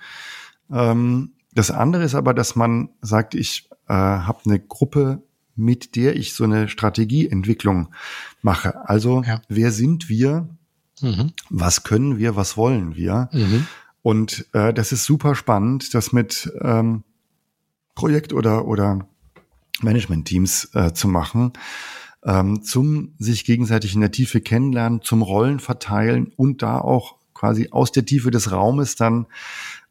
Ähm, 0.72 1.32
das 1.52 1.70
andere 1.70 2.04
ist 2.04 2.14
aber, 2.14 2.32
dass 2.32 2.56
man 2.56 2.88
sagt, 3.02 3.34
ich 3.34 3.68
äh, 3.88 3.94
habe 3.94 4.40
eine 4.46 4.60
Gruppe, 4.60 5.22
mit 5.54 5.96
der 5.96 6.16
ich 6.16 6.34
so 6.34 6.44
eine 6.44 6.68
Strategieentwicklung 6.68 7.88
mache. 8.42 8.88
Also 8.88 9.22
ja. 9.22 9.40
wer 9.48 9.72
sind 9.72 10.08
wir? 10.08 10.48
Mhm. 11.00 11.32
Was 11.50 11.82
können 11.82 12.18
wir? 12.18 12.36
Was 12.36 12.56
wollen 12.56 12.94
wir? 12.94 13.28
Mhm. 13.32 13.66
Und 14.02 14.46
äh, 14.52 14.72
das 14.72 14.92
ist 14.92 15.04
super 15.04 15.34
spannend, 15.34 15.94
das 15.94 16.12
mit 16.12 16.52
ähm, 16.60 17.02
Projekt- 17.94 18.32
oder, 18.32 18.66
oder 18.66 19.08
Management-Teams 19.80 20.70
äh, 20.74 20.92
zu 20.92 21.08
machen, 21.08 21.52
ähm, 22.24 22.62
zum 22.62 23.14
sich 23.18 23.44
gegenseitig 23.44 23.94
in 23.94 24.00
der 24.00 24.12
Tiefe 24.12 24.40
kennenlernen, 24.40 25.02
zum 25.02 25.22
Rollen 25.22 25.58
verteilen 25.58 26.32
und 26.36 26.62
da 26.62 26.78
auch 26.78 27.16
quasi 27.34 27.68
aus 27.70 27.92
der 27.92 28.06
Tiefe 28.06 28.30
des 28.30 28.52
Raumes 28.52 28.96
dann 28.96 29.26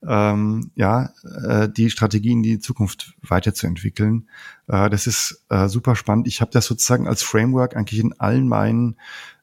ähm, 0.07 0.71
ja 0.75 1.11
äh, 1.23 1.69
die 1.69 1.89
Strategien 1.89 2.37
in 2.37 2.43
die 2.43 2.59
Zukunft 2.59 3.15
weiterzuentwickeln. 3.21 4.29
Äh, 4.67 4.89
das 4.89 5.07
ist 5.07 5.43
äh, 5.49 5.67
super 5.67 5.95
spannend. 5.95 6.27
Ich 6.27 6.41
habe 6.41 6.51
das 6.51 6.65
sozusagen 6.65 7.07
als 7.07 7.23
Framework 7.23 7.75
eigentlich 7.75 7.99
in 7.99 8.13
allen 8.19 8.47
meinen 8.47 8.97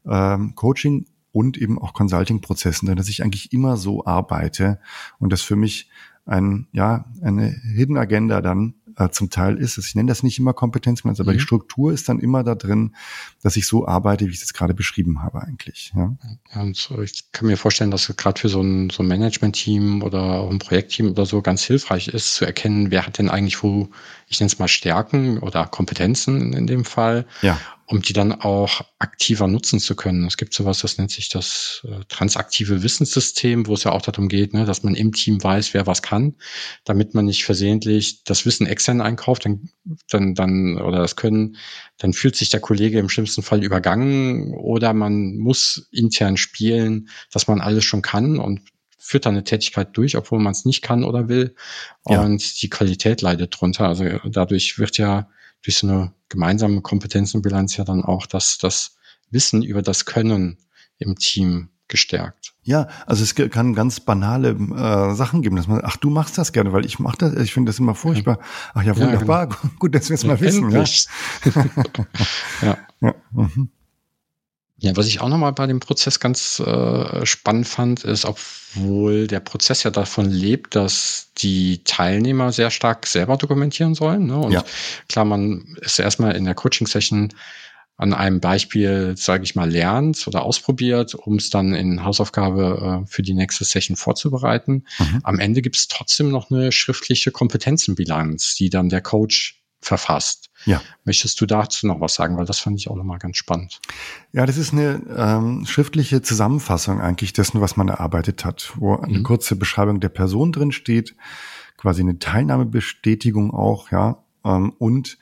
ähm, 0.06 0.54
Coaching 0.54 1.06
und 1.32 1.56
eben 1.56 1.78
auch 1.78 1.94
Consulting-Prozessen, 1.94 2.94
dass 2.94 3.08
ich 3.08 3.22
eigentlich 3.22 3.52
immer 3.52 3.76
so 3.76 4.04
arbeite 4.04 4.80
und 5.18 5.32
das 5.32 5.42
für 5.42 5.56
mich 5.56 5.88
ein 6.24 6.68
ja 6.72 7.06
eine 7.20 7.48
Hidden 7.48 7.96
Agenda 7.96 8.40
dann 8.40 8.74
äh, 8.96 9.10
zum 9.10 9.30
Teil 9.30 9.56
ist. 9.56 9.78
Ich 9.78 9.94
nenne 9.94 10.08
das 10.08 10.22
nicht 10.22 10.38
immer 10.38 10.52
Kompetenzmanagement, 10.52 11.20
aber 11.20 11.32
mhm. 11.32 11.38
die 11.38 11.42
Struktur 11.42 11.92
ist 11.92 12.08
dann 12.08 12.18
immer 12.18 12.44
da 12.44 12.54
drin, 12.54 12.94
dass 13.42 13.56
ich 13.56 13.66
so 13.66 13.86
arbeite, 13.86 14.26
wie 14.26 14.30
ich 14.30 14.36
es 14.36 14.42
jetzt 14.42 14.54
gerade 14.54 14.74
beschrieben 14.74 15.22
habe 15.22 15.42
eigentlich. 15.42 15.92
Ja. 15.94 16.16
ja 16.54 16.60
und 16.60 16.76
so, 16.76 17.00
ich 17.00 17.32
kann 17.32 17.46
mir 17.46 17.56
vorstellen, 17.56 17.90
dass 17.90 18.14
gerade 18.16 18.40
für 18.40 18.48
so 18.48 18.60
ein, 18.60 18.90
so 18.90 19.02
ein 19.02 19.08
Management-Team 19.08 20.02
oder 20.02 20.40
auch 20.40 20.50
ein 20.50 20.58
Projektteam 20.58 21.10
oder 21.10 21.26
so 21.26 21.42
ganz 21.42 21.62
hilfreich 21.62 22.08
ist, 22.08 22.34
zu 22.34 22.44
erkennen, 22.44 22.90
wer 22.90 23.06
hat 23.06 23.18
denn 23.18 23.30
eigentlich 23.30 23.62
wo, 23.62 23.88
ich 24.28 24.40
nenne 24.40 24.48
es 24.48 24.58
mal 24.58 24.68
Stärken 24.68 25.38
oder 25.38 25.66
Kompetenzen 25.66 26.52
in 26.52 26.66
dem 26.66 26.84
Fall. 26.84 27.26
Ja 27.42 27.58
um 27.92 28.00
die 28.00 28.14
dann 28.14 28.32
auch 28.32 28.80
aktiver 28.98 29.46
nutzen 29.48 29.78
zu 29.78 29.94
können. 29.94 30.26
Es 30.26 30.38
gibt 30.38 30.54
sowas, 30.54 30.78
das 30.80 30.96
nennt 30.96 31.10
sich 31.10 31.28
das 31.28 31.86
äh, 31.86 32.04
transaktive 32.08 32.82
Wissenssystem, 32.82 33.66
wo 33.66 33.74
es 33.74 33.84
ja 33.84 33.92
auch 33.92 34.00
darum 34.00 34.28
geht, 34.28 34.54
ne, 34.54 34.64
dass 34.64 34.82
man 34.82 34.94
im 34.94 35.12
Team 35.12 35.44
weiß, 35.44 35.74
wer 35.74 35.86
was 35.86 36.00
kann, 36.00 36.34
damit 36.84 37.12
man 37.12 37.26
nicht 37.26 37.44
versehentlich 37.44 38.24
das 38.24 38.46
Wissen 38.46 38.66
extern 38.82 39.00
einkauft, 39.00 39.44
dann, 39.44 39.70
dann, 40.10 40.34
dann 40.34 40.78
oder 40.78 40.98
das 40.98 41.14
können, 41.14 41.56
dann 41.98 42.12
fühlt 42.12 42.34
sich 42.34 42.50
der 42.50 42.60
Kollege 42.60 42.98
im 42.98 43.08
schlimmsten 43.08 43.42
Fall 43.42 43.62
übergangen 43.62 44.54
oder 44.54 44.92
man 44.92 45.36
muss 45.36 45.88
intern 45.92 46.36
spielen, 46.36 47.08
dass 47.30 47.46
man 47.46 47.60
alles 47.60 47.84
schon 47.84 48.02
kann 48.02 48.38
und 48.38 48.60
führt 48.98 49.26
dann 49.26 49.34
eine 49.34 49.44
Tätigkeit 49.44 49.96
durch, 49.96 50.16
obwohl 50.16 50.40
man 50.40 50.52
es 50.52 50.64
nicht 50.64 50.82
kann 50.82 51.04
oder 51.04 51.28
will. 51.28 51.54
Ja. 52.08 52.22
Und 52.22 52.62
die 52.62 52.70
Qualität 52.70 53.22
leidet 53.22 53.60
drunter. 53.60 53.86
Also 53.86 54.04
dadurch 54.24 54.78
wird 54.78 54.98
ja 54.98 55.28
durch 55.62 55.76
so 55.76 55.86
eine 55.86 56.12
gemeinsame 56.28 56.80
Kompetenzenbilanz 56.80 57.76
ja 57.76 57.84
dann 57.84 58.04
auch 58.04 58.26
das, 58.26 58.58
das 58.58 58.96
Wissen 59.30 59.62
über 59.62 59.82
das 59.82 60.04
Können 60.04 60.58
im 60.98 61.16
Team 61.16 61.68
gestärkt. 61.88 62.54
Ja, 62.62 62.88
also 63.06 63.22
es 63.22 63.34
kann 63.34 63.74
ganz 63.74 64.00
banale 64.00 64.50
äh, 64.50 65.14
Sachen 65.14 65.42
geben, 65.42 65.56
dass 65.56 65.66
man, 65.66 65.80
ach, 65.84 65.96
du 65.96 66.10
machst 66.10 66.38
das 66.38 66.52
gerne, 66.52 66.72
weil 66.72 66.86
ich 66.86 66.98
mache 66.98 67.18
das, 67.18 67.34
ich 67.34 67.52
finde 67.52 67.70
das 67.70 67.78
immer 67.78 67.94
furchtbar. 67.94 68.38
Ach 68.74 68.82
ja, 68.82 68.96
wunderbar, 68.96 69.40
ja, 69.40 69.44
genau. 69.46 69.74
gut, 69.78 69.94
dass 69.94 70.08
wir 70.08 70.14
es 70.14 70.24
mal 70.24 70.40
wissen. 70.40 70.70
Ja. 70.70 70.84
ja. 72.62 72.78
ja. 73.00 73.14
Mhm. 73.32 73.70
Ja, 74.82 74.96
was 74.96 75.06
ich 75.06 75.20
auch 75.20 75.28
nochmal 75.28 75.52
bei 75.52 75.68
dem 75.68 75.78
Prozess 75.78 76.18
ganz 76.18 76.58
äh, 76.58 77.24
spannend 77.24 77.68
fand, 77.68 78.02
ist, 78.02 78.24
obwohl 78.24 79.28
der 79.28 79.38
Prozess 79.38 79.84
ja 79.84 79.92
davon 79.92 80.28
lebt, 80.28 80.74
dass 80.74 81.28
die 81.38 81.84
Teilnehmer 81.84 82.50
sehr 82.50 82.72
stark 82.72 83.06
selber 83.06 83.36
dokumentieren 83.36 83.94
sollen. 83.94 84.26
Ne? 84.26 84.36
Und 84.36 84.50
ja. 84.50 84.64
klar, 85.08 85.24
man 85.24 85.76
ist 85.82 86.00
erstmal 86.00 86.34
in 86.34 86.44
der 86.46 86.54
Coaching-Session 86.54 87.32
an 87.96 88.14
einem 88.14 88.40
Beispiel, 88.40 89.14
sage 89.16 89.44
ich 89.44 89.54
mal, 89.54 89.70
lernt 89.70 90.26
oder 90.26 90.42
ausprobiert, 90.42 91.14
um 91.14 91.36
es 91.36 91.50
dann 91.50 91.74
in 91.74 92.04
Hausaufgabe 92.04 93.02
äh, 93.04 93.06
für 93.06 93.22
die 93.22 93.34
nächste 93.34 93.64
Session 93.64 93.96
vorzubereiten. 93.96 94.84
Mhm. 94.98 95.20
Am 95.22 95.38
Ende 95.38 95.62
gibt 95.62 95.76
es 95.76 95.88
trotzdem 95.88 96.30
noch 96.30 96.50
eine 96.50 96.72
schriftliche 96.72 97.30
Kompetenzenbilanz, 97.30 98.54
die 98.56 98.70
dann 98.70 98.88
der 98.88 99.02
Coach 99.02 99.62
verfasst. 99.82 100.50
Ja. 100.64 100.80
Möchtest 101.04 101.40
du 101.40 101.46
dazu 101.46 101.86
noch 101.86 102.00
was 102.00 102.14
sagen? 102.14 102.36
Weil 102.36 102.46
das 102.46 102.60
fand 102.60 102.78
ich 102.78 102.88
auch 102.88 102.96
nochmal 102.96 103.18
ganz 103.18 103.36
spannend. 103.36 103.80
Ja, 104.32 104.46
das 104.46 104.56
ist 104.56 104.72
eine 104.72 105.02
ähm, 105.16 105.66
schriftliche 105.66 106.22
Zusammenfassung 106.22 107.00
eigentlich 107.00 107.32
dessen, 107.32 107.60
was 107.60 107.76
man 107.76 107.88
erarbeitet 107.88 108.44
hat, 108.44 108.72
wo 108.76 108.96
eine 108.96 109.18
mhm. 109.18 109.22
kurze 109.24 109.56
Beschreibung 109.56 110.00
der 110.00 110.08
Person 110.08 110.52
drin 110.52 110.72
steht, 110.72 111.16
quasi 111.76 112.00
eine 112.02 112.20
Teilnahmebestätigung 112.20 113.52
auch, 113.52 113.90
ja, 113.90 114.24
ähm, 114.44 114.72
und 114.78 115.18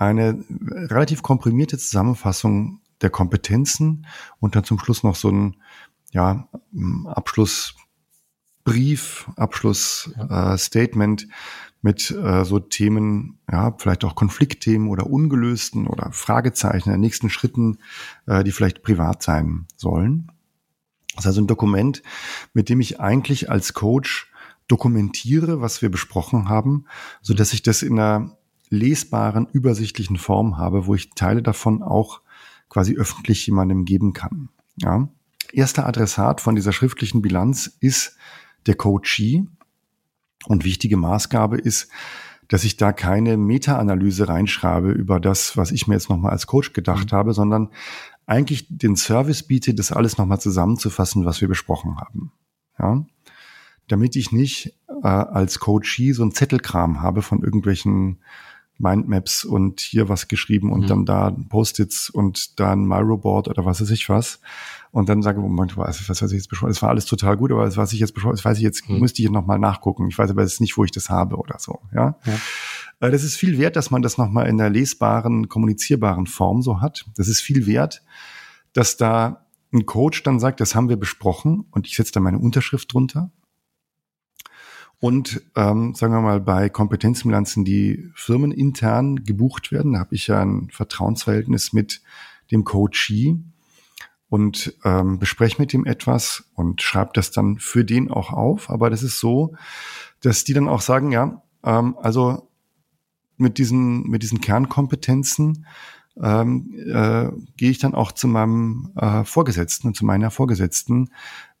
eine 0.00 0.42
relativ 0.50 1.22
komprimierte 1.22 1.76
Zusammenfassung 1.76 2.80
der 3.02 3.10
Kompetenzen 3.10 4.06
und 4.38 4.56
dann 4.56 4.64
zum 4.64 4.78
Schluss 4.78 5.02
noch 5.02 5.14
so 5.14 5.30
ein 5.30 5.56
ja, 6.10 6.48
Abschlussbrief, 7.04 9.28
Abschlussstatement, 9.36 11.24
äh, 11.24 11.26
mit 11.82 12.10
äh, 12.10 12.44
so 12.44 12.60
Themen, 12.60 13.38
ja, 13.50 13.74
vielleicht 13.78 14.04
auch 14.04 14.14
Konfliktthemen 14.14 14.88
oder 14.88 15.06
ungelösten 15.06 15.86
oder 15.86 16.12
Fragezeichen, 16.12 16.90
den 16.90 17.00
nächsten 17.00 17.30
Schritten, 17.30 17.78
äh, 18.26 18.42
die 18.42 18.52
vielleicht 18.52 18.82
privat 18.82 19.22
sein 19.22 19.66
sollen. 19.76 20.30
Das 21.14 21.24
ist 21.24 21.28
also 21.28 21.42
ein 21.42 21.46
Dokument, 21.46 22.02
mit 22.54 22.68
dem 22.68 22.80
ich 22.80 23.00
eigentlich 23.00 23.50
als 23.50 23.74
Coach 23.74 24.30
dokumentiere, 24.66 25.60
was 25.60 25.82
wir 25.82 25.90
besprochen 25.90 26.48
haben, 26.48 26.86
so 27.22 27.34
dass 27.34 27.52
ich 27.52 27.62
das 27.62 27.82
in 27.82 27.98
einer 27.98 28.36
lesbaren, 28.70 29.46
übersichtlichen 29.52 30.16
Form 30.16 30.56
habe, 30.56 30.86
wo 30.86 30.94
ich 30.94 31.10
Teile 31.10 31.42
davon 31.42 31.82
auch 31.82 32.22
quasi 32.68 32.96
öffentlich 32.96 33.46
jemandem 33.46 33.84
geben 33.84 34.12
kann. 34.12 34.48
Ja. 34.76 35.08
Erster 35.52 35.86
Adressat 35.86 36.40
von 36.40 36.54
dieser 36.54 36.72
schriftlichen 36.72 37.20
Bilanz 37.20 37.76
ist 37.80 38.16
der 38.66 38.76
Coachee, 38.76 39.44
und 40.46 40.64
wichtige 40.64 40.96
Maßgabe 40.96 41.58
ist, 41.58 41.88
dass 42.48 42.64
ich 42.64 42.76
da 42.76 42.92
keine 42.92 43.36
Meta-Analyse 43.36 44.28
reinschreibe 44.28 44.90
über 44.90 45.20
das, 45.20 45.56
was 45.56 45.70
ich 45.70 45.86
mir 45.86 45.94
jetzt 45.94 46.10
nochmal 46.10 46.32
als 46.32 46.46
Coach 46.46 46.72
gedacht 46.72 47.12
mhm. 47.12 47.16
habe, 47.16 47.32
sondern 47.32 47.70
eigentlich 48.26 48.66
den 48.68 48.96
Service 48.96 49.42
biete, 49.42 49.74
das 49.74 49.92
alles 49.92 50.18
nochmal 50.18 50.40
zusammenzufassen, 50.40 51.24
was 51.24 51.40
wir 51.40 51.48
besprochen 51.48 51.98
haben. 51.98 52.32
Ja? 52.78 53.04
Damit 53.88 54.16
ich 54.16 54.32
nicht 54.32 54.78
äh, 55.02 55.06
als 55.06 55.58
Coachie 55.58 56.12
so 56.12 56.24
ein 56.24 56.32
Zettelkram 56.32 57.00
habe 57.00 57.22
von 57.22 57.42
irgendwelchen 57.42 58.18
Mindmaps 58.80 59.44
und 59.44 59.80
hier 59.80 60.08
was 60.08 60.28
geschrieben 60.28 60.72
und 60.72 60.82
mhm. 60.82 60.86
dann 60.86 61.06
da 61.06 61.36
Post-its 61.48 62.10
und 62.10 62.58
dann 62.58 62.86
Myroboard 62.86 63.48
oder 63.48 63.64
was 63.64 63.80
weiß 63.80 63.90
ich 63.90 64.08
was. 64.08 64.40
Und 64.90 65.08
dann 65.08 65.22
sage, 65.22 65.40
Moment, 65.40 65.76
was, 65.76 66.08
was 66.08 66.22
weiß 66.22 66.32
ich 66.32 66.38
jetzt 66.38 66.48
beschreiben? 66.48 66.72
Es 66.72 66.82
war 66.82 66.88
alles 66.88 67.04
total 67.04 67.36
gut, 67.36 67.52
aber 67.52 67.76
was 67.76 67.92
ich 67.92 68.00
jetzt 68.00 68.12
beschreiben, 68.12 68.34
das 68.34 68.44
weiß 68.44 68.56
ich 68.56 68.64
jetzt, 68.64 68.88
mhm. 68.88 68.98
müsste 68.98 69.22
ich 69.22 69.30
nochmal 69.30 69.58
nachgucken. 69.58 70.08
Ich 70.08 70.18
weiß 70.18 70.30
aber 70.30 70.42
jetzt 70.42 70.60
nicht, 70.60 70.76
wo 70.76 70.84
ich 70.84 70.90
das 70.90 71.10
habe 71.10 71.36
oder 71.36 71.58
so, 71.58 71.80
ja. 71.94 72.18
ja. 72.24 72.34
Äh, 73.00 73.10
das 73.10 73.22
ist 73.22 73.36
viel 73.36 73.58
wert, 73.58 73.76
dass 73.76 73.90
man 73.90 74.02
das 74.02 74.18
nochmal 74.18 74.48
in 74.48 74.58
der 74.58 74.70
lesbaren, 74.70 75.48
kommunizierbaren 75.48 76.26
Form 76.26 76.62
so 76.62 76.80
hat. 76.80 77.06
Das 77.16 77.28
ist 77.28 77.40
viel 77.40 77.66
wert, 77.66 78.02
dass 78.72 78.96
da 78.96 79.46
ein 79.72 79.86
Coach 79.86 80.22
dann 80.24 80.40
sagt, 80.40 80.60
das 80.60 80.74
haben 80.74 80.88
wir 80.88 80.96
besprochen 80.96 81.66
und 81.70 81.86
ich 81.86 81.96
setze 81.96 82.12
da 82.12 82.20
meine 82.20 82.38
Unterschrift 82.38 82.92
drunter. 82.92 83.30
Und 85.00 85.42
ähm, 85.56 85.94
sagen 85.94 86.12
wir 86.12 86.20
mal, 86.20 86.40
bei 86.40 86.68
Kompetenzbilanzen, 86.68 87.64
die 87.64 88.10
firmenintern 88.14 89.24
gebucht 89.24 89.72
werden, 89.72 89.98
habe 89.98 90.14
ich 90.14 90.26
ja 90.26 90.40
ein 90.40 90.68
Vertrauensverhältnis 90.70 91.72
mit 91.72 92.02
dem 92.50 92.64
Coachee 92.64 93.38
und 94.28 94.74
ähm, 94.84 95.18
bespreche 95.18 95.60
mit 95.60 95.72
ihm 95.72 95.86
etwas 95.86 96.44
und 96.54 96.82
schreibe 96.82 97.12
das 97.14 97.30
dann 97.30 97.58
für 97.58 97.84
den 97.84 98.10
auch 98.10 98.30
auf. 98.30 98.68
Aber 98.68 98.90
das 98.90 99.02
ist 99.02 99.18
so, 99.18 99.54
dass 100.20 100.44
die 100.44 100.52
dann 100.52 100.68
auch 100.68 100.82
sagen, 100.82 101.12
ja, 101.12 101.42
ähm, 101.64 101.96
also 102.00 102.48
mit 103.38 103.56
diesen, 103.56 104.02
mit 104.02 104.22
diesen 104.22 104.42
Kernkompetenzen 104.42 105.66
ähm, 106.22 106.74
äh, 106.74 107.30
gehe 107.56 107.70
ich 107.70 107.78
dann 107.78 107.94
auch 107.94 108.12
zu 108.12 108.28
meinem 108.28 108.92
äh, 108.96 109.24
Vorgesetzten 109.24 109.88
und 109.88 109.96
zu 109.96 110.04
meiner 110.04 110.30
Vorgesetzten, 110.30 111.08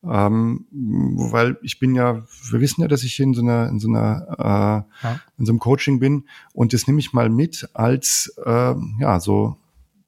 ähm, 0.02 0.66
weil 0.70 1.58
ich 1.62 1.78
bin 1.78 1.94
ja, 1.94 2.22
wir 2.50 2.60
wissen 2.60 2.80
ja, 2.80 2.88
dass 2.88 3.04
ich 3.04 3.18
in 3.20 3.34
so 3.34 3.42
einer, 3.42 3.68
in 3.68 3.78
so 3.78 3.88
einer, 3.88 4.26
äh, 4.38 5.06
ja. 5.06 5.20
in 5.38 5.46
so 5.46 5.52
einem 5.52 5.58
Coaching 5.58 6.00
bin 6.00 6.24
und 6.52 6.72
das 6.72 6.86
nehme 6.86 7.00
ich 7.00 7.12
mal 7.12 7.28
mit 7.28 7.68
als 7.74 8.34
äh, 8.44 8.74
ja 8.98 9.20
so 9.20 9.56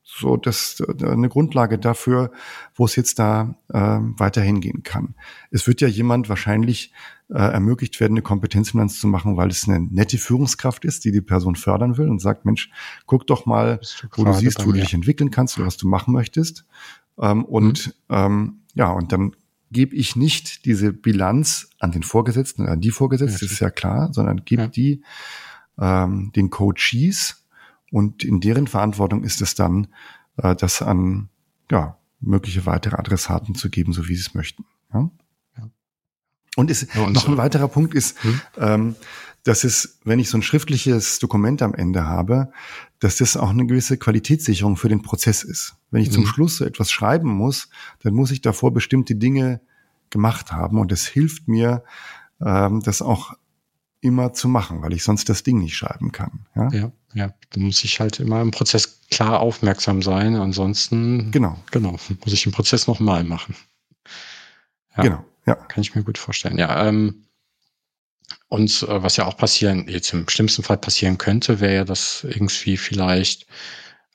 so 0.05 0.37
das 0.37 0.83
eine 1.03 1.29
Grundlage 1.29 1.79
dafür, 1.79 2.33
wo 2.75 2.85
es 2.85 2.97
jetzt 2.97 3.19
da 3.19 3.55
äh, 3.69 3.79
weiterhin 3.79 4.61
gehen 4.61 4.83
kann. 4.83 5.15
Es 5.51 5.67
wird 5.67 5.81
ja 5.81 5.89
jemand 5.89 6.29
wahrscheinlich 6.29 6.93
äh, 7.31 7.39
ermöglicht 7.39 7.99
werden, 7.99 8.13
eine 8.15 8.23
Kompetenzbilanz 8.23 9.01
zu 9.01 9.07
machen, 9.07 9.37
weil 9.37 9.49
es 9.49 9.67
eine 9.67 9.81
nette 9.81 10.19
Führungskraft 10.19 10.85
ist, 10.85 11.05
die 11.05 11.13
die 11.13 11.23
Person 11.23 11.57
fördern 11.57 11.97
will 11.97 12.11
und 12.11 12.21
sagt, 12.21 12.45
Mensch, 12.45 12.71
guck 13.07 13.27
doch 13.27 13.47
mal, 13.47 13.79
du 13.79 14.09
wo 14.17 14.25
du 14.25 14.35
siehst, 14.35 14.67
wo 14.67 14.73
du 14.73 14.81
dich 14.81 14.93
entwickeln 14.93 15.31
kannst 15.31 15.57
oder 15.57 15.67
was 15.67 15.79
du 15.79 15.89
machen 15.89 16.13
möchtest. 16.13 16.67
Ähm, 17.19 17.45
und 17.45 17.95
mhm. 18.09 18.15
ähm, 18.15 18.57
ja, 18.75 18.91
und 18.91 19.13
dann 19.13 19.35
gebe 19.73 19.97
ich 19.97 20.17
nicht 20.17 20.65
diese 20.65 20.93
Bilanz 20.93 21.71
an 21.79 21.93
den 21.93 22.03
Vorgesetzten, 22.03 22.67
an 22.67 22.81
die 22.81 22.91
Vorgesetzten, 22.91 23.35
ja, 23.35 23.41
das 23.41 23.53
ist 23.53 23.61
ja 23.61 23.71
klar, 23.71 24.13
sondern 24.13 24.45
gebe 24.45 24.63
ja. 24.63 24.69
die 24.69 25.03
ähm, 25.79 26.33
den 26.35 26.51
Coaches 26.51 27.45
und 27.91 28.25
in 28.25 28.41
deren 28.41 28.67
Verantwortung 28.67 29.25
ist 29.25 29.41
es 29.43 29.55
dann, 29.55 29.89
äh, 30.37 30.55
das 30.55 30.83
an 30.83 31.29
ja, 31.71 31.97
mögliche 32.21 32.67
weitere 32.67 32.97
Adressaten 32.97 33.55
zu 33.55 33.71
geben, 33.71 33.93
so 33.93 34.09
wie 34.09 34.15
sie 34.15 34.23
es 34.23 34.35
möchten. 34.35 34.65
Ja? 34.93 35.11
Und, 36.55 36.71
ist, 36.71 36.95
und 36.97 37.13
noch 37.13 37.29
ein 37.29 37.39
weiterer 37.39 37.69
Punkt 37.69 37.95
ist, 37.95 38.23
hm? 38.23 38.41
ähm, 38.59 38.97
dass 39.45 39.65
es, 39.65 39.99
wenn 40.05 40.19
ich 40.19 40.29
so 40.29 40.39
ein 40.39 40.43
schriftliches 40.43 41.19
Dokument 41.19 41.63
am 41.63 41.75
Ende 41.75 42.07
habe, 42.07 42.53
dass 43.01 43.17
das 43.17 43.37
auch 43.37 43.51
eine 43.51 43.67
gewisse 43.67 43.97
Qualitätssicherung 43.99 44.77
für 44.77 44.89
den 44.89 45.03
Prozess 45.03 45.43
ist. 45.43 45.75
Wenn 45.91 46.03
ich 46.03 46.11
mhm. 46.11 46.15
zum 46.15 46.27
Schluss 46.27 46.57
so 46.59 46.65
etwas 46.65 46.91
schreiben 46.91 47.29
muss, 47.29 47.69
dann 48.01 48.15
muss 48.15 48.31
ich 48.31 48.41
davor 48.41 48.73
bestimmte 48.73 49.17
Dinge 49.17 49.61
gemacht 50.11 50.53
haben 50.53 50.79
und 50.79 50.93
es 50.93 51.07
hilft 51.07 51.49
mir, 51.49 51.83
ähm, 52.41 52.81
das 52.83 53.03
auch 53.03 53.35
immer 54.01 54.33
zu 54.33 54.49
machen, 54.49 54.83
weil 54.83 54.93
ich 54.93 55.05
sonst 55.05 55.29
das 55.29 55.43
Ding 55.43 55.59
nicht 55.59 55.77
schreiben 55.77 56.13
kann. 56.13 56.47
Ja, 56.55 56.69
ja, 56.73 56.93
ja. 57.15 57.35
Da 57.51 57.61
muss 57.61 57.85
ich 57.85 58.01
halt 58.01 58.21
immer 58.21 58.43
im 58.43 58.51
Prozess 58.51 59.01
klar 59.11 59.41
aufmerksam 59.41 60.03
sein. 60.03 60.35
Ansonsten 60.35 61.31
genau, 61.31 61.57
genau 61.71 61.93
muss 61.93 62.33
ich 62.33 62.43
den 62.43 62.53
Prozess 62.53 62.87
nochmal 62.89 63.23
machen. 63.23 63.55
Ja, 64.97 65.03
genau, 65.05 65.25
ja. 65.47 65.55
Kann 65.55 65.83
ich 65.83 65.95
mir 65.95 66.03
gut 66.03 66.19
vorstellen. 66.19 66.59
Ja, 66.59 66.87
ähm, 66.87 67.25
und 68.53 68.83
äh, 68.83 69.03
was 69.03 69.17
ja 69.17 69.25
auch 69.25 69.39
passieren, 69.39 69.87
jetzt 69.89 70.13
im 70.13 70.29
schlimmsten 70.29 70.63
Fall 70.63 70.77
passieren 70.77 71.17
könnte, 71.17 71.61
wäre 71.61 71.75
ja, 71.75 71.85
dass 71.85 72.23
irgendwie 72.23 72.77
vielleicht 72.77 73.47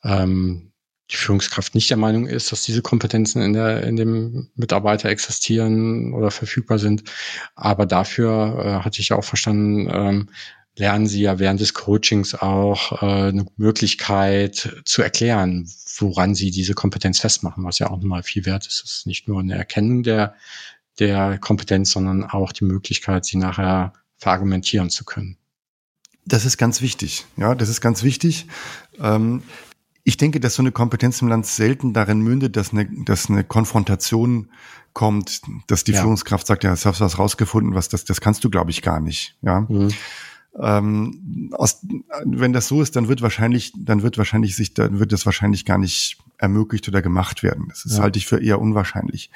ähm, 0.03 0.71
die 1.09 1.15
Führungskraft 1.15 1.73
nicht 1.73 1.89
der 1.89 1.97
Meinung 1.97 2.27
ist, 2.27 2.51
dass 2.51 2.61
diese 2.61 2.83
Kompetenzen 2.83 3.41
in, 3.41 3.53
der, 3.53 3.83
in 3.83 3.95
dem 3.95 4.51
Mitarbeiter 4.53 5.09
existieren 5.09 6.13
oder 6.13 6.29
verfügbar 6.29 6.77
sind. 6.77 7.03
Aber 7.55 7.87
dafür 7.87 8.61
äh, 8.63 8.85
hatte 8.85 9.01
ich 9.01 9.09
ja 9.09 9.15
auch 9.15 9.23
verstanden, 9.23 9.89
ähm, 9.91 10.29
lernen 10.75 11.07
sie 11.07 11.23
ja 11.23 11.39
während 11.39 11.59
des 11.59 11.73
Coachings 11.73 12.35
auch 12.35 13.01
äh, 13.01 13.29
eine 13.29 13.47
Möglichkeit 13.55 14.81
zu 14.85 15.01
erklären, 15.01 15.67
woran 15.97 16.35
sie 16.35 16.51
diese 16.51 16.75
Kompetenz 16.75 17.21
festmachen, 17.21 17.63
was 17.63 17.79
ja 17.79 17.89
auch 17.89 17.97
nochmal 17.97 18.21
viel 18.21 18.45
wert 18.45 18.67
ist. 18.67 18.83
Es 18.85 18.97
ist 18.97 19.07
nicht 19.07 19.27
nur 19.27 19.39
eine 19.39 19.55
Erkennung 19.57 20.03
der, 20.03 20.35
der 20.99 21.39
Kompetenz, 21.39 21.89
sondern 21.89 22.23
auch 22.23 22.51
die 22.51 22.65
Möglichkeit, 22.65 23.25
sie 23.25 23.37
nachher 23.37 23.93
verargumentieren 24.17 24.89
zu 24.89 25.05
können. 25.05 25.37
Das 26.25 26.45
ist 26.45 26.57
ganz 26.57 26.81
wichtig. 26.81 27.25
Ja, 27.37 27.55
das 27.55 27.69
ist 27.69 27.79
ganz 27.79 28.03
wichtig. 28.03 28.47
Ähm, 28.99 29.43
ich 30.03 30.17
denke, 30.17 30.39
dass 30.39 30.55
so 30.55 30.61
eine 30.61 30.71
Kompetenz 30.71 31.21
im 31.21 31.27
Land 31.27 31.45
selten 31.45 31.93
darin 31.93 32.19
mündet, 32.19 32.55
dass 32.55 32.71
eine, 32.71 32.87
dass 33.03 33.29
eine 33.29 33.43
Konfrontation 33.43 34.49
kommt, 34.93 35.41
dass 35.67 35.83
die 35.83 35.91
ja. 35.91 36.01
Führungskraft 36.01 36.47
sagt, 36.47 36.63
ja, 36.63 36.71
jetzt 36.71 36.85
hast 36.85 36.99
du 36.99 37.05
was 37.05 37.19
rausgefunden, 37.19 37.75
was 37.75 37.89
das, 37.89 38.05
das 38.05 38.19
kannst 38.21 38.43
du, 38.43 38.49
glaube 38.49 38.71
ich, 38.71 38.81
gar 38.81 38.99
nicht. 38.99 39.37
Ja. 39.41 39.61
Mhm. 39.61 39.93
Ähm, 40.59 41.51
aus, 41.53 41.85
wenn 42.25 42.53
das 42.53 42.67
so 42.67 42.81
ist, 42.81 42.95
dann 42.95 43.07
wird 43.07 43.21
wahrscheinlich, 43.21 43.73
dann 43.77 44.01
wird 44.01 44.17
wahrscheinlich 44.17 44.55
sich, 44.55 44.73
dann 44.73 44.99
wird 44.99 45.11
das 45.11 45.25
wahrscheinlich 45.25 45.65
gar 45.65 45.77
nicht 45.77 46.17
ermöglicht 46.39 46.87
oder 46.87 47.01
gemacht 47.01 47.43
werden. 47.43 47.67
Das 47.69 47.85
ist, 47.85 47.97
ja. 47.97 48.03
halte 48.03 48.17
ich 48.17 48.27
für 48.27 48.41
eher 48.41 48.59
unwahrscheinlich. 48.59 49.29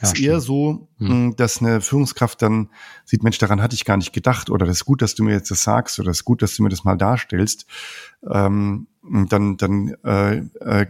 Ja, 0.00 0.08
es 0.08 0.12
ist 0.12 0.20
eher 0.20 0.40
so, 0.40 0.88
hm. 0.98 1.34
dass 1.36 1.60
eine 1.60 1.80
Führungskraft 1.80 2.40
dann 2.42 2.68
sieht, 3.04 3.22
Mensch, 3.22 3.38
daran 3.38 3.62
hatte 3.62 3.74
ich 3.74 3.84
gar 3.84 3.96
nicht 3.96 4.12
gedacht 4.12 4.50
oder 4.50 4.66
das 4.66 4.78
ist 4.78 4.84
gut, 4.84 5.02
dass 5.02 5.14
du 5.14 5.24
mir 5.24 5.32
jetzt 5.32 5.50
das 5.50 5.62
sagst 5.62 5.98
oder 5.98 6.08
das 6.08 6.18
ist 6.18 6.24
gut, 6.24 6.42
dass 6.42 6.56
du 6.56 6.62
mir 6.62 6.68
das 6.68 6.84
mal 6.84 6.96
darstellst. 6.96 7.66
Ähm, 8.28 8.86
dann, 9.10 9.56
dann 9.56 9.88
äh, 10.04 10.36
äh, 10.36 10.86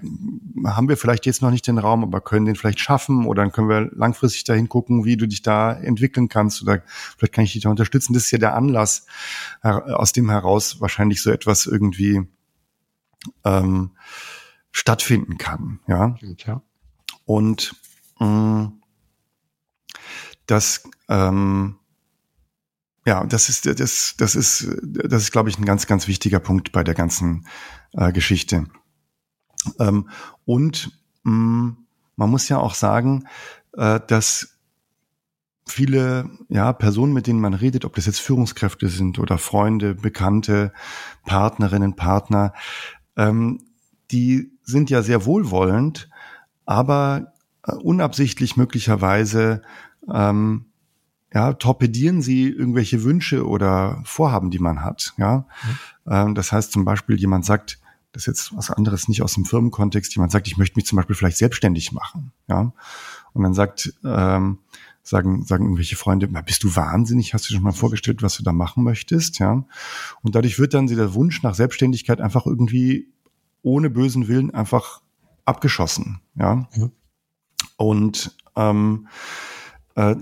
haben 0.66 0.88
wir 0.88 0.96
vielleicht 0.96 1.24
jetzt 1.24 1.40
noch 1.40 1.50
nicht 1.50 1.66
den 1.66 1.78
Raum, 1.78 2.02
aber 2.02 2.20
können 2.20 2.44
den 2.44 2.56
vielleicht 2.56 2.80
schaffen 2.80 3.24
oder 3.24 3.42
dann 3.42 3.52
können 3.52 3.68
wir 3.68 3.90
langfristig 3.94 4.44
dahin 4.44 4.68
gucken, 4.68 5.04
wie 5.04 5.16
du 5.16 5.26
dich 5.26 5.40
da 5.42 5.72
entwickeln 5.72 6.28
kannst 6.28 6.60
oder 6.62 6.82
vielleicht 7.16 7.32
kann 7.32 7.44
ich 7.44 7.54
dich 7.54 7.62
da 7.62 7.70
unterstützen. 7.70 8.12
Das 8.12 8.24
ist 8.24 8.30
ja 8.30 8.38
der 8.38 8.54
Anlass, 8.54 9.06
aus 9.62 10.12
dem 10.12 10.28
heraus 10.28 10.80
wahrscheinlich 10.80 11.22
so 11.22 11.30
etwas 11.30 11.66
irgendwie 11.66 12.28
ähm, 13.44 13.92
stattfinden 14.70 15.38
kann. 15.38 15.80
Ja. 15.86 16.16
ja. 16.44 16.62
Und 17.24 17.74
mh, 18.18 18.26
mm, 18.26 18.80
das 20.46 20.82
ähm, 21.08 21.76
ja, 23.06 23.24
das 23.24 23.48
ist 23.48 23.66
das 23.66 24.14
das 24.16 24.34
ist 24.34 24.68
das 24.84 25.22
ist 25.22 25.32
glaube 25.32 25.48
ich 25.48 25.58
ein 25.58 25.64
ganz 25.64 25.86
ganz 25.86 26.06
wichtiger 26.06 26.38
Punkt 26.38 26.72
bei 26.72 26.84
der 26.84 26.94
ganzen 26.94 27.46
äh, 27.92 28.12
Geschichte. 28.12 28.66
Ähm, 29.78 30.08
und 30.44 30.92
mh, 31.22 31.32
mm, 31.32 31.76
man 32.16 32.30
muss 32.30 32.48
ja 32.48 32.58
auch 32.58 32.74
sagen, 32.74 33.24
äh, 33.72 34.00
dass 34.06 34.58
viele 35.66 36.28
ja, 36.48 36.72
Personen, 36.72 37.12
mit 37.12 37.26
denen 37.26 37.40
man 37.40 37.54
redet, 37.54 37.84
ob 37.84 37.94
das 37.94 38.06
jetzt 38.06 38.20
Führungskräfte 38.20 38.88
sind 38.88 39.18
oder 39.18 39.38
Freunde, 39.38 39.94
Bekannte, 39.94 40.72
Partnerinnen, 41.24 41.96
Partner, 41.96 42.52
ähm, 43.16 43.60
die 44.10 44.52
sind 44.62 44.90
ja 44.90 45.02
sehr 45.02 45.24
wohlwollend, 45.24 46.08
aber 46.66 47.32
äh, 47.64 47.72
unabsichtlich 47.72 48.56
möglicherweise 48.56 49.62
ähm, 50.12 50.66
ja, 51.32 51.52
torpedieren 51.52 52.22
sie 52.22 52.48
irgendwelche 52.48 53.04
Wünsche 53.04 53.46
oder 53.46 54.02
Vorhaben, 54.04 54.50
die 54.50 54.58
man 54.58 54.82
hat. 54.82 55.14
Ja, 55.16 55.46
mhm. 56.06 56.12
ähm, 56.12 56.34
das 56.34 56.52
heißt 56.52 56.72
zum 56.72 56.84
Beispiel, 56.84 57.18
jemand 57.18 57.44
sagt, 57.44 57.78
das 58.12 58.22
ist 58.22 58.26
jetzt 58.26 58.56
was 58.56 58.70
anderes, 58.70 59.06
nicht 59.06 59.22
aus 59.22 59.34
dem 59.34 59.44
Firmenkontext. 59.44 60.14
Jemand 60.16 60.32
sagt, 60.32 60.48
ich 60.48 60.56
möchte 60.56 60.76
mich 60.76 60.86
zum 60.86 60.96
Beispiel 60.96 61.14
vielleicht 61.14 61.36
selbstständig 61.36 61.92
machen. 61.92 62.32
Ja, 62.48 62.72
und 63.32 63.42
dann 63.42 63.54
sagt 63.54 63.94
ähm, 64.04 64.58
sagen, 65.02 65.44
sagen 65.44 65.64
irgendwelche 65.64 65.96
Freunde, 65.96 66.28
bist 66.28 66.62
du 66.64 66.74
wahnsinnig? 66.74 67.34
Hast 67.34 67.44
du 67.44 67.48
dir 67.48 67.56
schon 67.56 67.64
mal 67.64 67.72
vorgestellt, 67.72 68.22
was 68.22 68.36
du 68.36 68.42
da 68.42 68.52
machen 68.52 68.82
möchtest? 68.84 69.38
Ja. 69.38 69.64
Und 70.22 70.34
dadurch 70.34 70.58
wird 70.58 70.74
dann 70.74 70.86
der 70.86 71.14
Wunsch 71.14 71.42
nach 71.42 71.54
Selbstständigkeit 71.54 72.20
einfach 72.20 72.46
irgendwie 72.46 73.08
ohne 73.62 73.90
bösen 73.90 74.28
Willen 74.28 74.52
einfach 74.52 75.02
abgeschossen. 75.44 76.20
Ja. 76.34 76.68
Mhm. 76.74 76.92
Und 77.76 78.36
ähm, 78.56 79.08
äh, 79.94 80.16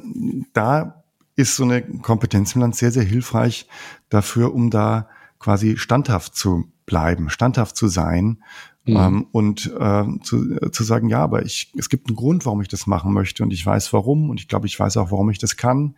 da 0.53 1.05
ist 1.37 1.57
so 1.57 1.65
eine 1.65 1.83
Kompetenz 1.83 2.55
im 2.55 2.63
Land 2.63 2.77
sehr, 2.77 2.91
sehr 2.91 3.05
hilfreich 3.05 3.69
dafür, 4.09 4.55
um 4.55 4.71
da 4.71 5.09
quasi 5.39 5.77
standhaft 5.77 6.35
zu 6.35 6.73
bleiben, 6.85 7.31
standhaft 7.31 7.77
zu 7.77 7.87
sein 7.87 8.43
Mhm. 8.89 8.97
Ähm, 8.97 9.27
und 9.33 9.67
äh, 9.79 10.05
zu, 10.23 10.59
äh, 10.61 10.71
zu 10.71 10.83
sagen, 10.83 11.11
ja, 11.11 11.23
aber 11.23 11.45
ich, 11.45 11.73
es 11.77 11.91
gibt 11.91 12.09
einen 12.09 12.17
Grund, 12.17 12.47
warum 12.47 12.63
ich 12.63 12.69
das 12.69 12.87
machen 12.87 13.13
möchte 13.13 13.43
und 13.43 13.53
ich 13.53 13.65
weiß 13.65 13.93
warum 13.93 14.31
und 14.31 14.41
ich 14.41 14.49
glaube, 14.49 14.67
ich 14.67 14.81
weiß 14.81 14.97
auch, 14.97 15.11
warum 15.11 15.29
ich 15.29 15.39
das 15.39 15.57
kann, 15.57 15.95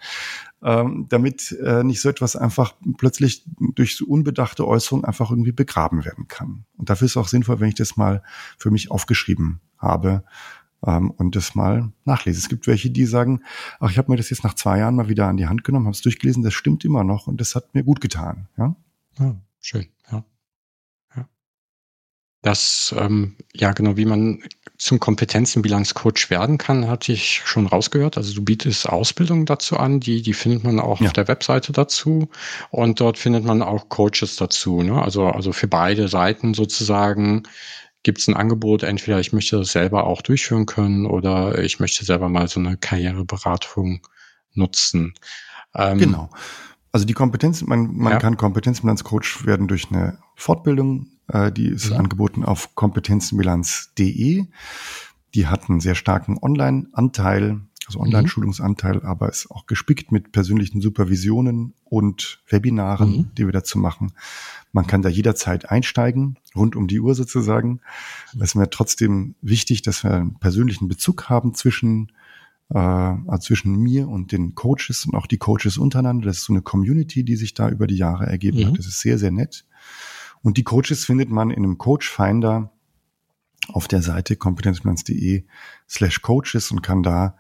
ähm, 0.63 1.07
damit 1.09 1.53
äh, 1.65 1.85
nicht 1.85 2.01
so 2.01 2.09
etwas 2.09 2.35
einfach 2.35 2.75
plötzlich 2.99 3.45
durch 3.77 3.97
so 3.97 4.07
unbedachte 4.07 4.67
Äußerungen 4.67 5.05
einfach 5.05 5.31
irgendwie 5.31 5.53
begraben 5.53 6.05
werden 6.05 6.27
kann. 6.27 6.65
Und 6.77 6.91
dafür 6.91 7.07
ist 7.07 7.13
es 7.13 7.17
auch 7.17 7.29
sinnvoll, 7.29 7.61
wenn 7.61 7.69
ich 7.69 7.77
das 7.77 7.97
mal 7.97 8.23
für 8.59 8.73
mich 8.73 8.91
aufgeschrieben 8.91 9.61
habe 9.79 10.25
ähm, 10.87 11.11
und 11.11 11.37
das 11.37 11.55
mal 11.55 11.93
nachlese. 12.05 12.39
Es 12.39 12.49
gibt 12.49 12.67
welche, 12.67 12.91
die 12.91 13.07
sagen, 13.07 13.43
ach, 13.79 13.91
ich 13.91 13.99
habe 13.99 14.11
mir 14.11 14.17
das 14.17 14.31
jetzt 14.31 14.45
nach 14.45 14.55
zwei 14.55 14.79
Jahren 14.79 14.97
mal 14.97 15.09
wieder 15.09 15.27
an 15.27 15.37
die 15.37 15.47
Hand 15.47 15.65
genommen, 15.65 15.87
habe 15.87 15.95
es 15.95 16.03
durchgelesen, 16.03 16.43
das 16.43 16.55
stimmt 16.55 16.85
immer 16.85 17.05
noch 17.05 17.27
und 17.27 17.41
das 17.41 17.55
hat 17.55 17.75
mir 17.75 17.85
gut 17.85 18.01
getan. 18.01 18.49
Ja, 18.57 18.77
ja 19.19 19.37
schön. 19.61 19.89
Ja. 20.11 20.25
Das, 22.43 22.95
ähm, 22.97 23.37
ja 23.53 23.73
genau, 23.73 23.99
wie 23.99 24.07
man 24.07 24.43
zum 24.79 24.99
Kompetenzenbilanzcoach 24.99 26.31
werden 26.31 26.57
kann, 26.57 26.89
hatte 26.89 27.13
ich 27.13 27.43
schon 27.45 27.67
rausgehört. 27.67 28.17
Also 28.17 28.33
du 28.35 28.43
bietest 28.43 28.89
Ausbildung 28.89 29.45
dazu 29.45 29.77
an, 29.77 30.01
die, 30.01 30.23
die 30.23 30.33
findet 30.33 30.65
man 30.65 30.81
auch 30.81 31.01
ja. 31.01 31.09
auf 31.09 31.13
der 31.13 31.29
Webseite 31.29 31.73
dazu. 31.73 32.31
Und 32.71 32.99
dort 32.99 33.19
findet 33.19 33.45
man 33.45 33.61
auch 33.61 33.91
Coaches 33.91 34.37
dazu. 34.37 34.83
Ne? 34.83 35.01
Also, 35.03 35.27
also 35.27 35.53
für 35.53 35.69
beide 35.69 36.09
Seiten 36.09 36.55
sozusagen 36.55 37.43
gibt 38.03 38.19
es 38.19 38.29
ein 38.29 38.37
Angebot. 38.37 38.83
Entweder 38.83 39.21
ich 39.21 39.33
möchte 39.33 39.59
das 39.59 39.73
selber 39.73 40.05
auch 40.05 40.23
durchführen 40.23 40.67
können 40.67 41.07
oder 41.07 41.63
ich 41.63 41.81
möchte 41.81 42.05
selber 42.05 42.29
mal 42.29 42.49
so 42.49 42.61
eine 42.61 42.77
Karriereberatung 42.77 44.07
nutzen. 44.55 45.15
Ähm, 45.75 45.99
genau. 45.99 46.31
Also 46.93 47.07
die 47.07 47.13
Kompetenz, 47.13 47.63
man, 47.63 47.97
man 47.97 48.15
ja. 48.15 48.19
kann 48.19 48.37
Kompetenzbilanzcoach 48.37 49.47
werden 49.47 49.69
durch 49.69 49.91
eine 49.91 50.19
Fortbildung, 50.35 51.07
äh, 51.29 51.53
die 51.53 51.69
ist 51.69 51.91
mhm. 51.91 51.99
angeboten 51.99 52.45
auf 52.45 52.75
kompetenzenbilanz.de. 52.75 54.47
Die 55.35 55.47
hat 55.47 55.71
einen 55.71 55.81
sehr 55.81 55.95
starken 55.95 56.39
Online-Anteil, 56.43 57.61
also 57.91 58.01
Online-Schulungsanteil, 58.01 58.97
mhm. 58.97 59.07
aber 59.07 59.29
ist 59.29 59.51
auch 59.51 59.67
gespickt 59.67 60.13
mit 60.13 60.33
persönlichen 60.33 60.81
Supervisionen 60.81 61.75
und 61.85 62.41
Webinaren, 62.49 63.11
mhm. 63.11 63.31
die 63.37 63.47
wir 63.47 63.53
dazu 63.53 63.79
machen. 63.79 64.13
Man 64.73 64.87
kann 64.87 65.03
da 65.03 65.09
jederzeit 65.09 65.71
einsteigen, 65.71 66.39
rund 66.55 66.77
um 66.77 66.87
die 66.87 67.01
Uhr 67.01 67.15
sozusagen. 67.15 67.81
Es 68.35 68.41
ist 68.41 68.55
mir 68.55 68.71
trotzdem 68.71 69.35
wichtig, 69.43 69.83
dass 69.83 70.05
wir 70.05 70.13
einen 70.13 70.39
persönlichen 70.39 70.89
Bezug 70.89 71.29
haben 71.29 71.55
zwischen 71.55 72.13
äh, 72.71 72.79
also 72.79 73.39
zwischen 73.39 73.77
mir 73.77 74.09
und 74.09 74.33
den 74.33 74.55
Coaches 74.55 75.05
und 75.07 75.15
auch 75.15 75.27
die 75.27 75.39
Coaches 75.39 75.77
untereinander. 75.77 76.27
Das 76.27 76.39
ist 76.39 76.45
so 76.45 76.53
eine 76.53 76.63
Community, 76.63 77.25
die 77.25 77.37
sich 77.37 77.55
da 77.55 77.69
über 77.69 77.87
die 77.87 77.97
Jahre 77.97 78.27
ergeben 78.27 78.61
mhm. 78.61 78.67
hat. 78.67 78.79
Das 78.79 78.87
ist 78.87 79.01
sehr, 79.01 79.19
sehr 79.19 79.33
nett. 79.33 79.65
Und 80.43 80.57
die 80.57 80.65
Coaches 80.65 81.05
findet 81.05 81.31
man 81.31 81.51
in 81.51 81.65
einem 81.65 81.79
Coach 81.79 82.09
Finder 82.09 82.71
auf 83.69 83.89
der 83.89 84.03
Seite 84.03 84.37
kompetenzplanz.de 84.37 85.45
slash 85.89 86.23
coaches 86.23 86.71
und 86.71 86.83
kann 86.83 87.03
da 87.03 87.37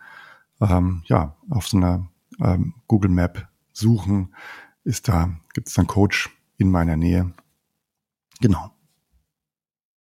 ähm, 0.60 1.02
ja 1.06 1.36
auf 1.48 1.68
so 1.68 1.76
einer 1.76 2.08
ähm, 2.40 2.74
Google 2.86 3.10
Map 3.10 3.48
suchen. 3.72 4.34
Ist 4.84 5.08
da, 5.08 5.30
gibt 5.52 5.68
es 5.68 5.74
dann 5.74 5.86
Coach 5.86 6.30
in 6.56 6.70
meiner 6.70 6.96
Nähe. 6.96 7.32
Genau. 8.40 8.70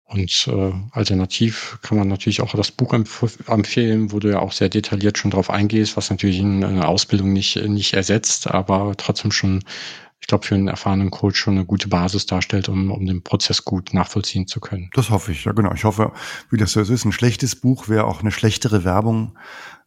Und 0.10 0.48
äh, 0.48 0.74
alternativ 0.92 1.80
kann 1.82 1.98
man 1.98 2.08
natürlich 2.08 2.40
auch 2.42 2.54
das 2.54 2.72
Buch 2.72 2.94
empf 2.94 3.40
empfehlen, 3.48 4.12
wo 4.14 4.20
du 4.20 4.30
ja 4.30 4.40
auch 4.40 4.54
sehr 4.54 4.70
detailliert 4.70 5.18
schon 5.18 5.32
drauf 5.32 5.50
eingehst, 5.50 5.98
was 5.98 6.10
natürlich 6.10 6.40
eine 6.40 6.88
Ausbildung 6.88 7.34
nicht, 7.34 7.58
nicht 7.58 7.94
ersetzt, 7.94 8.48
aber 8.48 8.96
trotzdem 8.96 9.34
schon 9.34 9.64
ich 10.20 10.28
glaube, 10.28 10.46
für 10.46 10.56
einen 10.56 10.68
erfahrenen 10.68 11.12
Coach 11.12 11.40
schon 11.40 11.56
eine 11.56 11.66
gute 11.66 11.88
Basis 11.88 12.26
darstellt, 12.26 12.70
um, 12.70 12.92
um 12.92 13.06
den 13.06 13.24
Prozess 13.24 13.64
gut 13.64 13.94
nachvollziehen 13.94 14.48
zu 14.48 14.60
können. 14.60 14.90
Das 14.94 15.10
hoffe 15.10 15.32
ich, 15.32 15.46
ja 15.46 15.52
genau. 15.52 15.74
Ich 15.74 15.84
hoffe, 15.84 16.12
wie 16.50 16.58
das 16.58 16.72
so 16.72 16.82
ist, 16.82 17.06
ein 17.06 17.12
schlechtes 17.12 17.56
Buch 17.56 17.88
wäre 17.88 18.06
auch 18.06 18.22
eine 18.22 18.32
schlechtere 18.32 18.84
Werbung 18.84 19.38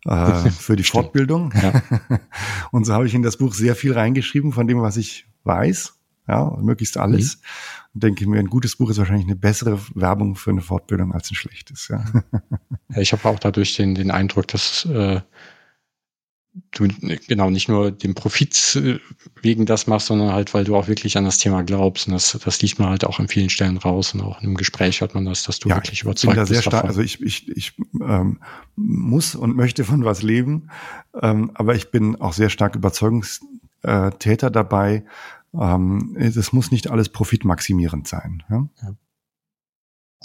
äh, 0.05 0.51
für 0.51 0.76
die 0.76 0.85
Fortbildung. 0.85 1.53
Ja. 1.61 1.83
Und 2.70 2.85
so 2.85 2.93
habe 2.95 3.07
ich 3.07 3.14
in 3.14 3.22
das 3.22 3.37
Buch 3.37 3.55
sehr 3.55 3.74
viel 3.74 3.93
reingeschrieben 3.93 4.53
von 4.53 4.66
dem, 4.66 4.81
was 4.81 4.97
ich 4.97 5.26
weiß. 5.45 5.95
Ja, 6.28 6.57
möglichst 6.61 6.97
alles. 6.97 7.37
Mhm. 7.37 7.43
Und 7.95 8.03
denke 8.05 8.28
mir, 8.28 8.39
ein 8.39 8.47
gutes 8.47 8.76
Buch 8.76 8.89
ist 8.91 8.99
wahrscheinlich 8.99 9.26
eine 9.26 9.35
bessere 9.35 9.81
Werbung 9.95 10.37
für 10.37 10.51
eine 10.51 10.61
Fortbildung 10.61 11.12
als 11.12 11.31
ein 11.31 11.35
schlechtes. 11.35 11.89
Ja. 11.89 12.05
ja 12.95 13.01
ich 13.01 13.12
habe 13.12 13.28
auch 13.28 13.41
dadurch 13.41 13.74
den, 13.74 13.97
den 13.97 14.12
Eindruck, 14.12 14.47
dass 14.47 14.85
äh, 14.85 15.22
du 16.72 16.88
genau 17.28 17.50
nicht 17.50 17.68
nur 17.68 17.90
den 17.90 18.14
Profit 18.14 18.76
äh, 18.76 18.98
wegen 19.42 19.66
das 19.66 19.86
machst, 19.86 20.06
sondern 20.06 20.32
halt, 20.32 20.54
weil 20.54 20.64
du 20.64 20.76
auch 20.76 20.88
wirklich 20.88 21.16
an 21.16 21.24
das 21.24 21.38
Thema 21.38 21.62
glaubst. 21.62 22.06
Und 22.06 22.14
das, 22.14 22.38
das 22.44 22.62
liegt 22.62 22.78
man 22.78 22.88
halt 22.88 23.04
auch 23.04 23.18
an 23.18 23.28
vielen 23.28 23.50
Stellen 23.50 23.76
raus 23.76 24.14
und 24.14 24.22
auch 24.22 24.40
im 24.42 24.56
Gespräch 24.56 25.00
hört 25.00 25.14
man 25.14 25.24
das, 25.24 25.44
dass 25.44 25.58
du 25.58 25.68
ja, 25.68 25.76
wirklich 25.76 26.02
überzeugt 26.02 26.34
bin 26.34 26.40
da 26.40 26.46
sehr 26.46 26.58
bist. 26.58 26.68
Stark, 26.68 26.84
also 26.84 27.00
ich, 27.00 27.20
ich, 27.20 27.48
ich 27.48 27.74
ähm, 28.00 28.40
muss 28.76 29.34
und 29.34 29.56
möchte 29.56 29.84
von 29.84 30.04
was 30.04 30.22
leben, 30.22 30.70
ähm, 31.20 31.50
aber 31.54 31.74
ich 31.74 31.90
bin 31.90 32.16
auch 32.16 32.32
sehr 32.32 32.50
stark 32.50 32.76
Überzeugungstäter 32.76 34.50
dabei. 34.50 35.04
Ähm, 35.52 36.16
es 36.18 36.52
muss 36.52 36.70
nicht 36.70 36.90
alles 36.90 37.08
profitmaximierend 37.08 38.06
sein. 38.06 38.42
Ja? 38.48 38.68
ja. 38.82 38.94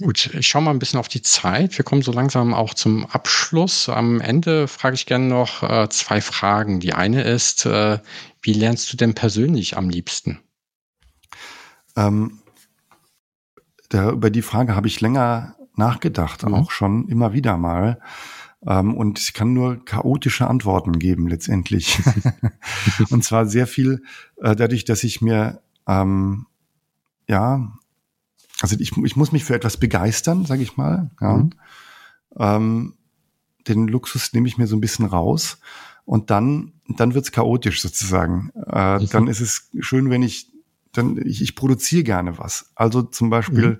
Gut, 0.01 0.33
ich 0.33 0.47
schaue 0.47 0.61
mal 0.61 0.71
ein 0.71 0.79
bisschen 0.79 0.99
auf 0.99 1.07
die 1.07 1.21
Zeit. 1.21 1.77
Wir 1.77 1.85
kommen 1.85 2.01
so 2.01 2.11
langsam 2.11 2.53
auch 2.53 2.73
zum 2.73 3.05
Abschluss. 3.05 3.87
Am 3.87 4.19
Ende 4.19 4.67
frage 4.67 4.95
ich 4.95 5.05
gerne 5.05 5.27
noch 5.27 5.63
äh, 5.63 5.87
zwei 5.89 6.19
Fragen. 6.19 6.81
Die 6.81 6.93
eine 6.93 7.23
ist, 7.23 7.65
äh, 7.65 7.99
wie 8.41 8.51
lernst 8.51 8.91
du 8.91 8.97
denn 8.97 9.13
persönlich 9.15 9.77
am 9.77 9.89
liebsten? 9.89 10.39
Ähm, 11.95 12.39
da, 13.87 14.11
über 14.11 14.29
die 14.29 14.41
Frage 14.41 14.75
habe 14.75 14.87
ich 14.87 14.99
länger 14.99 15.55
nachgedacht, 15.77 16.43
mhm. 16.43 16.53
auch 16.55 16.71
schon 16.71 17.07
immer 17.07 17.31
wieder 17.31 17.55
mal. 17.55 18.01
Ähm, 18.67 18.97
und 18.97 19.17
ich 19.19 19.33
kann 19.33 19.53
nur 19.53 19.85
chaotische 19.85 20.47
Antworten 20.47 20.99
geben 20.99 21.29
letztendlich. 21.29 21.99
und 23.09 23.23
zwar 23.23 23.45
sehr 23.45 23.65
viel 23.65 24.03
äh, 24.41 24.57
dadurch, 24.57 24.83
dass 24.83 25.05
ich 25.05 25.21
mir 25.21 25.61
ähm, 25.87 26.47
ja 27.29 27.71
also 28.61 28.75
ich, 28.79 28.95
ich 28.97 29.15
muss 29.15 29.31
mich 29.31 29.43
für 29.43 29.55
etwas 29.55 29.77
begeistern, 29.77 30.45
sage 30.45 30.63
ich 30.63 30.77
mal. 30.77 31.11
Ja. 31.21 31.37
Mhm. 31.37 31.49
Ähm, 32.37 32.93
den 33.67 33.87
Luxus 33.87 34.33
nehme 34.33 34.47
ich 34.47 34.57
mir 34.57 34.67
so 34.67 34.75
ein 34.75 34.81
bisschen 34.81 35.05
raus 35.05 35.59
und 36.05 36.29
dann, 36.29 36.73
dann 36.87 37.13
wird's 37.13 37.31
chaotisch 37.31 37.81
sozusagen. 37.81 38.51
Äh, 38.67 38.99
mhm. 38.99 39.09
Dann 39.09 39.27
ist 39.27 39.41
es 39.41 39.69
schön, 39.79 40.09
wenn 40.09 40.23
ich, 40.23 40.51
dann 40.91 41.17
ich, 41.25 41.41
ich 41.41 41.55
produziere 41.55 42.03
gerne 42.03 42.37
was. 42.37 42.71
Also 42.75 43.01
zum 43.01 43.29
Beispiel, 43.29 43.79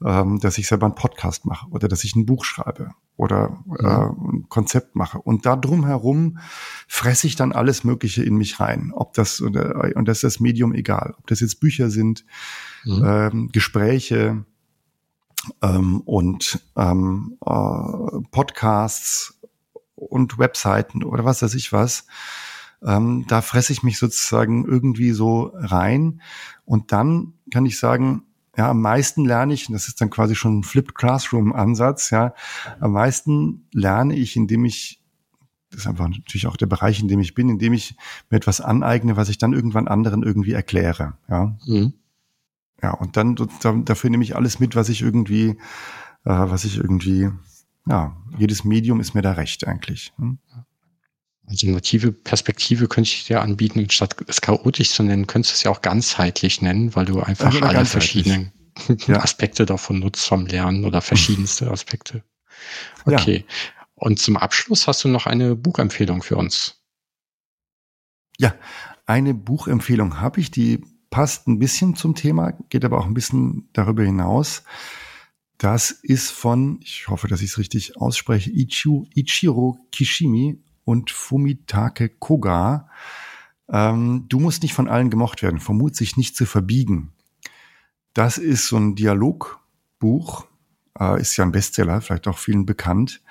mhm. 0.00 0.06
ähm, 0.06 0.40
dass 0.40 0.58
ich 0.58 0.66
selber 0.66 0.86
einen 0.86 0.94
Podcast 0.94 1.46
mache 1.46 1.68
oder 1.70 1.88
dass 1.88 2.04
ich 2.04 2.16
ein 2.16 2.26
Buch 2.26 2.44
schreibe 2.44 2.90
oder 3.16 3.62
äh, 3.78 3.84
ein 3.84 4.46
Konzept 4.48 4.96
mache. 4.96 5.18
Und 5.18 5.46
da 5.46 5.56
drumherum 5.56 6.38
fresse 6.88 7.26
ich 7.26 7.36
dann 7.36 7.52
alles 7.52 7.84
Mögliche 7.84 8.24
in 8.24 8.34
mich 8.34 8.58
rein. 8.60 8.92
Ob 8.94 9.14
das, 9.14 9.40
oder, 9.40 9.92
und 9.94 10.08
das 10.08 10.18
ist 10.18 10.24
das 10.24 10.40
Medium 10.40 10.74
egal. 10.74 11.14
Ob 11.18 11.26
das 11.28 11.40
jetzt 11.40 11.60
Bücher 11.60 11.90
sind, 11.90 12.24
mhm. 12.84 13.04
ähm, 13.04 13.48
Gespräche 13.52 14.44
ähm, 15.62 16.00
und 16.02 16.60
ähm, 16.76 17.38
äh, 17.44 18.20
Podcasts 18.30 19.40
und 19.94 20.38
Webseiten 20.38 21.04
oder 21.04 21.24
was 21.24 21.42
weiß 21.42 21.54
ich 21.54 21.72
was. 21.72 22.06
Ähm, 22.82 23.26
da 23.28 23.42
fresse 23.42 23.72
ich 23.72 23.82
mich 23.82 23.98
sozusagen 23.98 24.64
irgendwie 24.64 25.10
so 25.10 25.52
rein. 25.54 26.22
Und 26.64 26.92
dann 26.92 27.34
kann 27.50 27.66
ich 27.66 27.78
sagen, 27.78 28.22
ja, 28.56 28.70
am 28.70 28.80
meisten 28.80 29.24
lerne 29.24 29.54
ich, 29.54 29.68
und 29.68 29.74
das 29.74 29.88
ist 29.88 30.00
dann 30.00 30.10
quasi 30.10 30.34
schon 30.34 30.58
ein 30.58 30.62
Flipped 30.64 30.94
Classroom 30.94 31.52
Ansatz, 31.52 32.10
ja, 32.10 32.34
am 32.80 32.92
meisten 32.92 33.68
lerne 33.72 34.16
ich, 34.16 34.36
indem 34.36 34.64
ich, 34.64 35.02
das 35.70 35.80
ist 35.80 35.86
einfach 35.86 36.08
natürlich 36.08 36.46
auch 36.46 36.56
der 36.56 36.66
Bereich, 36.66 37.00
in 37.00 37.08
dem 37.08 37.20
ich 37.20 37.34
bin, 37.34 37.48
indem 37.48 37.74
ich 37.74 37.96
mir 38.28 38.38
etwas 38.38 38.60
aneigne, 38.60 39.16
was 39.16 39.28
ich 39.28 39.38
dann 39.38 39.52
irgendwann 39.52 39.88
anderen 39.88 40.22
irgendwie 40.22 40.52
erkläre, 40.52 41.14
ja. 41.28 41.56
Mhm. 41.66 41.94
Ja, 42.82 42.92
und 42.92 43.16
dann 43.16 43.36
dafür 43.84 44.10
nehme 44.10 44.24
ich 44.24 44.36
alles 44.36 44.58
mit, 44.58 44.74
was 44.74 44.88
ich 44.88 45.02
irgendwie, 45.02 45.50
äh, 45.50 45.56
was 46.24 46.64
ich 46.64 46.78
irgendwie, 46.78 47.30
ja, 47.86 48.16
jedes 48.38 48.64
Medium 48.64 49.00
ist 49.00 49.14
mir 49.14 49.22
da 49.22 49.32
recht 49.32 49.66
eigentlich. 49.66 50.12
Hm? 50.16 50.38
Alternative 51.46 52.12
Perspektive 52.12 52.86
könnte 52.86 53.10
ich 53.10 53.24
dir 53.26 53.42
anbieten, 53.42 53.90
statt 53.90 54.16
es 54.28 54.40
chaotisch 54.40 54.90
zu 54.90 55.02
nennen, 55.02 55.26
könntest 55.26 55.52
du 55.52 55.56
es 55.56 55.62
ja 55.64 55.70
auch 55.72 55.82
ganzheitlich 55.82 56.62
nennen, 56.62 56.94
weil 56.94 57.06
du 57.06 57.20
einfach 57.20 57.46
also 57.46 57.60
alle 57.60 57.84
verschiedenen 57.84 58.52
ja. 59.06 59.16
Aspekte 59.22 59.66
davon 59.66 59.98
nutzt 59.98 60.26
vom 60.26 60.46
Lernen 60.46 60.84
oder 60.84 61.00
verschiedenste 61.00 61.70
Aspekte. 61.70 62.22
Okay. 63.04 63.44
Ja. 63.48 63.54
Und 63.96 64.20
zum 64.20 64.36
Abschluss 64.36 64.86
hast 64.86 65.04
du 65.04 65.08
noch 65.08 65.26
eine 65.26 65.56
Buchempfehlung 65.56 66.22
für 66.22 66.36
uns. 66.36 66.80
Ja, 68.38 68.54
eine 69.04 69.34
Buchempfehlung 69.34 70.20
habe 70.20 70.40
ich, 70.40 70.50
die 70.50 70.82
passt 71.10 71.48
ein 71.48 71.58
bisschen 71.58 71.96
zum 71.96 72.14
Thema, 72.14 72.52
geht 72.68 72.84
aber 72.84 72.98
auch 72.98 73.06
ein 73.06 73.14
bisschen 73.14 73.68
darüber 73.72 74.02
hinaus. 74.04 74.62
Das 75.58 75.90
ist 75.90 76.30
von, 76.30 76.80
ich 76.82 77.08
hoffe, 77.08 77.28
dass 77.28 77.42
ich 77.42 77.50
es 77.50 77.58
richtig 77.58 77.96
ausspreche, 77.98 78.50
Ichiu, 78.50 79.04
Ichiro 79.14 79.78
Kishimi 79.92 80.58
und 80.84 81.10
Fumitake 81.10 82.08
Koga. 82.08 82.88
Ähm, 83.68 84.26
du 84.28 84.40
musst 84.40 84.62
nicht 84.62 84.74
von 84.74 84.88
allen 84.88 85.10
gemocht 85.10 85.42
werden, 85.42 85.60
vermut 85.60 85.96
sich 85.96 86.16
nicht 86.16 86.36
zu 86.36 86.46
verbiegen. 86.46 87.12
Das 88.14 88.38
ist 88.38 88.68
so 88.68 88.76
ein 88.76 88.94
Dialogbuch 88.94 90.46
äh, 90.98 91.20
ist 91.20 91.36
ja 91.36 91.44
ein 91.44 91.52
Bestseller, 91.52 92.00
vielleicht 92.00 92.28
auch 92.28 92.38
vielen 92.38 92.66
bekannt, 92.66 93.22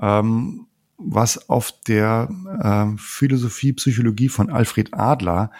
ähm, 0.00 0.66
was 0.96 1.48
auf 1.48 1.72
der 1.86 2.28
äh, 2.62 2.96
Philosophie, 2.98 3.72
Psychologie 3.72 4.28
von 4.28 4.50
Alfred 4.50 4.94
Adler, 4.94 5.50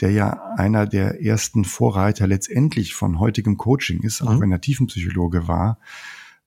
der 0.00 0.10
ja 0.10 0.54
einer 0.56 0.86
der 0.86 1.22
ersten 1.22 1.64
Vorreiter 1.64 2.26
letztendlich 2.26 2.94
von 2.94 3.18
heutigem 3.18 3.56
Coaching 3.56 4.02
ist, 4.02 4.22
mhm. 4.22 4.28
auch 4.28 4.40
wenn 4.40 4.52
er 4.52 4.60
Tiefenpsychologe 4.60 5.48
war, 5.48 5.78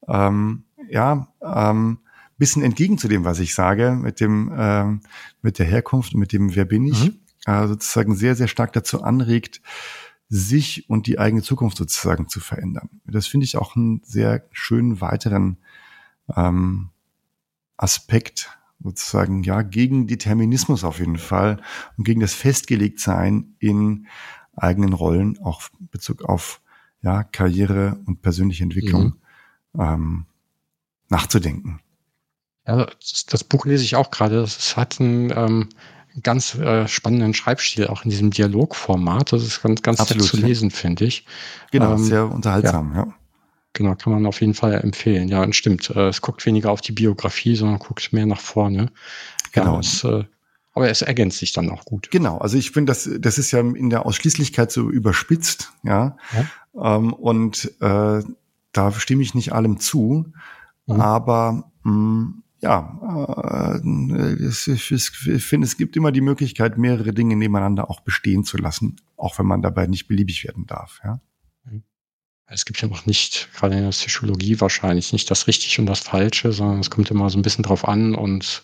ähm, 0.07 0.63
ja, 0.89 1.27
ähm, 1.41 1.99
bisschen 2.37 2.63
entgegen 2.63 2.97
zu 2.97 3.07
dem, 3.07 3.23
was 3.23 3.39
ich 3.39 3.53
sage, 3.53 3.91
mit 3.91 4.19
dem, 4.19 4.51
ähm, 4.57 5.01
mit 5.41 5.59
der 5.59 5.67
Herkunft 5.67 6.13
und 6.13 6.19
mit 6.19 6.33
dem 6.33 6.55
Wer 6.55 6.65
bin 6.65 6.85
ich, 6.85 7.05
mhm. 7.05 7.19
äh, 7.45 7.67
sozusagen 7.67 8.15
sehr, 8.15 8.35
sehr 8.35 8.47
stark 8.47 8.73
dazu 8.73 9.03
anregt, 9.03 9.61
sich 10.27 10.89
und 10.89 11.07
die 11.07 11.19
eigene 11.19 11.43
Zukunft 11.43 11.77
sozusagen 11.77 12.29
zu 12.29 12.39
verändern. 12.39 12.89
Das 13.05 13.27
finde 13.27 13.43
ich 13.43 13.57
auch 13.57 13.75
einen 13.75 14.01
sehr 14.03 14.47
schönen 14.51 15.01
weiteren 15.01 15.57
ähm, 16.35 16.89
Aspekt 17.77 18.57
sozusagen 18.83 19.43
ja 19.43 19.61
gegen 19.61 20.07
Determinismus 20.07 20.83
auf 20.83 20.99
jeden 20.99 21.17
Fall 21.17 21.61
und 21.97 22.03
gegen 22.03 22.21
das 22.21 22.33
Festgelegtsein 22.33 23.55
in 23.59 24.07
eigenen 24.55 24.93
Rollen, 24.93 25.37
auch 25.39 25.61
Bezug 25.79 26.23
auf 26.23 26.61
ja 27.01 27.23
Karriere 27.23 27.99
und 28.05 28.21
persönliche 28.21 28.63
Entwicklung 28.63 29.15
mhm. 29.73 29.81
ähm, 29.81 30.25
nachzudenken. 31.09 31.79
Ja, 32.67 32.85
das, 32.85 33.25
das, 33.25 33.43
Buch 33.43 33.65
lese 33.65 33.83
ich 33.83 33.95
auch 33.95 34.11
gerade. 34.11 34.41
Es 34.41 34.77
hat 34.77 34.99
einen 34.99 35.31
ähm, 35.35 35.69
ganz 36.21 36.55
äh, 36.55 36.87
spannenden 36.87 37.33
Schreibstil, 37.33 37.87
auch 37.87 38.03
in 38.03 38.11
diesem 38.11 38.31
Dialogformat. 38.31 39.33
Das 39.33 39.43
ist 39.43 39.61
ganz, 39.63 39.81
ganz 39.81 39.99
Absolut, 39.99 40.27
zu 40.27 40.37
lesen, 40.37 40.69
ja. 40.69 40.75
finde 40.75 41.05
ich. 41.05 41.25
Genau, 41.71 41.93
ähm, 41.93 42.03
sehr 42.03 42.31
unterhaltsam, 42.31 42.93
ja. 42.93 43.05
ja. 43.05 43.13
Genau, 43.73 43.95
kann 43.95 44.13
man 44.13 44.25
auf 44.25 44.41
jeden 44.41 44.53
Fall 44.53 44.73
empfehlen. 44.73 45.29
Ja, 45.29 45.41
und 45.43 45.55
stimmt. 45.55 45.89
Äh, 45.91 46.09
es 46.09 46.21
guckt 46.21 46.45
weniger 46.45 46.71
auf 46.71 46.81
die 46.81 46.91
Biografie, 46.91 47.55
sondern 47.55 47.79
guckt 47.79 48.11
mehr 48.11 48.25
nach 48.25 48.41
vorne. 48.41 48.91
Genau. 49.53 49.75
Ja, 49.75 49.79
es, 49.79 50.03
äh, 50.03 50.25
aber 50.73 50.89
es 50.89 51.01
ergänzt 51.01 51.39
sich 51.39 51.53
dann 51.53 51.69
auch 51.69 51.85
gut. 51.85 52.11
Genau, 52.11 52.37
also 52.37 52.57
ich 52.57 52.71
finde, 52.71 52.91
das, 52.91 53.09
das 53.19 53.37
ist 53.37 53.51
ja 53.51 53.59
in 53.59 53.89
der 53.89 54.05
Ausschließlichkeit 54.05 54.71
so 54.71 54.89
überspitzt, 54.89 55.73
ja. 55.83 56.17
ja. 56.33 56.97
Ähm, 56.97 57.13
und 57.13 57.71
äh, 57.81 58.23
da 58.71 58.91
stimme 58.93 59.21
ich 59.21 59.35
nicht 59.35 59.53
allem 59.53 59.79
zu. 59.79 60.31
Mhm. 60.85 61.01
Aber 61.01 61.71
mh, 61.83 61.91
mm, 61.91 62.43
ja, 62.61 63.79
äh, 63.83 64.47
ich 64.47 65.43
finde, 65.43 65.65
es 65.65 65.77
gibt 65.77 65.95
immer 65.97 66.11
die 66.11 66.21
Möglichkeit, 66.21 66.77
mehrere 66.77 67.13
Dinge 67.13 67.35
nebeneinander 67.35 67.89
auch 67.89 68.01
bestehen 68.01 68.43
zu 68.43 68.57
lassen, 68.57 68.97
auch 69.17 69.39
wenn 69.39 69.47
man 69.47 69.61
dabei 69.61 69.87
nicht 69.87 70.07
beliebig 70.07 70.43
werden 70.45 70.67
darf. 70.67 71.01
Ja? 71.03 71.19
Es 72.53 72.65
gibt 72.65 72.81
ja 72.81 72.89
auch 72.91 73.05
nicht, 73.05 73.49
gerade 73.55 73.75
in 73.75 73.83
der 73.83 73.89
Psychologie 73.91 74.59
wahrscheinlich, 74.59 75.13
nicht 75.13 75.31
das 75.31 75.47
Richtige 75.47 75.81
und 75.81 75.85
das 75.85 76.01
Falsche, 76.01 76.51
sondern 76.51 76.79
es 76.79 76.89
kommt 76.89 77.09
immer 77.09 77.29
so 77.29 77.39
ein 77.39 77.43
bisschen 77.43 77.63
drauf 77.63 77.87
an 77.87 78.13
und 78.13 78.63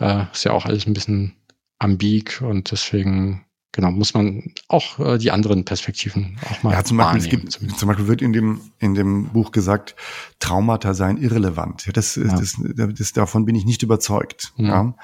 äh, 0.00 0.24
ist 0.32 0.44
ja 0.44 0.52
auch 0.52 0.66
alles 0.66 0.86
ein 0.86 0.94
bisschen 0.94 1.36
ambig 1.78 2.42
und 2.42 2.72
deswegen 2.72 3.44
genau, 3.70 3.90
muss 3.90 4.14
man 4.14 4.52
auch 4.68 4.98
äh, 4.98 5.18
die 5.18 5.30
anderen 5.30 5.64
Perspektiven 5.64 6.38
auch 6.50 6.62
mal. 6.62 6.72
Ja, 6.72 6.84
zum 6.84 6.96
Beispiel, 6.96 7.18
es 7.18 7.28
gibt, 7.28 7.78
zum 7.78 7.88
Beispiel 7.88 8.08
wird 8.08 8.22
in 8.22 8.32
dem, 8.32 8.60
in 8.78 8.94
dem 8.94 9.26
Buch 9.26 9.52
gesagt, 9.52 9.94
Traumata 10.38 10.94
seien 10.94 11.16
irrelevant. 11.16 11.86
Ja, 11.86 11.92
das, 11.92 12.16
ja. 12.16 12.24
Das, 12.24 12.56
das, 12.60 13.12
davon 13.12 13.44
bin 13.44 13.54
ich 13.54 13.64
nicht 13.64 13.82
überzeugt. 13.82 14.52
Ja. 14.56 14.66
ja. 14.66 14.94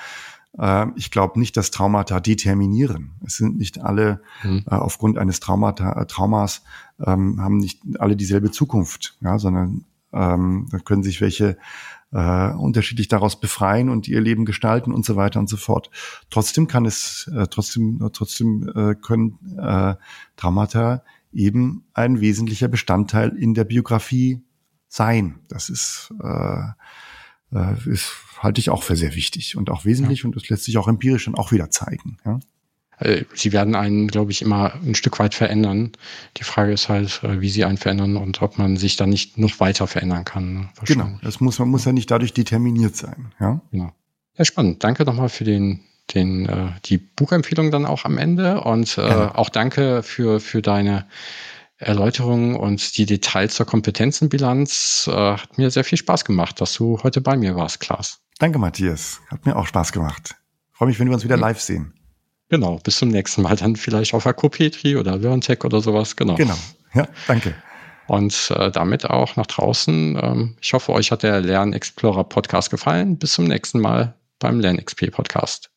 Äh, 0.59 0.87
ich 0.97 1.11
glaube 1.11 1.39
nicht, 1.39 1.57
dass 1.57 1.71
Traumata 1.71 2.21
determinieren. 2.21 3.13
Es 3.25 3.37
sind 3.37 3.57
nicht 3.57 3.81
alle 3.81 4.23
mhm. 4.43 4.65
äh, 4.67 4.75
aufgrund 4.75 5.19
eines 5.19 5.41
Traumata, 5.41 6.01
äh, 6.01 6.07
Traumas 6.07 6.63
ähm, 7.05 7.41
haben 7.41 7.59
nicht 7.59 7.81
alle 7.99 8.17
dieselbe 8.17 8.51
Zukunft, 8.51 9.17
ja, 9.21 9.39
sondern 9.39 9.85
ähm, 10.13 10.69
da 10.71 10.79
können 10.79 11.03
sich 11.03 11.21
welche 11.21 11.57
äh, 12.13 12.51
unterschiedlich 12.51 13.09
daraus 13.09 13.39
befreien 13.39 13.89
und 13.89 14.09
ihr 14.09 14.21
Leben 14.21 14.45
gestalten 14.45 14.93
und 14.93 15.05
so 15.05 15.17
weiter 15.17 15.39
und 15.39 15.49
so 15.49 15.57
fort. 15.57 15.91
Trotzdem 16.31 16.67
kann 16.67 16.85
es, 16.85 17.31
äh, 17.35 17.47
trotzdem, 17.49 18.11
trotzdem 18.13 18.69
äh, 18.75 18.95
können 18.95 19.39
äh, 19.59 19.95
Traumata 20.37 21.05
eben 21.33 21.85
ein 21.95 22.21
wesentlicher 22.21 22.67
Bestandteil 22.67 23.37
in 23.37 23.55
der 23.55 23.65
Biografie 23.65 24.43
sein. 24.89 25.39
Das 25.47 25.69
ist, 25.69 26.13
ist 27.87 28.17
halte 28.41 28.61
ich 28.61 28.71
auch 28.71 28.83
für 28.83 28.97
sehr 28.97 29.15
wichtig 29.15 29.57
und 29.57 29.71
auch 29.71 29.85
wesentlich 29.85 30.21
ja. 30.21 30.25
und 30.27 30.37
das 30.37 30.49
lässt 30.49 30.65
sich 30.65 30.79
auch 30.79 30.89
empirisch 30.89 31.27
dann 31.27 31.35
auch 31.35 31.53
wieder 31.53 31.71
zeigen. 31.71 32.17
Ja? 32.25 32.41
Äh, 32.99 33.25
sie 33.35 33.53
werden 33.53 33.75
einen, 33.75 34.09
glaube 34.09 34.31
ich, 34.31 34.43
immer 34.43 34.75
ein 34.75 34.95
Stück 34.95 35.19
weit 35.19 35.35
verändern. 35.35 35.93
Die 36.39 36.45
Frage 36.45 36.73
ist 36.73 36.89
halt, 36.89 37.23
äh, 37.23 37.41
wie 37.41 37.51
sie 37.51 37.65
einen 37.65 37.79
verändern 37.79 38.17
und 38.17 38.41
ob 38.43 38.59
man 38.59 38.77
sich 38.77 38.97
dann 38.97 39.11
nicht 39.11 39.39
noch 39.39 39.61
weiter 39.61 39.87
verändern 39.87 40.25
kann. 40.25 40.55
Ne? 40.55 40.69
Genau, 40.85 41.19
das 41.23 41.41
muss 41.41 41.59
man 41.59 41.69
muss 41.69 41.85
ja 41.85 41.93
nicht 41.93 42.11
dadurch 42.11 42.33
determiniert 42.33 42.97
sein. 42.97 43.33
Ja, 43.39 43.61
genau. 43.71 43.93
Ja, 44.37 44.45
spannend. 44.45 44.85
Danke 44.85 45.05
nochmal 45.05 45.29
für 45.29 45.45
den 45.45 45.81
den 46.15 46.47
äh, 46.47 46.69
die 46.87 46.99
Buchempfehlung 46.99 47.71
dann 47.71 47.87
auch 47.87 48.05
am 48.05 48.19
Ende 48.19 48.63
und 48.63 48.99
äh, 48.99 49.09
ja. 49.09 49.35
auch 49.35 49.49
danke 49.49 50.03
für 50.03 50.41
für 50.41 50.61
deine 50.61 51.07
Erläuterungen 51.77 52.57
und 52.57 52.99
die 52.99 53.07
Details 53.07 53.55
zur 53.55 53.67
Kompetenzenbilanz. 53.67 55.09
Äh, 55.11 55.13
hat 55.13 55.57
mir 55.57 55.71
sehr 55.71 55.85
viel 55.85 55.99
Spaß 55.99 56.25
gemacht, 56.25 56.61
dass 56.61 56.75
du 56.75 56.99
heute 57.03 57.21
bei 57.21 57.37
mir 57.37 57.57
warst, 57.57 57.81
Klaas. 57.81 58.21
Danke, 58.41 58.59
Matthias. 58.59 59.21
Hat 59.29 59.45
mir 59.45 59.55
auch 59.55 59.67
Spaß 59.67 59.93
gemacht. 59.93 60.35
Freue 60.73 60.89
mich, 60.89 60.99
wenn 60.99 61.09
wir 61.09 61.15
uns 61.15 61.25
wieder 61.25 61.37
live 61.37 61.61
sehen. 61.61 61.93
Genau, 62.49 62.81
bis 62.83 62.97
zum 62.97 63.11
nächsten 63.11 63.43
Mal. 63.43 63.55
Dann 63.55 63.77
vielleicht 63.77 64.15
auf 64.15 64.27
Akupetri 64.27 64.97
oder 64.97 65.19
LearnTech 65.19 65.63
oder 65.63 65.83
sowas. 65.83 66.17
Genau. 66.17 66.37
Genau. 66.37 66.57
Ja, 66.95 67.07
danke. 67.29 67.55
Und 68.07 68.51
äh, 68.57 68.71
damit 68.71 69.05
auch 69.05 69.37
nach 69.37 69.47
draußen. 69.47 70.19
Ähm, 70.21 70.57
ich 70.61 70.73
hoffe, 70.73 70.91
euch 70.93 71.13
hat 71.13 71.23
der 71.23 71.43
Lernexplorer 71.43 72.25
Podcast 72.25 72.71
gefallen. 72.71 73.19
Bis 73.19 73.35
zum 73.35 73.45
nächsten 73.45 73.79
Mal 73.79 74.15
beim 74.39 74.59
LernXP 74.59 75.11
Podcast. 75.11 75.71